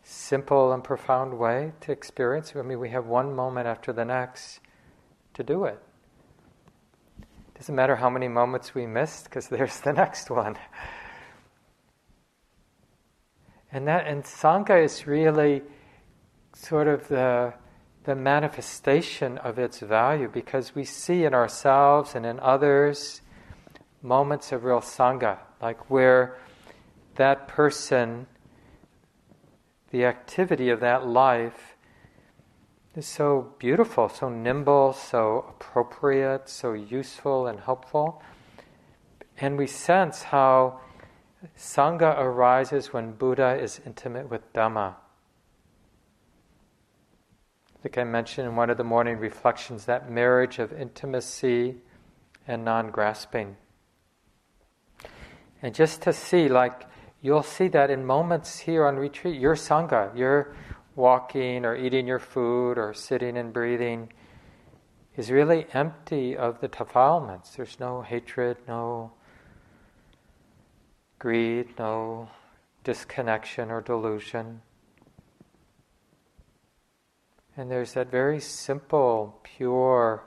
simple 0.02 0.74
and 0.74 0.84
profound 0.84 1.38
way 1.38 1.74
to 1.82 1.92
experience? 1.92 2.54
I 2.56 2.64
mean, 2.64 2.80
we 2.80 2.90
have 2.90 3.06
one 3.06 3.36
moment 3.36 3.68
after 3.68 3.94
the 3.94 4.04
next 4.04 4.62
to 5.36 5.44
do 5.44 5.66
it. 5.66 5.80
Doesn't 7.56 7.76
matter 7.76 7.96
how 7.96 8.10
many 8.10 8.28
moments 8.28 8.74
we 8.74 8.88
missed, 8.88 9.26
because 9.26 9.48
there's 9.48 9.80
the 9.82 9.94
next 10.04 10.32
one. 10.32 10.58
And 13.72 13.88
that 13.88 14.08
and 14.08 14.24
Sangha 14.24 14.84
is 14.84 15.06
really 15.06 15.62
sort 16.54 16.88
of 16.88 17.08
the 17.10 17.54
the 18.06 18.16
manifestation 18.16 19.38
of 19.40 19.60
its 19.60 19.82
value 19.82 20.30
because 20.30 20.74
we 20.74 20.84
see 20.84 21.26
in 21.26 21.34
ourselves 21.36 22.16
and 22.16 22.26
in 22.26 22.40
others 22.40 23.22
moments 24.08 24.52
of 24.52 24.64
real 24.64 24.80
sangha, 24.80 25.38
like 25.62 25.90
where 25.90 26.38
that 27.16 27.48
person, 27.48 28.28
the 29.92 30.06
activity 30.06 30.70
of 30.70 30.80
that 30.80 31.06
life, 31.06 31.76
is 32.96 33.06
so 33.06 33.54
beautiful, 33.60 34.10
so 34.10 34.30
nimble, 34.30 34.94
so 34.94 35.46
appropriate, 35.50 36.50
so 36.50 36.74
useful 36.74 37.46
and 37.46 37.60
helpful. 37.60 38.24
And 39.40 39.58
we 39.58 39.68
sense 39.68 40.24
how 40.24 40.80
Sangha 41.56 42.18
arises 42.18 42.92
when 42.92 43.12
Buddha 43.12 43.60
is 43.62 43.80
intimate 43.86 44.32
with 44.32 44.52
Dhamma. 44.54 44.96
I 47.76 47.80
think 47.84 48.00
I 48.00 48.04
mentioned 48.04 48.48
in 48.48 48.56
one 48.56 48.72
of 48.72 48.78
the 48.78 48.84
morning 48.84 49.20
reflections 49.20 49.86
that 49.86 50.10
marriage 50.10 50.58
of 50.58 50.74
intimacy 50.74 51.76
and 52.48 52.66
non 52.66 52.90
grasping. 52.90 53.58
And 55.62 55.74
just 55.74 56.02
to 56.04 56.14
see, 56.14 56.48
like, 56.48 56.84
you'll 57.22 57.44
see 57.44 57.68
that 57.70 57.90
in 57.90 58.06
moments 58.06 58.60
here 58.60 58.86
on 58.86 58.98
retreat, 58.98 59.40
your 59.40 59.56
Sangha, 59.56 60.16
you're 60.16 60.56
walking 60.96 61.66
or 61.66 61.76
eating 61.76 62.08
your 62.08 62.20
food 62.20 62.78
or 62.78 62.94
sitting 62.94 63.38
and 63.38 63.54
breathing, 63.54 64.12
is 65.16 65.32
really 65.32 65.66
empty 65.74 66.38
of 66.38 66.62
the 66.62 66.68
defilements. 66.68 67.56
There's 67.56 67.80
no 67.80 68.02
hatred, 68.02 68.58
no 68.68 69.12
greed, 71.20 71.68
no 71.80 72.30
disconnection 72.84 73.72
or 73.72 73.82
delusion. 73.82 74.62
And 77.58 77.72
there's 77.72 77.94
that 77.94 78.12
very 78.12 78.40
simple, 78.40 79.40
pure, 79.42 80.24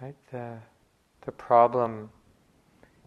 right? 0.00 0.14
The, 0.30 0.58
the 1.22 1.32
problem 1.32 2.10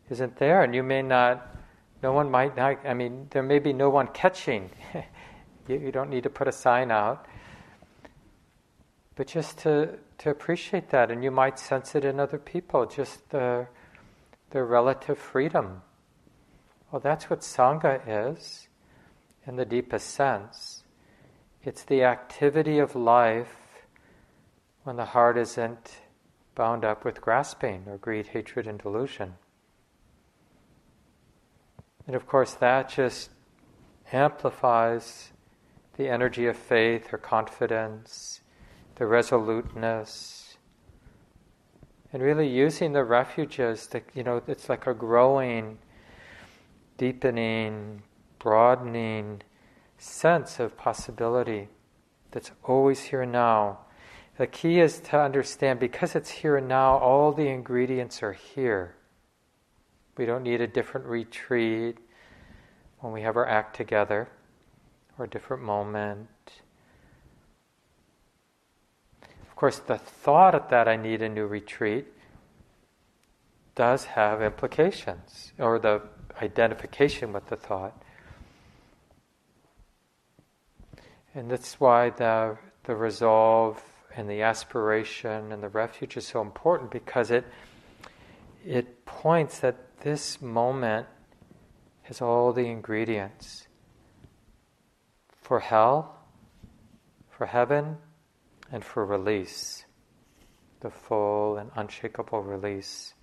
isn't 0.10 0.38
there, 0.38 0.64
and 0.64 0.74
you 0.74 0.84
may 0.84 1.02
not, 1.02 1.56
no 2.02 2.14
one 2.14 2.30
might 2.32 2.56
not, 2.56 2.86
I 2.86 2.94
mean, 2.94 3.28
there 3.32 3.44
may 3.44 3.60
be 3.60 3.74
no 3.74 3.90
one 3.90 4.08
catching. 4.08 4.70
you, 5.68 5.78
you 5.78 5.92
don't 5.92 6.10
need 6.10 6.24
to 6.24 6.30
put 6.30 6.48
a 6.48 6.52
sign 6.52 6.92
out. 6.92 7.26
But 9.16 9.28
just 9.28 9.58
to, 9.60 10.00
to 10.20 10.30
appreciate 10.30 10.90
that, 10.92 11.12
and 11.12 11.24
you 11.24 11.32
might 11.32 11.60
sense 11.60 11.94
it 11.96 12.06
in 12.06 12.20
other 12.20 12.38
people, 12.38 12.86
just 12.86 13.30
the, 13.30 13.68
the 14.52 14.64
relative 14.64 15.18
freedom. 15.18 15.82
Well, 16.92 17.00
that's 17.00 17.30
what 17.30 17.42
Sangha 17.42 18.02
is 18.34 18.68
in 19.46 19.58
the 19.58 19.66
deepest 19.66 20.10
sense. 20.10 20.84
It's 21.64 21.84
the 21.84 22.04
activity 22.04 22.80
of 22.80 22.96
life 22.96 23.56
when 24.84 24.96
the 24.96 25.06
heart 25.06 25.38
isn't 25.38 25.98
bound 26.56 26.84
up 26.84 27.06
with 27.06 27.22
grasping 27.22 27.84
or 27.88 27.98
greed, 27.98 28.28
hatred, 28.28 28.68
and 28.68 28.80
delusion. 28.80 29.36
And 32.10 32.16
of 32.16 32.26
course, 32.26 32.56
that 32.56 32.90
just 32.90 33.30
amplifies 34.12 35.30
the 35.96 36.10
energy 36.10 36.48
of 36.48 36.58
faith 36.58 37.14
or 37.14 37.20
confidence, 37.20 38.42
the 38.96 39.06
resoluteness, 39.06 40.58
and 42.12 42.24
really 42.24 42.48
using 42.48 42.94
the 42.94 43.04
refuges 43.04 43.86
that, 43.90 44.06
you 44.16 44.24
know, 44.24 44.42
it's 44.48 44.70
like 44.70 44.88
a 44.88 44.94
growing, 44.96 45.78
deepening, 46.98 48.02
broadening 48.40 49.44
sense 50.00 50.60
of 50.60 50.76
possibility 50.76 51.70
that's 52.32 52.50
always 52.64 53.04
here 53.04 53.22
and 53.22 53.34
now. 53.34 53.82
The 54.40 54.48
key 54.48 54.80
is 54.80 55.00
to 55.02 55.22
understand 55.22 55.80
because 55.80 56.16
it's 56.16 56.32
here 56.32 56.58
and 56.58 56.68
now, 56.68 56.98
all 56.98 57.32
the 57.34 57.50
ingredients 57.50 58.24
are 58.24 58.34
here. 58.34 58.96
We 60.20 60.26
don't 60.26 60.44
need 60.44 60.60
a 60.60 60.68
different 60.68 61.08
retreat 61.08 61.98
when 63.00 63.14
we 63.14 63.22
have 63.22 63.38
our 63.38 63.48
act 63.48 63.74
together 63.74 64.28
or 65.18 65.24
a 65.24 65.30
different 65.30 65.64
moment. 65.64 66.28
Of 69.24 69.56
course, 69.56 69.80
the 69.80 69.98
thought 69.98 70.70
that 70.72 70.90
I 70.90 70.98
need 70.98 71.22
a 71.22 71.30
new 71.30 71.46
retreat 71.46 72.08
does 73.76 74.04
have 74.04 74.42
implications, 74.42 75.54
or 75.58 75.80
the 75.80 76.02
identification 76.42 77.32
with 77.32 77.48
the 77.48 77.56
thought. 77.56 78.04
And 81.34 81.50
that's 81.50 81.80
why 81.80 82.10
the, 82.10 82.58
the 82.84 82.94
resolve 82.98 83.82
and 84.18 84.30
the 84.30 84.42
aspiration 84.42 85.54
and 85.54 85.64
the 85.64 85.70
refuge 85.70 86.18
is 86.18 86.28
so 86.28 86.42
important 86.42 86.92
because 86.92 87.32
it, 87.32 87.46
it 88.66 89.06
points 89.06 89.60
that 89.60 89.78
this 90.02 90.42
moment 90.42 91.08
has 92.04 92.22
all 92.22 92.54
the 92.54 92.66
ingredients 92.66 93.68
for 95.42 95.60
hell, 95.60 96.18
for 97.30 97.46
heaven, 97.46 97.98
and 98.72 98.84
for 98.84 99.06
release 99.06 99.86
the 100.82 100.90
full 100.90 101.58
and 101.58 101.72
unshakable 101.76 102.42
release. 102.42 103.14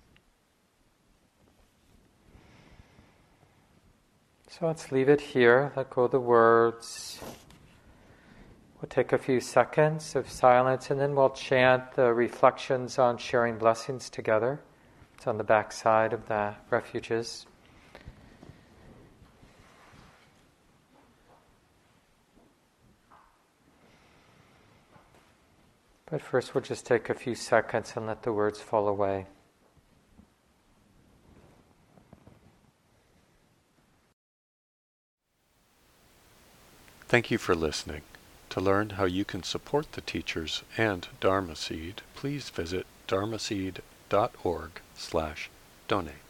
So 4.49 4.67
let's 4.67 4.91
leave 4.91 5.09
it 5.09 5.21
here, 5.21 5.71
let 5.75 5.89
go 5.89 6.03
of 6.03 6.11
the 6.11 6.19
words. 6.19 7.19
We'll 8.79 8.89
take 8.89 9.11
a 9.11 9.17
few 9.17 9.39
seconds 9.39 10.15
of 10.15 10.29
silence 10.29 10.91
and 10.91 10.99
then 10.99 11.15
we'll 11.15 11.31
chant 11.31 11.93
the 11.93 12.13
reflections 12.13 12.99
on 12.99 13.17
sharing 13.17 13.57
blessings 13.57 14.09
together. 14.09 14.61
It's 15.17 15.25
on 15.25 15.39
the 15.39 15.43
back 15.43 15.71
side 15.71 16.13
of 16.13 16.27
the 16.27 16.53
refuges. 16.69 17.47
But 26.05 26.21
first, 26.21 26.53
we'll 26.53 26.61
just 26.61 26.85
take 26.85 27.09
a 27.09 27.15
few 27.15 27.33
seconds 27.33 27.93
and 27.95 28.05
let 28.05 28.21
the 28.21 28.31
words 28.31 28.61
fall 28.61 28.87
away. 28.87 29.25
Thank 37.07 37.31
you 37.31 37.39
for 37.39 37.55
listening. 37.55 38.03
To 38.51 38.61
learn 38.61 38.91
how 38.91 39.05
you 39.05 39.25
can 39.25 39.41
support 39.41 39.93
the 39.93 40.01
teachers 40.01 40.61
and 40.77 41.07
Dharma 41.19 41.55
Seed, 41.55 42.03
please 42.15 42.51
visit 42.51 42.85
dharmaseed.org 43.07 44.81
slash 44.97 45.49
donate. 45.87 46.26